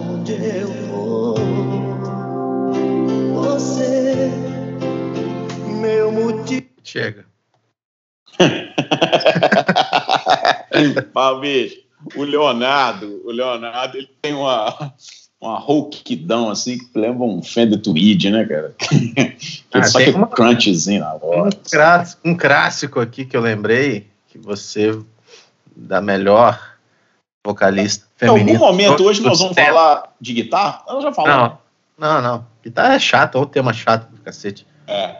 onde 0.08 0.32
eu 0.32 0.68
vou. 0.88 1.34
Você, 3.34 4.30
meu 5.80 6.10
motivo. 6.12 6.66
Chega. 6.82 7.26
Mas, 11.14 11.40
bicho, 11.40 11.76
o 12.16 12.22
Leonardo, 12.24 13.20
o 13.24 13.30
Leonardo, 13.30 13.96
ele 13.98 14.08
tem 14.20 14.34
uma, 14.34 14.92
uma 15.40 15.58
rouquidão 15.58 16.50
assim 16.50 16.78
que 16.78 16.98
lembra 16.98 17.24
um 17.24 17.42
Fender 17.42 17.80
Tweed, 17.80 18.30
né, 18.30 18.44
cara? 18.44 18.74
Ah, 19.76 19.82
só 19.82 19.98
que 19.98 20.10
uma- 20.10 20.28
crunchzinho 20.28 21.00
na 21.00 21.16
Um, 21.16 21.18
voz. 21.18 21.54
crás- 21.68 22.16
um 22.24 22.36
clássico 22.36 23.00
aqui 23.00 23.24
que 23.24 23.36
eu 23.36 23.40
lembrei, 23.40 24.06
que 24.28 24.38
você, 24.38 24.96
da 25.74 26.00
melhor 26.00 26.73
vocalista 27.44 28.06
Em 28.22 28.26
algum 28.26 28.38
feminina. 28.40 28.58
momento 28.58 29.04
hoje 29.04 29.22
nós 29.22 29.38
vamos 29.38 29.54
tempos. 29.54 29.74
falar 29.74 30.14
de 30.20 30.32
guitarra? 30.32 30.82
Eu 30.88 31.02
já 31.02 31.12
falamos. 31.12 31.58
Não, 31.98 32.14
não, 32.14 32.22
não. 32.22 32.46
Guitarra 32.62 32.94
é 32.94 32.98
chato, 32.98 33.34
ou 33.36 33.44
tema 33.46 33.72
chato 33.74 34.08
do 34.10 34.20
cacete. 34.22 34.66
É. 34.86 35.14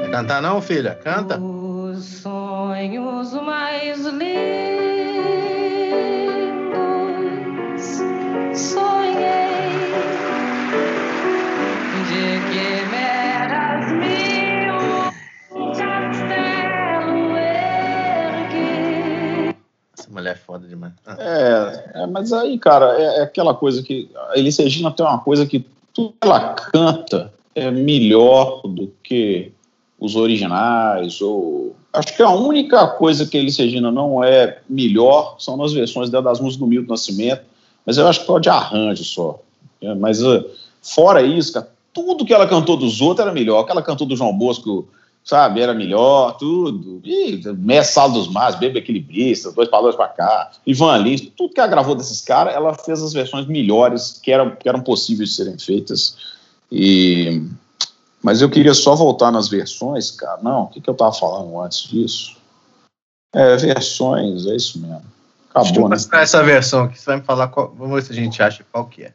Vai 0.00 0.10
cantar 0.10 0.42
não, 0.42 0.60
filha? 0.60 0.94
Canta. 1.02 1.38
Os 1.40 2.04
sonhos 2.22 3.32
mais 3.34 4.00
lindos 4.04 4.28
sonhei 8.54 9.68
de 12.08 12.40
que 12.50 12.86
meras 12.90 13.07
mulher 20.18 20.32
é 20.32 20.36
foda 20.36 20.66
demais. 20.66 20.92
Ah, 21.06 21.16
É, 21.18 22.02
é, 22.02 22.06
mas 22.06 22.32
aí, 22.32 22.58
cara, 22.58 22.96
é, 22.98 23.20
é 23.20 23.22
aquela 23.22 23.54
coisa 23.54 23.82
que. 23.82 24.10
A 24.30 24.38
Elis 24.38 24.58
Regina 24.58 24.90
tem 24.90 25.04
uma 25.04 25.18
coisa 25.18 25.46
que 25.46 25.64
tudo 25.92 26.14
que 26.20 26.26
ela 26.26 26.54
canta 26.54 27.32
é 27.54 27.70
melhor 27.70 28.62
do 28.62 28.92
que 29.02 29.52
os 29.98 30.14
originais. 30.14 31.20
ou 31.20 31.74
Acho 31.92 32.14
que 32.14 32.22
a 32.22 32.30
única 32.30 32.86
coisa 32.86 33.26
que 33.26 33.36
a 33.36 33.40
Elis 33.40 33.56
Regina 33.56 33.90
não 33.90 34.22
é 34.22 34.58
melhor 34.68 35.36
são 35.38 35.56
nas 35.56 35.72
versões 35.72 36.10
dela 36.10 36.24
das 36.24 36.40
músicas 36.40 36.60
do 36.60 36.66
Milton 36.66 36.90
Nascimento, 36.90 37.42
mas 37.84 37.96
eu 37.96 38.06
acho 38.06 38.24
que 38.24 38.30
é 38.30 38.40
de 38.40 38.48
arranjo 38.48 39.04
só. 39.04 39.40
É, 39.80 39.94
mas 39.94 40.22
uh, 40.22 40.44
fora 40.82 41.22
isso, 41.22 41.52
cara, 41.52 41.68
tudo 41.92 42.24
que 42.24 42.34
ela 42.34 42.46
cantou 42.46 42.76
dos 42.76 43.00
outros 43.00 43.26
era 43.26 43.34
melhor. 43.34 43.60
O 43.60 43.64
que 43.64 43.72
ela 43.72 43.82
cantou 43.82 44.06
do 44.06 44.16
João 44.16 44.36
Bosco, 44.36 44.88
sabe, 45.28 45.60
era 45.60 45.74
melhor, 45.74 46.38
tudo. 46.38 47.02
E 47.04 47.42
Sala 47.84 48.14
dos 48.14 48.28
Mares, 48.28 48.58
Bebe 48.58 48.78
Equilibrista, 48.78 49.52
Dois 49.52 49.68
Palavras 49.68 49.94
pra 49.94 50.08
cá, 50.08 50.50
Ivan 50.66 50.96
Lins, 50.96 51.20
tudo 51.36 51.52
que 51.52 51.60
ela 51.60 51.68
gravou 51.68 51.94
desses 51.94 52.22
caras, 52.22 52.54
ela 52.54 52.72
fez 52.72 53.02
as 53.02 53.12
versões 53.12 53.46
melhores 53.46 54.18
que 54.22 54.32
eram, 54.32 54.56
que 54.56 54.66
eram 54.66 54.80
possíveis 54.80 55.28
de 55.28 55.36
serem 55.36 55.58
feitas. 55.58 56.16
E... 56.72 57.46
Mas 58.22 58.40
eu 58.40 58.48
queria 58.48 58.72
só 58.72 58.94
voltar 58.94 59.30
nas 59.30 59.48
versões, 59.48 60.10
cara. 60.10 60.40
Não, 60.42 60.62
o 60.62 60.66
que, 60.68 60.80
que 60.80 60.88
eu 60.88 60.94
tava 60.94 61.12
falando 61.12 61.60
antes 61.60 61.82
disso? 61.82 62.34
É, 63.34 63.54
versões, 63.56 64.46
é 64.46 64.56
isso 64.56 64.80
mesmo. 64.80 64.96
Deixa 64.96 65.08
eu 65.54 65.86
Acabou, 65.86 65.88
né? 65.90 65.96
essa 66.22 66.42
versão 66.42 66.84
aqui. 66.84 66.98
Você 66.98 67.04
vai 67.04 67.16
me 67.16 67.22
falar 67.22 67.48
qual. 67.48 67.74
Vamos 67.76 67.94
ver 67.94 68.02
se 68.02 68.12
a 68.12 68.14
gente 68.14 68.42
acha 68.42 68.64
qual 68.72 68.86
que 68.86 69.04
é. 69.04 69.12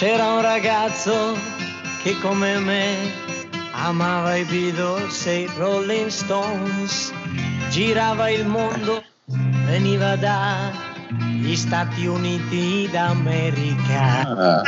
C'era 0.00 0.32
un 0.32 0.40
ragazzo 0.40 1.36
che 2.02 2.18
come 2.20 2.58
me 2.58 2.96
amava 3.72 4.34
i 4.34 4.44
Beatles 4.44 5.26
e 5.26 5.40
i 5.40 5.50
Rolling 5.58 6.08
Stones, 6.08 7.12
girava 7.68 8.30
il 8.30 8.46
mondo, 8.46 9.04
veniva 9.66 10.16
dagli 10.16 11.54
Stati 11.54 12.06
Uniti 12.06 12.88
d'America. 12.90 14.22
Ah, 14.26 14.62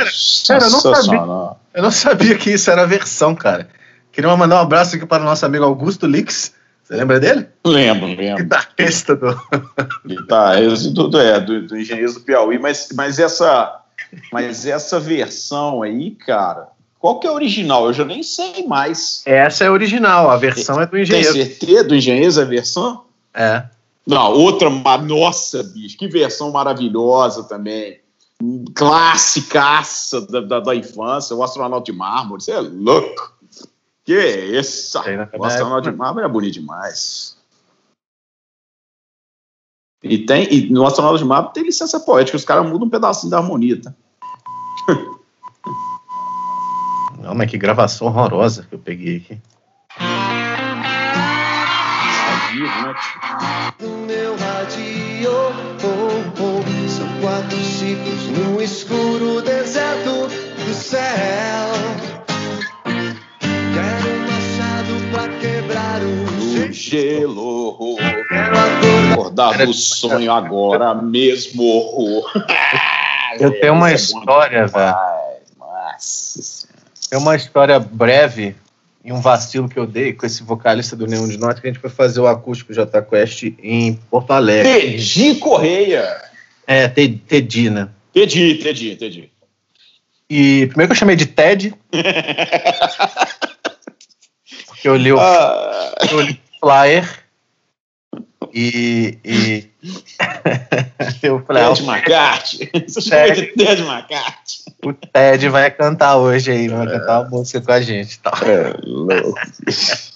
Cara, 0.45 0.65
eu 0.65 0.69
não 0.69 0.79
sensacional. 0.79 1.59
Eu 1.73 1.81
não 1.81 1.89
sabia 1.89 2.37
que 2.37 2.51
isso 2.51 2.69
era 2.69 2.83
a 2.83 2.85
versão, 2.85 3.33
cara. 3.33 3.67
Queria 4.11 4.37
mandar 4.37 4.57
um 4.57 4.61
abraço 4.61 4.97
aqui 4.97 5.05
para 5.07 5.23
o 5.23 5.25
nosso 5.25 5.43
amigo 5.47 5.63
Augusto 5.63 6.05
Lix. 6.05 6.53
Você 6.83 6.95
lembra 6.95 7.19
dele? 7.19 7.47
Lembro, 7.65 8.05
lembro. 8.05 8.43
Guitarrista 8.43 9.15
do. 9.15 9.35
Tá, 10.29 10.61
esse 10.61 10.93
tudo 10.93 11.19
é 11.19 11.39
do, 11.39 11.65
do 11.65 11.75
Engenheiros 11.75 12.13
do 12.13 12.19
Piauí, 12.19 12.59
mas, 12.59 12.89
mas, 12.93 13.17
essa, 13.17 13.82
mas 14.31 14.65
essa 14.65 14.99
versão 14.99 15.81
aí, 15.81 16.11
cara, 16.11 16.69
qual 16.99 17.19
que 17.19 17.27
é 17.27 17.29
a 17.29 17.33
original? 17.33 17.85
Eu 17.87 17.93
já 17.93 18.05
nem 18.05 18.23
sei 18.23 18.65
mais. 18.65 19.21
Essa 19.25 19.65
é 19.65 19.67
a 19.67 19.71
original, 19.71 20.29
a 20.29 20.37
versão 20.37 20.79
é 20.81 20.85
do 20.85 20.91
Tem 20.91 21.01
engenheiro. 21.01 21.33
certeza 21.33 21.83
do 21.83 21.95
Engenheiros 21.95 22.37
a 22.37 22.45
versão? 22.45 23.05
É. 23.33 23.65
Não, 24.05 24.33
outra, 24.33 24.69
nossa, 24.69 25.63
bicho, 25.63 25.97
que 25.97 26.07
versão 26.07 26.51
maravilhosa 26.51 27.43
também. 27.43 27.99
Classicaça 28.75 30.19
da, 30.21 30.41
da, 30.41 30.59
da 30.59 30.75
infância, 30.75 31.35
o 31.35 31.41
astronauta 31.43 31.91
de 31.91 31.97
mármore, 31.97 32.43
você 32.43 32.51
é 32.51 32.59
louco. 32.59 33.33
Que 34.03 34.13
isso? 34.19 35.01
Tem 35.03 35.15
na- 35.15 35.29
O 35.37 35.45
astronauta 35.45 35.89
de 35.89 35.95
mármore 35.97 36.25
é 36.25 36.29
bonito 36.29 36.53
demais. 36.55 37.37
E, 40.03 40.17
tem, 40.25 40.53
e 40.53 40.69
no 40.69 40.85
astronauta 40.85 41.17
de 41.19 41.23
mármore 41.25 41.53
tem 41.53 41.63
licença 41.63 41.97
poética, 41.99 42.35
os 42.35 42.43
caras 42.43 42.69
mudam 42.69 42.87
um 42.87 42.89
pedacinho 42.89 43.29
da 43.31 43.37
harmonia, 43.37 43.81
tá? 43.81 43.93
Não, 47.19 47.33
mas 47.33 47.49
que 47.49 47.57
gravação 47.57 48.07
horrorosa 48.07 48.65
que 48.69 48.75
eu 48.75 48.79
peguei 48.79 49.17
aqui. 49.17 49.37
No 53.79 53.97
meu 54.05 54.35
radio, 54.37 55.31
oh, 55.31 56.03
oh, 56.39 56.89
são 56.89 57.07
quatro 57.21 57.57
ciclos 57.57 58.27
no 58.27 58.61
escuro 58.61 59.41
deserto 59.41 60.27
do 60.27 60.73
céu. 60.73 61.71
Quero 63.73 64.09
um 64.09 64.19
machado 64.27 64.93
pra 65.11 65.27
quebrar 65.39 66.01
o 66.03 66.69
O 66.69 66.71
gelo, 66.71 67.97
Quero 68.29 68.55
acordar 68.57 69.13
acordar 69.33 69.65
do 69.65 69.73
sonho 69.73 70.31
agora 70.31 70.93
mesmo. 70.93 72.23
Eu 73.39 73.59
tenho 73.59 73.73
uma 73.73 73.91
é 73.91 73.95
história, 73.95 74.67
velho. 74.67 74.95
Tem 77.09 77.19
uma 77.19 77.35
história 77.35 77.79
breve 77.79 78.55
e 79.03 79.11
um 79.11 79.19
vacilo 79.19 79.67
que 79.67 79.77
eu 79.77 79.85
dei 79.85 80.13
com 80.13 80.25
esse 80.25 80.43
vocalista 80.43 80.95
do 80.95 81.05
Nenhum 81.05 81.27
de 81.27 81.37
Nós, 81.37 81.59
que 81.59 81.67
a 81.67 81.71
gente 81.71 81.81
foi 81.81 81.89
fazer 81.89 82.19
o 82.21 82.27
acústico 82.27 82.73
J 82.73 83.01
Quest 83.01 83.43
em 83.61 83.95
Porto 84.09 84.31
Alegre. 84.31 84.91
Tedi 84.91 85.35
Correia. 85.35 86.21
É, 86.65 86.87
Te- 86.87 87.09
Tedi, 87.27 87.69
né? 87.69 87.89
Tedi, 88.13 88.55
Tedi, 88.55 88.95
Tedi. 88.95 89.29
E 90.29 90.67
primeiro 90.67 90.89
que 90.89 90.93
eu 90.93 90.99
chamei 90.99 91.15
de 91.15 91.25
Ted. 91.25 91.73
porque 94.67 94.87
eu 94.87 94.95
li 94.95 95.11
o, 95.11 95.19
Ah, 95.19 95.95
eu 96.09 96.21
li 96.21 96.31
o 96.33 96.37
flyer. 96.59 97.22
E. 98.53 99.17
e... 99.25 99.69
eu 101.23 101.43
falei, 101.45 101.63
ah, 101.63 101.73
Ted 101.73 101.83
McCarthy. 101.83 102.71
Você 102.87 103.01
chama 103.01 103.31
de 103.31 103.47
Ted 103.47 103.81
McCarthy. 103.81 104.63
o 104.85 104.93
Ted 104.93 105.49
vai 105.49 105.71
cantar 105.71 106.17
hoje 106.17 106.51
aí, 106.51 106.67
vai 106.67 106.85
cantar 106.85 107.21
uma 107.21 107.29
música 107.29 107.59
com 107.61 107.71
a 107.71 107.81
gente 107.81 108.19
tal. 108.19 108.33
É, 108.43 108.73
louco. 108.83 109.39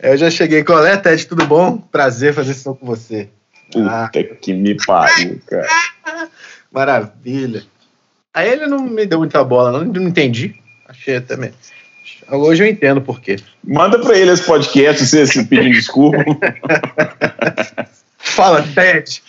Eu 0.00 0.16
já 0.16 0.30
cheguei. 0.30 0.62
Qual 0.62 0.86
é, 0.86 0.96
Ted? 0.96 1.26
Tudo 1.26 1.44
bom? 1.44 1.76
Prazer 1.76 2.32
fazer 2.32 2.54
som 2.54 2.72
com 2.72 2.86
você. 2.86 3.28
Ah, 3.76 4.08
Puta 4.10 4.22
que 4.36 4.54
me 4.54 4.74
pariu, 4.74 5.40
cara. 5.46 5.66
maravilha. 6.72 7.64
Aí 8.32 8.48
ele 8.48 8.66
não 8.66 8.80
me 8.80 9.04
deu 9.04 9.18
muita 9.18 9.42
bola, 9.42 9.72
não, 9.72 9.84
não 9.84 10.08
entendi. 10.08 10.54
Achei 10.86 11.20
também. 11.20 11.52
Hoje 12.30 12.62
eu 12.64 12.68
entendo 12.68 13.00
por 13.00 13.20
quê. 13.20 13.36
Manda 13.64 13.98
pra 13.98 14.16
ele 14.16 14.30
esse 14.32 14.42
podcast, 14.42 15.04
você 15.06 15.26
se 15.26 15.44
pedindo 15.46 15.70
desculpa. 15.74 16.18
Fala, 18.18 18.62
Ted. 18.74 19.22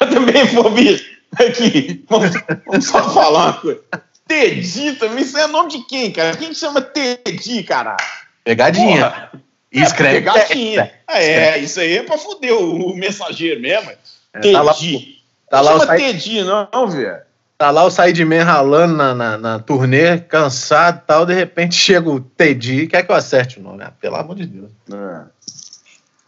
Eu 0.00 0.10
também 0.10 0.44
vou 0.46 0.70
vir 0.72 1.18
aqui. 1.38 2.04
Vamos, 2.08 2.30
vamos 2.66 2.86
só 2.86 3.10
falar 3.12 3.44
uma 3.46 3.52
coisa. 3.54 3.80
Tedi 4.26 4.92
também, 4.94 5.22
isso 5.22 5.38
é 5.38 5.46
nome 5.46 5.70
de 5.70 5.86
quem, 5.86 6.10
cara? 6.10 6.36
Quem 6.36 6.48
que 6.48 6.54
chama 6.56 6.80
Tedi, 6.80 7.62
cara? 7.62 7.96
Pegadinha. 8.44 9.10
Porra. 9.10 9.30
E 9.72 9.80
escreve. 9.82 10.20
Pegadinha. 10.20 10.90
É, 11.08 11.58
isso 11.58 11.78
aí 11.80 11.98
é 11.98 12.02
pra 12.02 12.18
foder 12.18 12.52
o, 12.54 12.90
o 12.92 12.96
mensageiro 12.96 13.60
mesmo. 13.60 13.90
É, 14.34 14.52
tá 14.52 14.62
lá, 14.62 14.74
Tedi. 14.74 15.18
tá 15.48 15.60
lá 15.60 15.74
o 15.76 15.80
chama 15.80 15.86
site- 15.86 16.04
Tedi, 16.12 16.42
não, 16.42 16.68
não, 16.72 16.88
velho. 16.88 17.25
Tá 17.58 17.70
lá 17.70 17.84
o 17.84 17.90
Sideman 17.90 18.42
ralando 18.42 18.94
na, 18.96 19.14
na, 19.14 19.38
na 19.38 19.58
turnê, 19.58 20.18
cansado 20.18 20.98
e 21.02 21.06
tal, 21.06 21.24
de 21.24 21.32
repente 21.32 21.74
chega 21.74 22.10
o 22.10 22.20
Teddy 22.20 22.86
quer 22.86 23.02
que 23.02 23.10
eu 23.10 23.16
acerte 23.16 23.58
o 23.58 23.62
nome. 23.62 23.82
Ah, 23.82 23.90
pelo 23.98 24.16
amor 24.16 24.36
de 24.36 24.46
Deus. 24.46 24.70
É. 24.92 25.24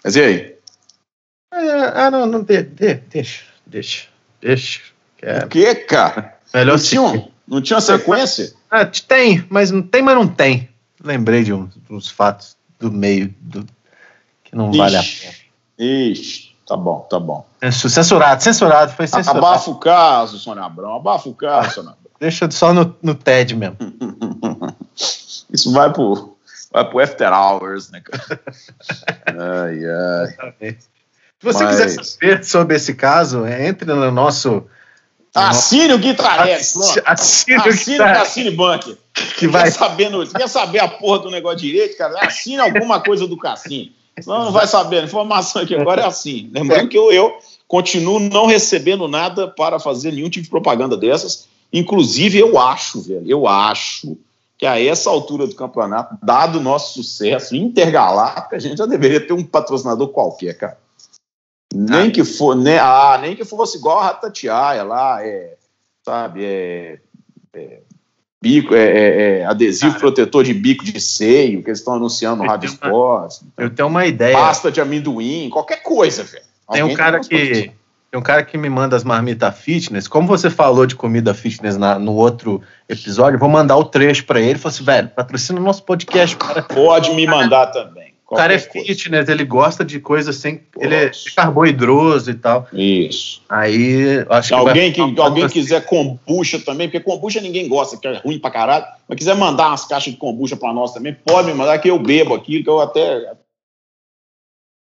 Mas 0.03 0.16
e 0.16 0.20
aí? 0.22 0.55
Ah, 1.53 2.07
ah, 2.07 2.11
não, 2.11 2.24
não, 2.26 2.43
de, 2.43 2.62
de, 2.62 2.95
deixa, 2.95 3.43
deixa, 3.66 4.07
deixa. 4.41 4.81
Que 5.18 5.26
é 5.26 5.39
O 5.45 5.49
que, 5.49 5.74
cara? 5.74 6.39
melhor 6.55 6.79
Não 6.79 6.83
tinha, 6.83 7.03
um- 7.03 7.29
não 7.47 7.61
tinha 7.61 7.76
uma 7.76 7.81
sequência? 7.83 8.55
Ah, 8.70 8.87
tem, 8.87 9.45
mas 9.51 9.70
não 9.70 9.83
tem, 9.83 10.01
mas 10.03 10.14
não 10.14 10.26
tem. 10.26 10.68
Lembrei 11.03 11.43
de 11.45 11.53
uns, 11.53 11.76
uns 11.91 12.09
fatos 12.11 12.57
do 12.79 12.91
meio 12.91 13.35
do, 13.41 13.66
que 14.45 14.55
não 14.57 14.72
vale 14.72 14.97
a 14.97 15.01
Ixi. 15.01 15.20
pena. 15.26 15.35
Ixi, 15.79 16.47
tá 16.69 16.77
bom, 16.77 17.01
tá 17.11 17.19
bom. 17.19 17.45
Censu- 17.61 17.89
Censurado, 17.89 18.43
censurado, 18.43 18.93
foi 18.93 19.07
censurado. 19.07 19.39
Abafa 19.45 19.71
o 19.71 19.77
caso, 19.77 20.39
Sônia 20.39 20.62
Abrão. 20.64 20.95
Abafa 20.95 21.29
o 21.29 21.35
caso, 21.35 21.75
Sônia 21.75 21.91
Abrão. 21.91 22.12
Deixa 22.21 22.51
só 22.51 22.73
no, 22.73 22.95
no 23.03 23.14
TED 23.14 23.57
mesmo. 23.57 23.77
Isso 25.53 25.73
vai 25.73 25.93
pro, 25.93 26.37
vai 26.73 26.85
pro 26.85 27.01
After 27.01 27.33
Hours, 27.33 27.91
né, 27.91 28.01
cara? 28.05 28.41
Ai, 29.27 29.79
ai. 30.61 30.77
Se 31.41 31.45
você 31.45 31.64
Mas- 31.64 31.77
quiser 31.81 32.05
saber 32.05 32.45
sobre 32.45 32.77
esse 32.77 32.95
caso, 32.95 33.45
é, 33.45 33.66
entre 33.66 33.87
no 33.93 34.11
nosso. 34.11 34.64
Assine 35.35 35.93
o 35.95 35.99
Guitarrex. 35.99 36.75
Assine 37.05 37.59
o 37.59 37.69
Assine 37.69 38.01
o 38.01 38.05
Cassine 38.05 38.51
Bank. 38.51 38.99
que 39.37 39.47
vai 39.47 39.64
Quer 39.64 39.71
saber, 39.71 40.09
no- 40.11 40.27
quer 40.27 40.49
saber 40.49 40.81
a 40.81 40.89
porra 40.89 41.21
do 41.21 41.31
negócio 41.31 41.59
direito, 41.59 41.97
cara? 41.97 42.19
Assine 42.27 42.59
alguma 42.59 43.01
coisa 43.01 43.27
do 43.27 43.37
Cassine. 43.37 43.95
Senão 44.23 44.47
não 44.47 44.53
vai 44.53 44.66
saber. 44.66 45.01
A 45.01 45.05
informação 45.05 45.62
aqui 45.62 45.75
agora 45.75 46.03
é 46.03 46.07
assim. 46.07 46.51
Lembrando 46.55 46.89
que 46.89 46.99
eu, 46.99 47.12
eu 47.12 47.39
continuo 47.66 48.19
não 48.19 48.47
recebendo 48.47 49.07
nada 49.09 49.49
para 49.49 49.79
fazer 49.79 50.12
nenhum 50.12 50.31
tipo 50.31 50.45
de 50.45 50.51
propaganda 50.51 50.97
dessas. 50.97 51.49
Inclusive, 51.73 52.39
eu 52.39 52.59
acho, 52.59 53.01
velho, 53.03 53.29
eu 53.29 53.47
acho 53.47 54.16
que 54.57 54.66
a 54.66 54.83
essa 54.83 55.09
altura 55.09 55.47
do 55.47 55.55
campeonato, 55.55 56.19
dado 56.23 56.59
o 56.59 56.62
nosso 56.62 56.95
sucesso 56.95 57.55
intergaláctico, 57.55 58.57
a 58.57 58.59
gente 58.59 58.79
já 58.79 58.87
deveria 58.87 59.25
ter 59.25 59.33
um 59.33 59.45
patrocinador 59.45 60.09
qualquer, 60.09 60.55
cara. 60.55 60.79
Nem 61.73 62.11
que 62.11 62.25
for, 62.25 62.57
né? 62.57 62.79
Ah, 62.79 63.19
nem 63.21 63.37
que 63.37 63.45
fosse 63.45 63.77
igual 63.77 63.99
a 63.99 64.07
Ratatiaia 64.07 64.83
lá, 64.83 65.25
é, 65.25 65.57
sabe, 66.05 66.45
é, 66.45 67.01
é, 67.55 67.81
bico, 68.43 68.74
é, 68.74 68.78
é, 68.84 69.39
é, 69.41 69.45
adesivo 69.45 69.99
protetor 69.99 70.45
de 70.45 70.55
bico 70.55 70.84
de 70.84 71.01
seio, 71.01 71.62
que 71.62 71.68
eles 71.70 71.80
estão 71.80 71.95
anunciando 71.95 72.43
no 72.43 72.49
Rádio 72.49 72.70
uma- 72.70 72.74
Esporte, 72.74 73.41
Eu 73.57 73.70
tenho 73.70 73.89
uma 73.89 74.07
ideia. 74.07 74.36
pasta 74.36 74.70
de 74.70 74.80
amendoim, 74.80 75.49
qualquer 75.51 75.82
coisa, 75.82 76.22
velho. 76.22 76.45
Tem 76.70 76.82
um 76.82 76.95
cara 76.95 77.20
que 77.20 77.72
tem 78.11 78.18
um 78.18 78.22
cara 78.22 78.43
que 78.43 78.57
me 78.57 78.70
manda 78.70 78.97
as 78.97 79.05
marmitas 79.05 79.55
fitness. 79.59 80.09
Como 80.09 80.26
você 80.26 80.49
falou 80.49 80.86
de 80.86 80.95
comida 80.97 81.34
fitness 81.34 81.76
na- 81.76 81.99
no 81.99 82.14
outro 82.14 82.62
episódio, 82.89 83.39
vou 83.39 83.51
mandar 83.51 83.76
o 83.76 83.84
trecho 83.84 84.24
pra 84.24 84.41
ele. 84.41 84.59
Falei 84.59 84.74
assim, 84.74 84.84
velho, 84.84 85.09
patrocina 85.09 85.61
o 85.61 85.62
nosso 85.62 85.82
podcast. 85.82 86.34
Cara, 86.36 86.62
Pode 86.62 87.12
me 87.14 87.26
mandar 87.26 87.66
também. 87.66 88.14
O 88.31 88.37
cara 88.37 88.53
é 88.55 88.59
coisa. 88.59 88.87
fitness, 88.87 89.29
ele 89.29 89.45
gosta 89.45 89.83
de 89.83 89.99
coisas 89.99 90.37
sem. 90.37 90.61
Ele 90.79 90.95
é 90.95 91.11
carboidroso 91.35 92.31
e 92.31 92.35
tal. 92.35 92.68
Isso. 92.74 93.41
Aí 93.49 94.24
acho 94.29 94.49
Se 94.49 94.55
que. 94.55 94.61
alguém, 94.61 94.93
que, 94.93 95.01
alguém 95.01 95.16
patrocínio. 95.16 95.51
quiser 95.51 95.87
kombucha 95.87 96.59
também, 96.59 96.89
porque 96.89 97.01
kombucha 97.01 97.41
ninguém 97.41 97.66
gosta, 97.66 97.97
que 97.97 98.07
é 98.07 98.18
ruim 98.18 98.39
pra 98.39 98.51
caralho, 98.51 98.85
mas 99.09 99.16
quiser 99.16 99.35
mandar 99.35 99.68
umas 99.68 99.87
caixas 99.87 100.12
de 100.12 100.18
kombucha 100.18 100.57
pra 100.57 100.74
nós 100.74 100.93
também, 100.93 101.16
pode 101.24 101.47
me 101.47 101.55
mandar 101.55 101.79
que 101.79 101.89
eu 101.89 101.99
bebo 101.99 102.35
aquilo, 102.35 102.62
que 102.62 102.70
eu 102.70 102.81
até. 102.81 103.33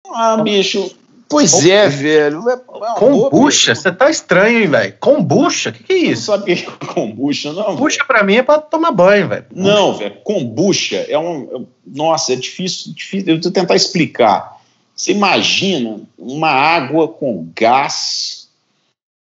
Ah, 0.07 0.37
bicho. 0.37 0.95
Pois 1.31 1.65
é, 1.65 1.87
velho. 1.87 2.47
É, 2.49 2.53
é 2.53 2.95
Kombucha? 2.99 3.73
Você 3.73 3.91
tá 3.91 4.09
estranho, 4.09 4.59
hein, 4.61 4.67
velho? 4.67 4.95
Kombucha? 4.99 5.69
O 5.69 5.73
que, 5.73 5.83
que 5.83 5.93
é 5.93 6.03
Não 6.03 6.11
isso? 6.11 6.25
sabe 6.25 6.43
o 6.43 6.45
que 6.45 6.51
é 6.63 6.85
kombucha, 6.87 7.53
não? 7.53 7.63
Kombucha 7.63 8.03
pra 8.05 8.21
mim 8.23 8.35
é 8.35 8.43
pra 8.43 8.59
tomar 8.59 8.91
banho, 8.91 9.27
velho. 9.29 9.45
Não, 9.55 9.93
velho, 9.97 10.15
kombucha 10.23 10.97
é 11.09 11.17
um. 11.17 11.43
é- 11.43 11.65
Nossa, 11.87 12.33
é 12.33 12.35
difícil, 12.35 12.93
difícil. 12.93 13.33
Eu 13.35 13.41
vou 13.41 13.51
tentar 13.51 13.75
explicar. 13.75 14.59
Você 14.95 15.13
imagina 15.13 16.01
uma 16.17 16.49
água 16.49 17.07
com 17.07 17.49
gás 17.55 18.49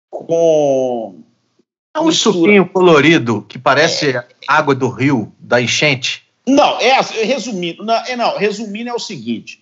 com. 0.09 1.15
É 1.95 1.99
um 1.99 2.05
Mistura. 2.07 2.35
suquinho 2.35 2.65
colorido 2.67 3.41
que 3.47 3.57
parece 3.57 4.13
água 4.47 4.75
do 4.75 4.89
rio, 4.89 5.31
da 5.39 5.61
enchente. 5.61 6.23
Não, 6.47 6.79
é 6.79 6.99
resumindo, 7.23 7.83
não, 7.83 7.93
é, 7.93 8.15
não, 8.15 8.37
resumindo 8.37 8.89
é 8.89 8.93
o 8.93 8.99
seguinte: 8.99 9.61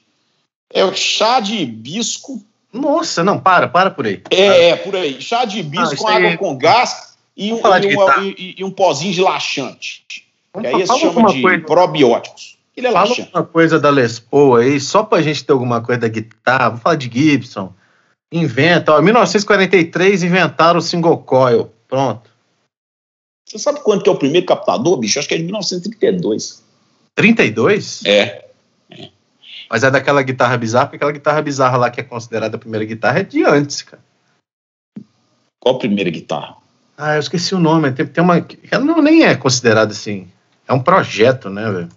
é 0.73 0.83
o 0.83 0.93
chá 0.95 1.39
de 1.39 1.55
hibisco, 1.55 2.43
Nossa, 2.73 3.23
não, 3.23 3.39
para, 3.39 3.67
para 3.67 3.89
por 3.91 4.05
aí. 4.05 4.21
é, 4.29 4.69
é 4.69 4.75
por 4.75 4.95
aí, 4.95 5.21
chá 5.21 5.45
de 5.45 5.59
hibisco 5.59 5.93
Ah, 5.93 5.97
com 5.97 6.07
água 6.07 6.37
com 6.37 6.57
gás 6.57 7.15
e 7.35 7.53
um, 7.53 7.57
e 8.21 8.35
e- 8.37 8.55
e 8.59 8.63
um 8.63 8.71
pozinho 8.71 9.13
de 9.13 9.21
laxante. 9.21 10.03
Vamos 10.53 10.69
que 10.69 10.75
aí 10.75 10.87
chamam 10.87 11.07
alguma 11.07 11.33
de 11.33 11.41
coisa. 11.41 11.65
probióticos. 11.65 12.57
Ele 12.75 12.87
é 12.87 12.91
Fala 12.91 13.09
laxante. 13.09 13.29
uma 13.33 13.43
coisa 13.43 13.79
da 13.79 13.89
Les 13.89 14.19
Paul 14.19 14.55
aí, 14.57 14.79
só 14.79 15.03
pra 15.03 15.21
gente 15.21 15.43
ter 15.43 15.51
alguma 15.53 15.81
coisa 15.81 16.01
da 16.01 16.07
guitarra. 16.07 16.69
Vamos 16.69 16.83
falar 16.83 16.95
de 16.95 17.09
Gibson. 17.11 17.73
Inventa, 18.31 18.91
em 18.99 19.03
1943 19.03 20.21
inventaram 20.23 20.79
o 20.79 20.81
single 20.81 21.17
coil. 21.19 21.71
Pronto. 21.87 22.29
Você 23.47 23.57
sabe 23.57 23.79
quanto 23.79 24.03
que 24.03 24.09
é 24.09 24.11
o 24.11 24.17
primeiro 24.17 24.45
captador, 24.45 24.97
bicho? 24.97 25.17
Acho 25.17 25.27
que 25.27 25.33
é 25.35 25.37
de 25.37 25.43
1932. 25.43 26.61
32? 27.15 28.03
É. 28.05 28.46
Mas 29.69 29.83
é 29.83 29.91
daquela 29.91 30.21
guitarra 30.21 30.57
bizarra, 30.57 30.85
porque 30.85 30.97
aquela 30.97 31.11
guitarra 31.11 31.41
bizarra 31.41 31.77
lá 31.77 31.89
que 31.89 31.99
é 31.99 32.03
considerada 32.03 32.55
a 32.55 32.59
primeira 32.59 32.85
guitarra 32.85 33.19
é 33.19 33.23
de 33.23 33.43
antes, 33.43 33.81
cara. 33.81 34.01
Qual 35.59 35.75
a 35.75 35.79
primeira 35.79 36.09
guitarra? 36.09 36.55
Ah, 36.97 37.15
eu 37.15 37.19
esqueci 37.19 37.53
o 37.53 37.59
nome. 37.59 37.91
Tem, 37.91 38.05
tem 38.07 38.23
uma. 38.23 38.45
Ela 38.71 38.83
não, 38.83 39.01
nem 39.01 39.23
é 39.23 39.35
considerada 39.35 39.91
assim. 39.91 40.27
É 40.67 40.73
um 40.73 40.79
projeto, 40.79 41.49
né, 41.49 41.69
velho? 41.71 41.89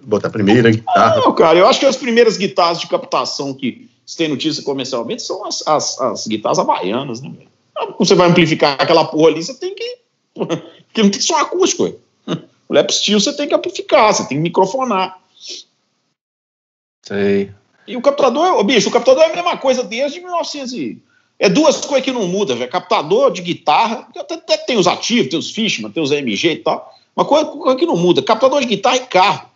Botar 0.00 0.28
a 0.28 0.30
primeira 0.30 0.70
guitarra. 0.70 1.16
Não, 1.16 1.34
cara, 1.34 1.58
eu 1.58 1.66
acho 1.66 1.80
que 1.80 1.86
as 1.86 1.96
primeiras 1.96 2.36
guitarras 2.36 2.80
de 2.80 2.86
captação 2.86 3.54
que 3.54 3.90
se 4.04 4.16
tem 4.16 4.28
notícia 4.28 4.62
comercialmente 4.62 5.22
são 5.22 5.44
as, 5.44 5.66
as, 5.66 6.00
as 6.00 6.26
guitarras 6.26 6.58
havaianas, 6.58 7.20
né? 7.20 7.30
velho? 7.30 7.48
Ah, 7.76 7.94
você 7.98 8.14
vai 8.14 8.28
amplificar 8.28 8.76
aquela 8.78 9.04
porra 9.04 9.30
ali, 9.30 9.42
você 9.42 9.54
tem 9.54 9.74
que. 9.74 9.98
Porque 10.34 11.02
não 11.02 11.10
tem 11.10 11.20
só 11.20 11.40
acústico, 11.40 11.84
velho. 11.84 11.98
O 12.68 12.74
lap 12.74 12.90
steel 12.90 13.20
você 13.20 13.34
tem 13.34 13.46
que 13.46 13.54
amplificar, 13.54 14.14
você 14.14 14.26
tem 14.26 14.38
que 14.38 14.42
microfonar. 14.42 15.18
Sei. 17.02 17.50
E 17.86 17.96
o 17.96 18.00
captador, 18.00 18.62
bicho, 18.64 18.88
o 18.88 18.92
captador 18.92 19.22
é 19.24 19.32
a 19.32 19.34
mesma 19.34 19.56
coisa 19.56 19.82
desde 19.82 20.20
1900 20.20 20.72
e... 20.72 21.02
É 21.38 21.48
duas 21.48 21.80
coisas 21.80 22.04
que 22.04 22.12
não 22.12 22.28
mudam, 22.28 22.56
velho. 22.56 22.70
Captador 22.70 23.32
de 23.32 23.42
guitarra, 23.42 24.06
até, 24.16 24.34
até 24.34 24.56
tem 24.58 24.78
os 24.78 24.86
ativos, 24.86 25.28
tem 25.28 25.38
os 25.38 25.50
Fishman, 25.50 25.90
tem 25.90 26.00
os 26.00 26.12
AMG 26.12 26.52
e 26.52 26.56
tal. 26.58 26.94
Uma 27.16 27.24
coisa, 27.24 27.46
coisa 27.46 27.76
que 27.76 27.84
não 27.84 27.96
muda, 27.96 28.22
captador 28.22 28.60
de 28.60 28.66
guitarra 28.66 28.96
e 28.96 29.06
carro. 29.06 29.50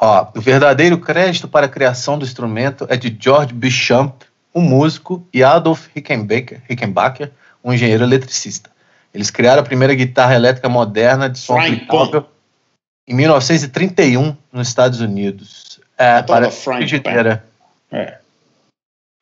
Ó, 0.00 0.28
o 0.36 0.40
verdadeiro 0.40 0.98
crédito 0.98 1.48
para 1.48 1.66
a 1.66 1.68
criação 1.68 2.16
do 2.16 2.24
instrumento 2.24 2.86
é 2.88 2.96
de 2.96 3.16
George 3.18 3.52
Beauchamp, 3.52 4.22
um 4.54 4.60
músico, 4.60 5.26
e 5.32 5.42
Adolf 5.42 5.88
Rickenbacker, 5.92 6.62
Rickenbacker 6.68 7.32
um 7.64 7.72
engenheiro 7.72 8.04
eletricista. 8.04 8.70
Eles 9.12 9.30
criaram 9.30 9.62
a 9.62 9.64
primeira 9.64 9.94
guitarra 9.94 10.34
elétrica 10.34 10.68
moderna 10.68 11.30
de 11.30 11.38
som 11.38 11.58
aplicável 11.58 12.26
em 13.08 13.14
1931 13.14 14.36
nos 14.52 14.68
Estados 14.68 15.00
Unidos. 15.00 15.63
É, 15.98 16.22
para 16.22 16.50
frigideira. 16.50 17.44
É. 17.90 18.18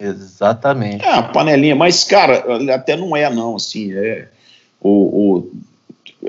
Exatamente. 0.01 1.05
É, 1.05 1.13
a 1.13 1.23
panelinha, 1.23 1.77
mas, 1.77 2.03
cara, 2.05 2.45
até 2.75 2.97
não 2.97 3.17
é, 3.17 3.31
não, 3.33 3.57
assim, 3.57 3.93
é. 3.93 4.29
O, 4.81 4.91
o- 4.91 5.51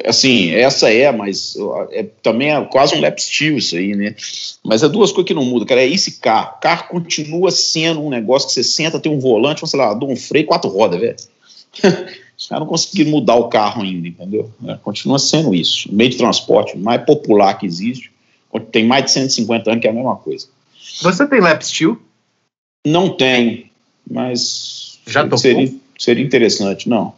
assim, 0.05 0.51
essa 0.51 0.91
é, 0.91 1.11
mas 1.11 1.55
é, 1.91 2.03
também 2.21 2.51
é 2.53 2.61
quase 2.65 2.95
um 2.95 3.01
lap 3.01 3.19
steel 3.19 3.57
isso 3.57 3.75
aí, 3.75 3.95
né? 3.95 4.15
Mas 4.63 4.83
é 4.83 4.89
duas 4.89 5.11
coisas 5.11 5.27
que 5.27 5.33
não 5.33 5.45
mudam, 5.45 5.67
cara. 5.67 5.81
É 5.81 5.87
esse 5.87 6.19
carro. 6.19 6.55
O 6.57 6.59
carro 6.59 6.87
continua 6.89 7.49
sendo 7.49 8.01
um 8.01 8.09
negócio 8.09 8.47
que 8.47 8.53
você 8.53 8.63
senta, 8.63 8.99
tem 8.99 9.11
um 9.11 9.19
volante, 9.19 9.67
sei 9.67 9.79
lá, 9.79 9.97
um 9.97 10.15
freio, 10.15 10.45
quatro 10.45 10.69
rodas, 10.69 10.99
velho. 10.99 11.15
Os 12.37 12.47
caras 12.47 12.61
não 12.63 12.67
conseguiram 12.69 13.11
mudar 13.11 13.35
o 13.35 13.47
carro 13.47 13.83
ainda, 13.83 14.07
entendeu? 14.07 14.51
É, 14.67 14.75
continua 14.75 15.17
sendo 15.17 15.53
isso. 15.55 15.89
O 15.89 15.95
meio 15.95 16.09
de 16.09 16.17
transporte 16.17 16.77
mais 16.77 17.03
popular 17.05 17.53
que 17.57 17.65
existe. 17.65 18.11
Tem 18.59 18.85
mais 18.85 19.05
de 19.05 19.11
150 19.11 19.69
anos 19.71 19.81
que 19.81 19.87
é 19.87 19.91
a 19.91 19.93
mesma 19.93 20.15
coisa. 20.15 20.47
Você 21.01 21.27
tem 21.27 21.39
lap 21.41 21.61
steel? 21.63 21.99
Não 22.85 23.09
tem, 23.09 23.71
mas 24.09 24.99
Já 25.07 25.23
tocou? 25.23 25.37
seria, 25.37 25.71
seria 25.97 26.23
interessante, 26.23 26.87
não. 26.89 27.13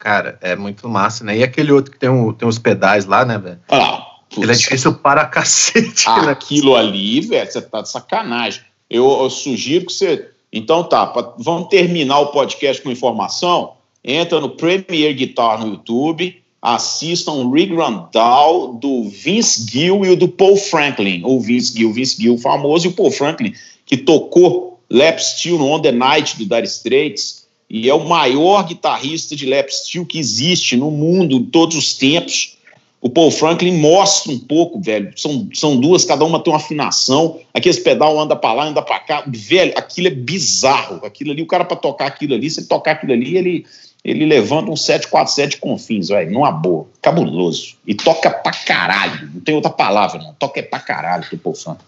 Cara, 0.00 0.36
é 0.40 0.56
muito 0.56 0.88
massa, 0.88 1.22
né? 1.24 1.38
E 1.38 1.42
aquele 1.44 1.70
outro 1.72 1.92
que 1.92 1.98
tem, 1.98 2.08
um, 2.08 2.32
tem 2.32 2.48
os 2.48 2.58
pedais 2.58 3.04
lá, 3.04 3.24
né, 3.24 3.38
velho? 3.38 3.60
Lá. 3.70 4.06
Ele 4.36 4.50
é 4.50 4.54
difícil 4.54 4.94
para 4.94 5.24
cacete, 5.28 6.08
Ah, 6.08 6.22
né? 6.26 6.32
Aquilo 6.32 6.74
ali, 6.74 7.20
velho, 7.20 7.50
você 7.50 7.60
tá 7.60 7.82
de 7.82 7.88
sacanagem. 7.90 8.62
Eu, 8.90 9.08
eu 9.22 9.30
sugiro 9.30 9.86
que 9.86 9.92
você. 9.92 10.28
Então 10.52 10.82
tá, 10.84 11.06
pra- 11.06 11.34
vamos 11.38 11.68
terminar 11.68 12.18
o 12.18 12.26
podcast 12.28 12.82
com 12.82 12.90
informação. 12.90 13.74
Entra 14.04 14.40
no 14.40 14.50
Premier 14.50 15.14
Guitar 15.14 15.60
no 15.60 15.68
YouTube, 15.74 16.41
assistam 16.62 17.50
Rig 17.50 17.74
Randall 17.74 18.74
do 18.74 19.08
Vince 19.08 19.68
Gill 19.68 20.04
e 20.04 20.10
o 20.10 20.16
do 20.16 20.28
Paul 20.28 20.56
Franklin. 20.56 21.22
O 21.24 21.40
Vince 21.40 21.76
Gill, 21.76 21.92
Vince 21.92 22.22
Gill 22.22 22.38
famoso, 22.38 22.86
e 22.86 22.88
o 22.88 22.92
Paul 22.92 23.10
Franklin, 23.10 23.52
que 23.84 23.96
tocou 23.96 24.78
lap 24.88 25.18
steel 25.18 25.58
no 25.58 25.66
On 25.66 25.80
The 25.80 25.90
Night 25.90 26.38
do 26.38 26.46
Dire 26.46 26.66
Straits, 26.66 27.42
e 27.68 27.88
é 27.88 27.94
o 27.94 28.06
maior 28.06 28.64
guitarrista 28.64 29.34
de 29.34 29.46
lap 29.46 29.70
steel 29.70 30.06
que 30.06 30.18
existe 30.18 30.76
no 30.76 30.90
mundo, 30.90 31.34
em 31.34 31.44
todos 31.44 31.76
os 31.76 31.94
tempos. 31.94 32.58
O 33.00 33.10
Paul 33.10 33.32
Franklin 33.32 33.78
mostra 33.78 34.30
um 34.30 34.38
pouco, 34.38 34.80
velho. 34.80 35.12
São, 35.16 35.48
são 35.52 35.80
duas, 35.80 36.04
cada 36.04 36.24
uma 36.24 36.38
tem 36.38 36.52
uma 36.52 36.58
afinação. 36.58 37.40
Aqueles 37.52 37.80
pedal 37.80 38.20
anda 38.20 38.36
pra 38.36 38.52
lá, 38.52 38.66
anda 38.66 38.80
pra 38.80 39.00
cá. 39.00 39.24
Velho, 39.26 39.72
aquilo 39.74 40.06
é 40.06 40.10
bizarro. 40.10 41.04
Aquilo 41.04 41.32
ali, 41.32 41.42
o 41.42 41.46
cara 41.46 41.64
pra 41.64 41.76
tocar 41.76 42.06
aquilo 42.06 42.34
ali, 42.34 42.48
se 42.48 42.60
ele 42.60 42.68
tocar 42.68 42.92
aquilo 42.92 43.12
ali, 43.12 43.36
ele, 43.36 43.66
ele 44.04 44.26
levanta 44.26 44.70
um 44.70 44.76
747 44.76 45.58
com 45.58 45.78
fins, 45.78 46.08
velho. 46.08 46.32
Numa 46.32 46.50
boa. 46.50 46.88
Cabuloso. 47.00 47.76
E 47.86 47.94
toca 47.94 48.30
pra 48.30 48.52
caralho. 48.52 49.30
Não 49.32 49.40
tem 49.40 49.54
outra 49.54 49.70
palavra, 49.70 50.20
não. 50.20 50.34
Toca 50.34 50.58
é 50.58 50.62
pra 50.62 50.80
caralho 50.80 51.24
Paul 51.38 51.54
Franklin. 51.54 51.86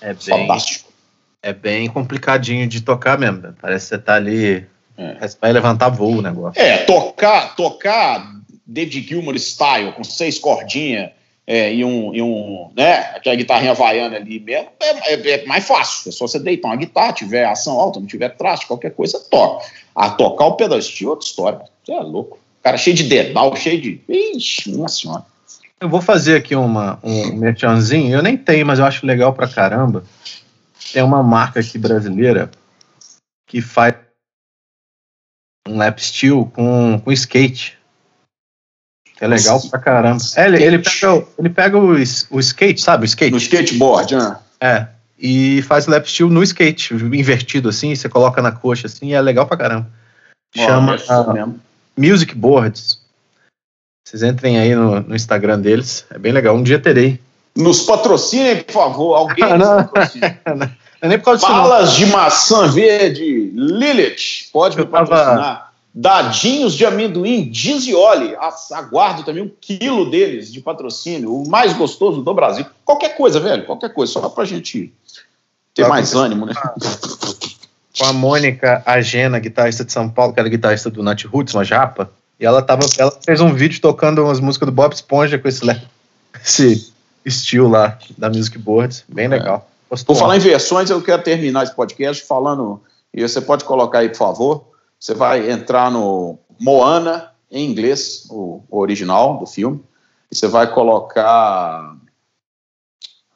É 0.00 0.12
bem, 0.14 0.38
Fantástico. 0.38 0.92
é 1.42 1.52
bem 1.52 1.88
complicadinho 1.88 2.66
de 2.66 2.80
tocar 2.80 3.16
mesmo. 3.18 3.54
Parece 3.60 3.86
que 3.86 3.88
você 3.90 3.98
tá 3.98 4.14
ali. 4.14 4.66
É. 4.96 5.16
Vai 5.40 5.52
levantar 5.52 5.88
voo 5.88 6.18
o 6.18 6.22
negócio. 6.22 6.60
É, 6.60 6.78
tocar, 6.78 7.54
tocar 7.54 8.32
David 8.66 9.06
Gilmour 9.06 9.38
style, 9.38 9.92
com 9.92 10.02
seis 10.02 10.38
cordinhas 10.38 11.10
é, 11.46 11.74
e, 11.74 11.84
um, 11.84 12.14
e 12.14 12.22
um, 12.22 12.70
né, 12.76 12.96
aquela 13.14 13.36
guitarrinha 13.36 13.72
havaiana 13.72 14.16
ali 14.16 14.40
mesmo, 14.40 14.68
é, 14.80 15.14
é- 15.14 15.30
é 15.30 15.46
mais 15.46 15.66
fácil. 15.66 16.08
É 16.08 16.12
só 16.12 16.26
você 16.26 16.38
deitar 16.38 16.68
uma 16.68 16.76
guitarra, 16.76 17.12
tiver 17.12 17.44
ação 17.44 17.78
alta, 17.78 18.00
não 18.00 18.06
tiver 18.06 18.30
traste, 18.30 18.66
qualquer 18.66 18.92
coisa, 18.92 19.20
toca. 19.30 19.66
A 19.94 20.10
tocar 20.10 20.46
o 20.46 20.56
pedal 20.56 20.80
steel 20.80 21.08
é 21.08 21.10
outra 21.10 21.26
história. 21.26 21.60
Você 21.84 21.92
é 21.92 22.00
louco. 22.00 22.38
Cara 22.62 22.78
cheio 22.78 22.96
de 22.96 23.04
dedal, 23.04 23.54
cheio 23.56 23.80
de. 23.80 24.00
Ixi, 24.08 24.70
nossa 24.74 25.02
senhora. 25.02 25.24
Eu 25.78 25.88
vou 25.88 26.00
fazer 26.00 26.36
aqui 26.36 26.56
uma, 26.56 26.98
um 27.02 27.34
merchanzinho. 27.34 28.16
Eu 28.16 28.22
nem 28.22 28.38
tenho, 28.38 28.64
mas 28.64 28.78
eu 28.78 28.86
acho 28.86 29.06
legal 29.06 29.34
pra 29.34 29.46
caramba. 29.46 30.02
Tem 30.92 31.02
uma 31.02 31.22
marca 31.22 31.60
aqui 31.60 31.76
brasileira 31.76 32.50
que 33.46 33.60
faz 33.60 33.94
um 35.68 35.76
lap 35.76 35.98
steel 36.02 36.50
com, 36.54 36.98
com 36.98 37.12
skate. 37.12 37.78
É 39.20 39.26
legal 39.26 39.60
pra 39.70 39.78
caramba. 39.78 40.22
É, 40.36 40.46
ele, 40.46 40.62
ele 40.62 40.78
pega, 40.78 41.14
o- 41.14 41.28
ele 41.38 41.48
pega 41.48 41.78
o, 41.78 41.92
o 41.92 42.40
skate, 42.40 42.80
sabe? 42.80 43.04
O 43.04 43.06
skate. 43.06 43.30
No 43.32 43.38
skateboard, 43.38 44.16
né? 44.16 44.36
É. 44.60 44.86
E 45.18 45.62
faz 45.62 45.86
lap 45.86 46.06
steel 46.10 46.28
no 46.28 46.42
skate, 46.42 46.92
invertido 46.94 47.68
assim, 47.68 47.94
você 47.94 48.08
coloca 48.08 48.42
na 48.42 48.50
coxa 48.52 48.86
assim, 48.88 49.08
e 49.08 49.14
é 49.14 49.20
legal 49.20 49.46
pra 49.46 49.56
caramba. 49.56 49.88
Chama 50.54 50.96
mesmo. 51.32 51.60
Music 51.96 52.34
Boards. 52.34 52.98
Vocês 54.06 54.22
entrem 54.22 54.58
aí 54.58 54.74
no, 54.74 55.00
no 55.00 55.16
Instagram 55.16 55.60
deles, 55.60 56.04
é 56.10 56.18
bem 56.18 56.32
legal. 56.32 56.54
Um 56.56 56.62
dia 56.62 56.78
terei. 56.78 57.20
Nos 57.56 57.82
patrocinem, 57.82 58.62
por 58.64 58.72
favor. 58.72 59.14
Alguém 59.14 59.48
nos 59.56 59.58
não. 59.66 59.84
patrocine. 59.84 60.38
Não 61.02 61.06
é 61.06 61.08
nem 61.08 61.18
por 61.18 61.26
causa 61.26 61.40
disso, 61.40 61.52
não. 61.52 61.62
Balas 61.62 61.92
de 61.92 62.06
maçã 62.06 62.66
verde, 62.66 63.50
Lilith, 63.54 64.48
pode 64.50 64.74
me 64.76 64.84
Eu 64.84 64.86
tava- 64.88 65.06
patrocinar. 65.06 65.72
Dadinhos 65.96 66.74
de 66.74 66.84
amendoim, 66.84 67.48
Dizioli, 67.48 68.34
As- 68.40 68.72
aguardo 68.72 69.22
também 69.22 69.44
um 69.44 69.50
quilo 69.60 70.10
deles 70.10 70.52
de 70.52 70.60
patrocínio, 70.60 71.32
o 71.32 71.48
mais 71.48 71.72
gostoso 71.72 72.20
do 72.20 72.34
Brasil. 72.34 72.66
Qualquer 72.84 73.16
coisa, 73.16 73.38
velho, 73.38 73.64
qualquer 73.64 73.94
coisa, 73.94 74.12
só 74.12 74.28
pra 74.28 74.44
gente 74.44 74.92
ter 75.72 75.82
Tá, 75.82 75.88
mais 75.88 76.12
ânimo, 76.14 76.46
né? 76.46 76.52
com 77.96 78.04
a 78.06 78.12
Mônica 78.12 78.82
Agena, 78.84 79.38
guitarrista 79.38 79.84
de 79.84 79.92
São 79.92 80.08
Paulo, 80.08 80.32
que 80.32 80.40
era 80.40 80.48
guitarrista 80.48 80.90
do 80.90 81.00
Nat 81.00 81.24
Roots, 81.26 81.54
uma 81.54 81.62
japa, 81.64 82.10
e 82.40 82.44
ela, 82.44 82.60
tava, 82.60 82.84
ela 82.98 83.16
fez 83.24 83.40
um 83.40 83.54
vídeo 83.54 83.80
tocando 83.80 84.24
umas 84.24 84.40
músicas 84.40 84.66
do 84.66 84.72
Bob 84.72 84.92
Esponja 84.92 85.38
com 85.38 85.46
esse, 85.46 85.64
esse 86.44 86.92
estilo 87.24 87.68
lá 87.68 87.96
da 88.18 88.28
Music 88.28 88.58
Boards, 88.58 89.04
bem 89.06 89.28
legal. 89.28 89.70
Postou 89.88 90.16
Por 90.16 90.20
falar 90.20 90.36
em 90.36 90.40
versões, 90.40 90.90
eu 90.90 91.00
quero 91.00 91.22
terminar 91.22 91.62
esse 91.62 91.72
podcast 91.74 92.24
falando, 92.26 92.82
e 93.12 93.22
você 93.22 93.40
pode 93.40 93.62
colocar 93.64 94.00
aí, 94.00 94.08
por 94.08 94.16
favor, 94.18 94.73
você 95.04 95.12
vai 95.12 95.50
entrar 95.50 95.90
no 95.90 96.38
Moana, 96.58 97.34
em 97.50 97.68
inglês, 97.70 98.26
o, 98.30 98.62
o 98.70 98.78
original 98.78 99.36
do 99.36 99.44
filme, 99.44 99.84
e 100.30 100.34
você 100.34 100.48
vai 100.48 100.72
colocar 100.72 101.94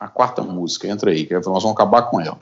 a 0.00 0.08
quarta 0.08 0.40
música, 0.40 0.88
entra 0.88 1.10
aí, 1.10 1.26
que 1.26 1.34
nós 1.34 1.44
vamos 1.44 1.72
acabar 1.72 2.04
com 2.04 2.18
ela. 2.22 2.40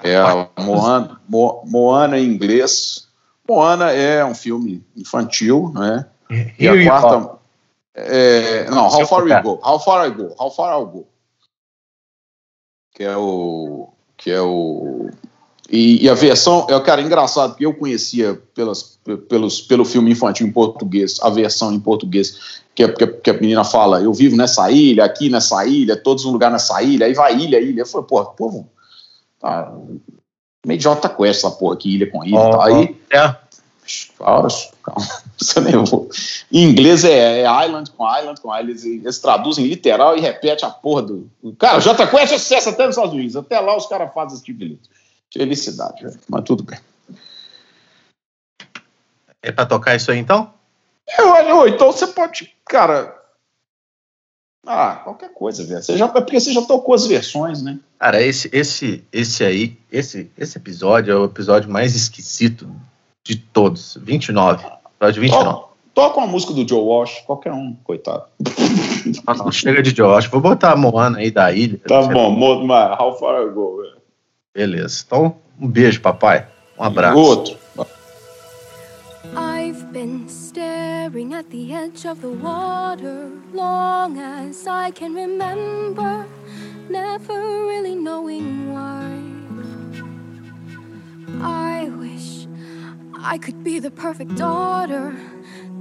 É 0.00 0.14
a 0.18 0.46
Moana, 0.58 1.18
Mo- 1.26 1.62
Moana 1.64 2.18
em 2.18 2.26
inglês, 2.26 3.08
Moana 3.48 3.92
é 3.92 4.22
um 4.22 4.34
filme 4.34 4.84
infantil, 4.94 5.72
né? 5.74 6.06
E 6.30 6.66
Here 6.66 6.86
a 6.86 7.00
quarta. 7.00 7.38
É, 7.94 8.68
não, 8.68 8.88
How 8.88 9.06
Far 9.06 9.24
We. 9.24 9.42
Go. 9.42 9.58
How 9.64 9.80
Far 9.80 10.06
I 10.06 10.10
Go. 10.10 10.34
How 10.38 10.50
Far 10.50 10.78
I 10.78 10.84
Go. 10.84 11.06
Que 12.92 13.04
é 13.04 13.16
o. 13.16 13.88
Que 14.18 14.30
é 14.30 14.42
o. 14.42 15.08
E, 15.70 16.02
e 16.04 16.08
a 16.08 16.14
versão, 16.14 16.66
é, 16.70 16.80
cara, 16.80 17.02
engraçado, 17.02 17.50
porque 17.50 17.66
eu 17.66 17.74
conhecia 17.74 18.40
pelas, 18.54 18.98
pelos, 19.28 19.60
pelo 19.60 19.84
filme 19.84 20.10
infantil 20.10 20.46
em 20.46 20.52
português, 20.52 21.18
a 21.20 21.28
versão 21.28 21.72
em 21.74 21.80
português, 21.80 22.62
que, 22.74 22.82
é, 22.84 22.88
que, 22.92 23.04
a- 23.04 23.12
que 23.12 23.30
a 23.30 23.34
menina 23.34 23.64
fala, 23.64 24.00
eu 24.00 24.12
vivo 24.14 24.34
nessa 24.34 24.70
ilha, 24.70 25.04
aqui 25.04 25.28
nessa 25.28 25.66
ilha, 25.66 25.94
todos 25.96 26.24
um 26.24 26.30
lugar 26.30 26.50
nessa 26.50 26.82
ilha, 26.82 27.04
aí 27.04 27.12
vai 27.12 27.36
ilha, 27.36 27.60
ilha. 27.60 27.82
Eu 27.82 27.86
falei, 27.86 28.06
pô, 28.06 28.24
povo, 28.24 28.66
tá, 29.38 29.70
meio 30.64 30.80
Jota 30.80 31.08
Quest 31.08 31.44
essa 31.44 31.50
porra 31.50 31.74
aqui, 31.74 31.94
ilha 31.96 32.10
com 32.10 32.24
ilha. 32.24 32.50
Tá, 32.50 32.64
aí, 32.64 32.96
é. 33.10 33.36
Calma, 34.18 34.48
calma. 34.82 35.06
Você 35.38 35.60
nem 35.60 35.72
vou. 35.84 36.08
Em 36.52 36.64
inglês 36.64 37.04
é, 37.04 37.42
é 37.42 37.64
island 37.66 37.90
com 37.92 38.04
island 38.18 38.40
com 38.40 38.48
island. 38.54 38.70
Eles, 38.70 38.84
eles 38.84 39.18
traduzem 39.18 39.66
literal 39.66 40.16
e 40.16 40.20
repete 40.20 40.64
a 40.64 40.70
porra 40.70 41.02
do. 41.02 41.30
Cara, 41.58 41.78
J 41.78 42.06
Quest 42.06 42.32
é 42.32 42.38
sucesso 42.38 42.68
até 42.70 42.84
nos 42.86 42.96
Estados 42.96 43.14
Unidos. 43.14 43.36
Até 43.36 43.58
lá 43.60 43.76
os 43.76 43.86
caras 43.86 44.12
fazem 44.12 44.34
esse 44.34 44.44
tipo 44.44 44.58
de 44.58 44.64
letra. 44.70 44.90
Felicidade, 45.32 46.02
velho. 46.04 46.18
Mas 46.28 46.44
tudo 46.44 46.62
bem. 46.62 46.78
É 49.42 49.52
pra 49.52 49.66
tocar 49.66 49.94
isso 49.94 50.10
aí 50.10 50.18
então? 50.18 50.52
Eu, 51.18 51.34
eu, 51.36 51.68
então 51.68 51.92
você 51.92 52.06
pode. 52.08 52.54
Cara. 52.66 53.16
Ah, 54.66 54.96
qualquer 54.96 55.32
coisa, 55.32 55.64
velho. 55.64 55.82
Você 55.82 55.96
já, 55.96 56.06
é 56.06 56.08
porque 56.08 56.38
você 56.38 56.52
já 56.52 56.62
tocou 56.62 56.94
as 56.94 57.06
versões, 57.06 57.62
né? 57.62 57.78
Cara, 57.98 58.20
esse, 58.20 58.50
esse, 58.52 59.04
esse 59.12 59.44
aí, 59.44 59.78
esse, 59.90 60.30
esse 60.36 60.58
episódio 60.58 61.12
é 61.12 61.16
o 61.16 61.24
episódio 61.24 61.70
mais 61.70 61.94
esquisito 61.94 62.68
de 63.26 63.36
todos. 63.36 63.96
29. 64.00 64.66
Episódio 64.96 65.22
29. 65.22 65.44
Toca, 65.44 65.68
toca 65.94 66.18
uma 66.18 66.26
música 66.26 66.52
do 66.52 66.68
Joe 66.68 66.80
Walsh, 66.82 67.20
qualquer 67.24 67.52
um, 67.52 67.74
coitado. 67.84 68.24
Não, 69.38 69.50
chega 69.50 69.80
de 69.82 69.92
Josh. 69.92 70.26
Vou 70.26 70.40
botar 70.40 70.72
a 70.72 70.76
Moana 70.76 71.18
aí 71.18 71.30
da 71.30 71.50
ilha. 71.52 71.78
Tá 71.86 72.02
bom, 72.02 72.30
mo- 72.30 72.66
mas 72.66 72.98
how 73.00 73.16
far 73.18 73.40
I 73.42 73.48
go, 73.50 73.78
velho. 73.80 73.97
Beleza. 74.58 75.04
Então, 75.06 75.36
um 75.60 75.68
beijo, 75.68 76.00
papai. 76.00 76.44
Um 76.76 76.82
abraço. 76.82 77.16
Outro. 77.16 77.56
I've 79.36 79.84
been 79.92 80.28
staring 80.28 81.32
at 81.34 81.48
the 81.50 81.72
edge 81.72 82.04
of 82.08 82.20
the 82.20 82.26
water 82.42 83.30
long 83.54 84.18
as 84.18 84.66
I 84.66 84.90
can 84.90 85.14
remember, 85.14 86.26
never 86.90 87.34
really 87.68 87.94
knowing 87.94 88.72
why. 88.72 89.22
I 91.40 91.88
wish 91.90 92.48
I 93.14 93.38
could 93.38 93.62
be 93.62 93.78
the 93.78 93.92
perfect 93.92 94.34
daughter, 94.34 95.14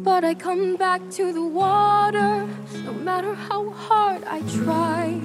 but 0.04 0.24
I 0.24 0.36
come 0.36 0.76
back 0.78 1.02
to 1.18 1.34
the 1.34 1.42
water 1.42 2.48
no 2.86 2.94
matter 2.94 3.34
how 3.34 3.72
hard 3.72 4.24
I 4.26 4.42
try. 4.64 5.20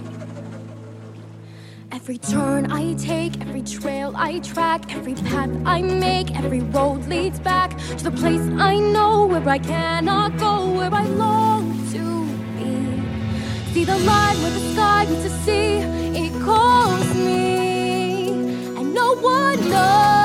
Every 1.95 2.17
turn 2.17 2.73
I 2.73 2.95
take, 2.95 3.39
every 3.43 3.61
trail 3.61 4.15
I 4.17 4.39
track, 4.39 4.95
every 4.95 5.13
path 5.13 5.51
I 5.67 5.83
make, 5.83 6.35
every 6.35 6.61
road 6.61 7.07
leads 7.07 7.39
back 7.39 7.77
to 7.99 8.05
the 8.05 8.11
place 8.11 8.41
I 8.59 8.79
know 8.79 9.27
where 9.27 9.47
I 9.47 9.59
cannot 9.59 10.39
go, 10.39 10.71
where 10.71 10.93
I 10.93 11.05
long 11.05 11.71
to 11.93 12.25
be. 12.57 13.75
See 13.75 13.85
the 13.85 13.99
line 13.99 14.37
where 14.41 14.53
the 14.53 14.73
sky 14.73 15.05
meets 15.05 15.25
the 15.25 15.31
sea, 15.45 15.81
it 16.19 16.33
calls 16.43 17.15
me, 17.15 18.31
and 18.79 18.95
no 18.95 19.15
one 19.17 19.61
knows 19.69 20.22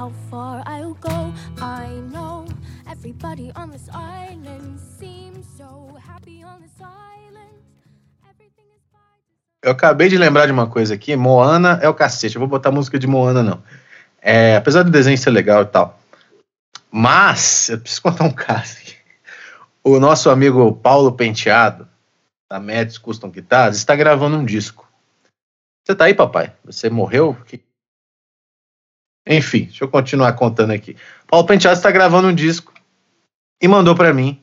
how 0.00 0.10
far 0.30 0.62
I'll 0.66 0.94
go. 0.94 1.30
I 1.60 1.88
know 2.10 2.46
everybody 2.88 3.52
on 3.54 3.70
this 3.70 3.86
island 3.92 4.80
seems 4.98 5.46
so 5.58 5.94
happy 5.98 6.42
on 6.42 6.62
this 6.62 6.80
island. 6.80 7.50
Eu 9.62 9.72
acabei 9.72 10.08
de 10.08 10.16
lembrar 10.16 10.46
de 10.46 10.52
uma 10.52 10.66
coisa 10.66 10.94
aqui. 10.94 11.14
Moana 11.14 11.78
é 11.82 11.88
o 11.88 11.92
cacete. 11.92 12.34
Eu 12.36 12.40
vou 12.40 12.48
botar 12.48 12.70
música 12.70 12.98
de 12.98 13.06
Moana, 13.06 13.42
não. 13.42 13.62
É, 14.22 14.56
apesar 14.56 14.82
do 14.82 14.90
desenho 14.90 15.18
ser 15.18 15.28
legal 15.28 15.62
e 15.62 15.66
tal. 15.66 16.00
Mas, 16.90 17.68
eu 17.68 17.78
preciso 17.78 18.00
contar 18.00 18.24
um 18.24 18.32
caso 18.32 18.78
aqui. 18.78 18.96
O 19.84 20.00
nosso 20.00 20.30
amigo 20.30 20.74
Paulo 20.76 21.12
Penteado, 21.12 21.86
da 22.50 22.58
Mets 22.58 22.96
Custom 22.96 23.28
Guitars, 23.28 23.76
está 23.76 23.94
gravando 23.94 24.38
um 24.38 24.46
disco. 24.46 24.88
Você 25.84 25.94
tá 25.94 26.06
aí, 26.06 26.14
papai? 26.14 26.54
Você 26.64 26.88
morreu? 26.88 27.36
Que- 27.44 27.62
Enfim, 29.26 29.64
deixa 29.64 29.84
eu 29.84 29.88
continuar 29.88 30.32
contando 30.32 30.72
aqui. 30.72 30.96
Paulo 31.26 31.46
Penteado 31.46 31.76
está 31.76 31.90
gravando 31.90 32.28
um 32.28 32.34
disco 32.34 32.72
e 33.60 33.68
mandou 33.68 33.94
para 33.94 34.12
mim. 34.12 34.40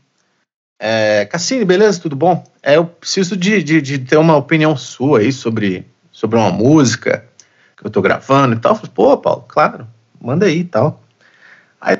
É, 0.79 1.25
Cassini, 1.25 1.65
beleza? 1.65 1.99
Tudo 1.99 2.15
bom? 2.15 2.43
É, 2.61 2.77
eu 2.77 2.85
preciso 2.85 3.35
de, 3.35 3.63
de, 3.63 3.81
de 3.81 3.99
ter 3.99 4.17
uma 4.17 4.35
opinião 4.35 4.77
sua 4.77 5.19
aí 5.19 5.31
sobre, 5.31 5.85
sobre 6.11 6.37
uma 6.37 6.51
música 6.51 7.27
que 7.75 7.85
eu 7.85 7.89
tô 7.89 8.01
gravando 8.01 8.55
e 8.55 8.59
tal. 8.59 8.73
Eu 8.73 8.75
falei, 8.75 8.91
Pô, 8.93 9.17
Paulo, 9.17 9.45
claro, 9.47 9.87
manda 10.21 10.45
aí 10.45 10.59
e 10.59 10.65
tal. 10.65 11.01
Aí, 11.81 11.99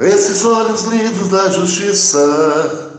Esses 0.00 0.44
olhos 0.44 0.84
lindos 0.84 1.28
da 1.28 1.50
justiça 1.50 2.90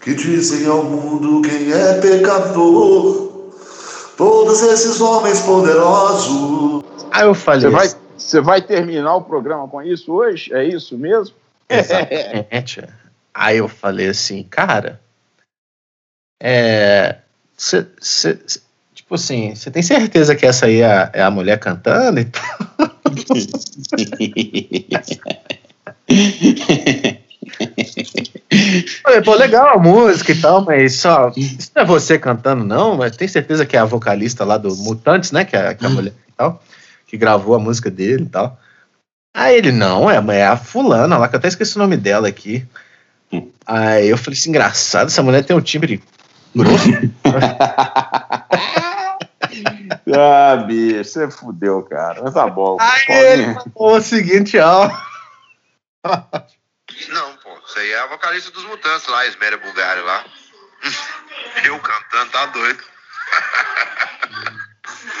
que 0.00 0.14
dizem 0.14 0.66
ao 0.66 0.84
mundo 0.84 1.42
quem 1.42 1.72
é 1.72 2.00
pecador. 2.00 3.25
Todos 4.16 4.62
esses 4.62 5.00
homens 5.00 5.40
poderosos. 5.40 6.84
aí 7.10 7.26
eu 7.26 7.34
falei, 7.34 7.60
Você 7.60 7.68
vai, 7.70 7.88
você 8.16 8.40
vai 8.40 8.62
terminar 8.62 9.16
o 9.16 9.22
programa 9.22 9.68
com 9.68 9.82
isso 9.82 10.12
hoje? 10.12 10.52
É 10.54 10.64
isso 10.64 10.96
mesmo? 10.96 11.34
Exatamente. 11.68 12.82
Aí 13.38 13.58
eu 13.58 13.68
falei 13.68 14.08
assim, 14.08 14.42
cara, 14.44 14.98
é. 16.42 17.18
cê- 17.54 17.84
cê- 18.00 18.38
cê- 18.46 18.62
tipo 18.94 19.14
assim, 19.14 19.54
você 19.54 19.70
tem 19.70 19.82
certeza 19.82 20.34
que 20.34 20.46
essa 20.46 20.64
aí 20.64 20.80
é 20.80 20.86
a, 20.90 21.10
é 21.12 21.22
a 21.22 21.30
mulher 21.30 21.58
cantando 21.60 22.18
e 22.18 22.24
tal? 22.24 22.42
Falei, 29.02 29.22
pô, 29.22 29.34
legal 29.34 29.74
a 29.74 29.78
música 29.78 30.32
e 30.32 30.40
tal, 30.40 30.64
mas 30.64 30.96
só. 30.96 31.32
Isso 31.36 31.70
não 31.74 31.82
é 31.82 31.84
você 31.84 32.18
cantando, 32.18 32.64
não? 32.64 32.96
Mas 32.96 33.16
tem 33.16 33.28
certeza 33.28 33.66
que 33.66 33.76
é 33.76 33.80
a 33.80 33.84
vocalista 33.84 34.44
lá 34.44 34.56
do 34.58 34.74
Mutantes, 34.76 35.32
né? 35.32 35.44
Que 35.44 35.56
é, 35.56 35.74
que 35.74 35.84
é 35.84 35.88
a 35.88 35.90
mulher 35.90 36.12
e 36.28 36.32
tal, 36.36 36.62
que 37.06 37.16
gravou 37.16 37.54
a 37.54 37.58
música 37.58 37.90
dele 37.90 38.24
e 38.24 38.28
tal. 38.28 38.58
Aí 39.34 39.56
ele, 39.56 39.72
não, 39.72 40.10
é, 40.10 40.16
é 40.36 40.46
a 40.46 40.56
fulana 40.56 41.18
lá, 41.18 41.28
que 41.28 41.34
eu 41.34 41.38
até 41.38 41.48
esqueci 41.48 41.76
o 41.76 41.78
nome 41.78 41.96
dela 41.96 42.26
aqui. 42.26 42.66
Aí 43.66 44.08
eu 44.08 44.16
falei 44.16 44.38
assim, 44.38 44.48
engraçado, 44.50 45.08
essa 45.08 45.22
mulher 45.22 45.44
tem 45.44 45.54
um 45.54 45.60
timbre 45.60 46.02
grosso. 46.54 46.88
ah, 50.16 50.56
bicho, 50.66 51.04
você 51.04 51.30
fudeu, 51.30 51.82
cara. 51.82 52.22
Mas 52.22 52.32
tá 52.32 52.46
bom. 52.46 52.78
Aí 52.80 53.26
ele 53.32 53.54
falou 53.54 53.96
o 53.96 54.00
seguinte, 54.00 54.58
ó. 54.58 54.90
Não, 57.08 57.25
isso 57.76 57.80
aí 57.80 57.92
é 57.92 57.98
a 57.98 58.06
vocalista 58.06 58.50
dos 58.50 58.64
Mutantes 58.64 59.06
lá, 59.06 59.26
Esméria 59.26 59.58
Bulgária 59.58 60.02
lá. 60.02 60.24
Eu 61.64 61.78
cantando, 61.78 62.30
tá 62.30 62.46
doido. 62.46 62.80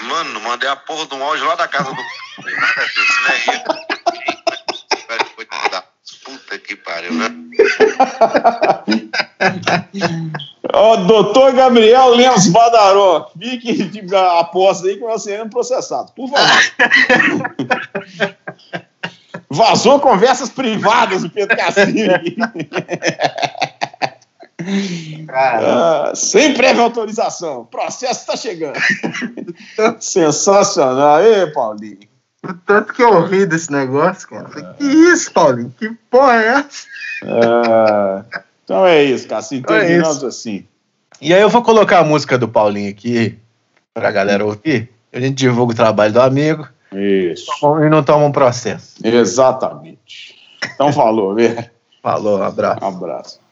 Mano, 0.04 0.40
mandei 0.40 0.66
a 0.68 0.76
porra 0.76 1.06
de 1.06 1.14
um 1.14 1.22
áudio 1.22 1.46
lá 1.46 1.54
da 1.54 1.68
casa 1.68 1.92
do. 1.92 1.96
Nada 2.42 2.86
disso, 2.86 3.22
né? 3.22 3.38
Velho, 5.08 5.26
foi 5.34 5.46
da 5.70 5.84
Puta 6.24 6.58
que 6.58 6.76
pariu, 6.76 7.12
né? 7.12 7.28
Ó, 10.72 10.96
doutor 10.96 11.52
Gabriel 11.52 12.14
Lemos 12.14 12.46
Badaró, 12.48 13.30
fique 13.38 13.84
de 13.84 14.16
aposta 14.16 14.86
aí 14.86 14.96
que 14.96 15.04
vai 15.04 15.18
ser 15.18 15.46
processado, 15.50 16.10
por 16.12 16.30
favor. 16.30 16.48
Vazou 19.56 19.98
conversas 19.98 20.50
privadas 20.50 21.22
do 21.22 21.30
Pedro 21.30 21.56
Cassini. 21.56 22.36
Ah, 25.32 26.12
sem 26.14 26.54
prévia 26.54 26.82
autorização. 26.82 27.60
O 27.60 27.64
processo 27.66 28.20
está 28.20 28.36
chegando. 28.36 28.78
Sensacional. 30.00 31.22
Ei, 31.22 31.46
Paulinho. 31.48 31.98
O 32.44 32.54
tanto 32.54 32.92
que 32.92 33.02
eu 33.02 33.24
ri 33.24 33.44
desse 33.46 33.72
negócio, 33.72 34.28
cara. 34.28 34.48
Que 34.78 34.84
isso, 34.84 35.32
Paulinho? 35.32 35.74
Que 35.78 35.90
porra 36.10 36.42
é 36.42 36.46
essa? 36.48 36.86
Ah, 37.24 38.24
então 38.64 38.86
é 38.86 39.02
isso, 39.02 39.26
Cassini. 39.26 39.60
Então 39.60 39.76
é 39.76 39.80
Terminamos 39.80 40.16
isso. 40.18 40.26
assim. 40.26 40.64
E 41.20 41.32
aí 41.32 41.40
eu 41.40 41.48
vou 41.48 41.62
colocar 41.62 42.00
a 42.00 42.04
música 42.04 42.36
do 42.36 42.46
Paulinho 42.48 42.90
aqui 42.90 43.38
pra 43.94 44.10
galera 44.10 44.44
ouvir. 44.44 44.90
A 45.12 45.18
gente 45.18 45.34
divulga 45.36 45.72
o 45.72 45.76
trabalho 45.76 46.12
do 46.12 46.20
amigo. 46.20 46.68
Isso. 46.92 47.50
E 47.84 47.88
não 47.88 48.02
toma 48.02 48.24
um 48.24 48.32
processo. 48.32 48.94
Exatamente. 49.04 50.36
Então 50.74 50.92
falou, 50.92 51.34
velho. 51.34 51.68
Falou, 52.02 52.42
abraço. 52.42 52.84
Um 52.84 52.88
abraço. 52.88 53.45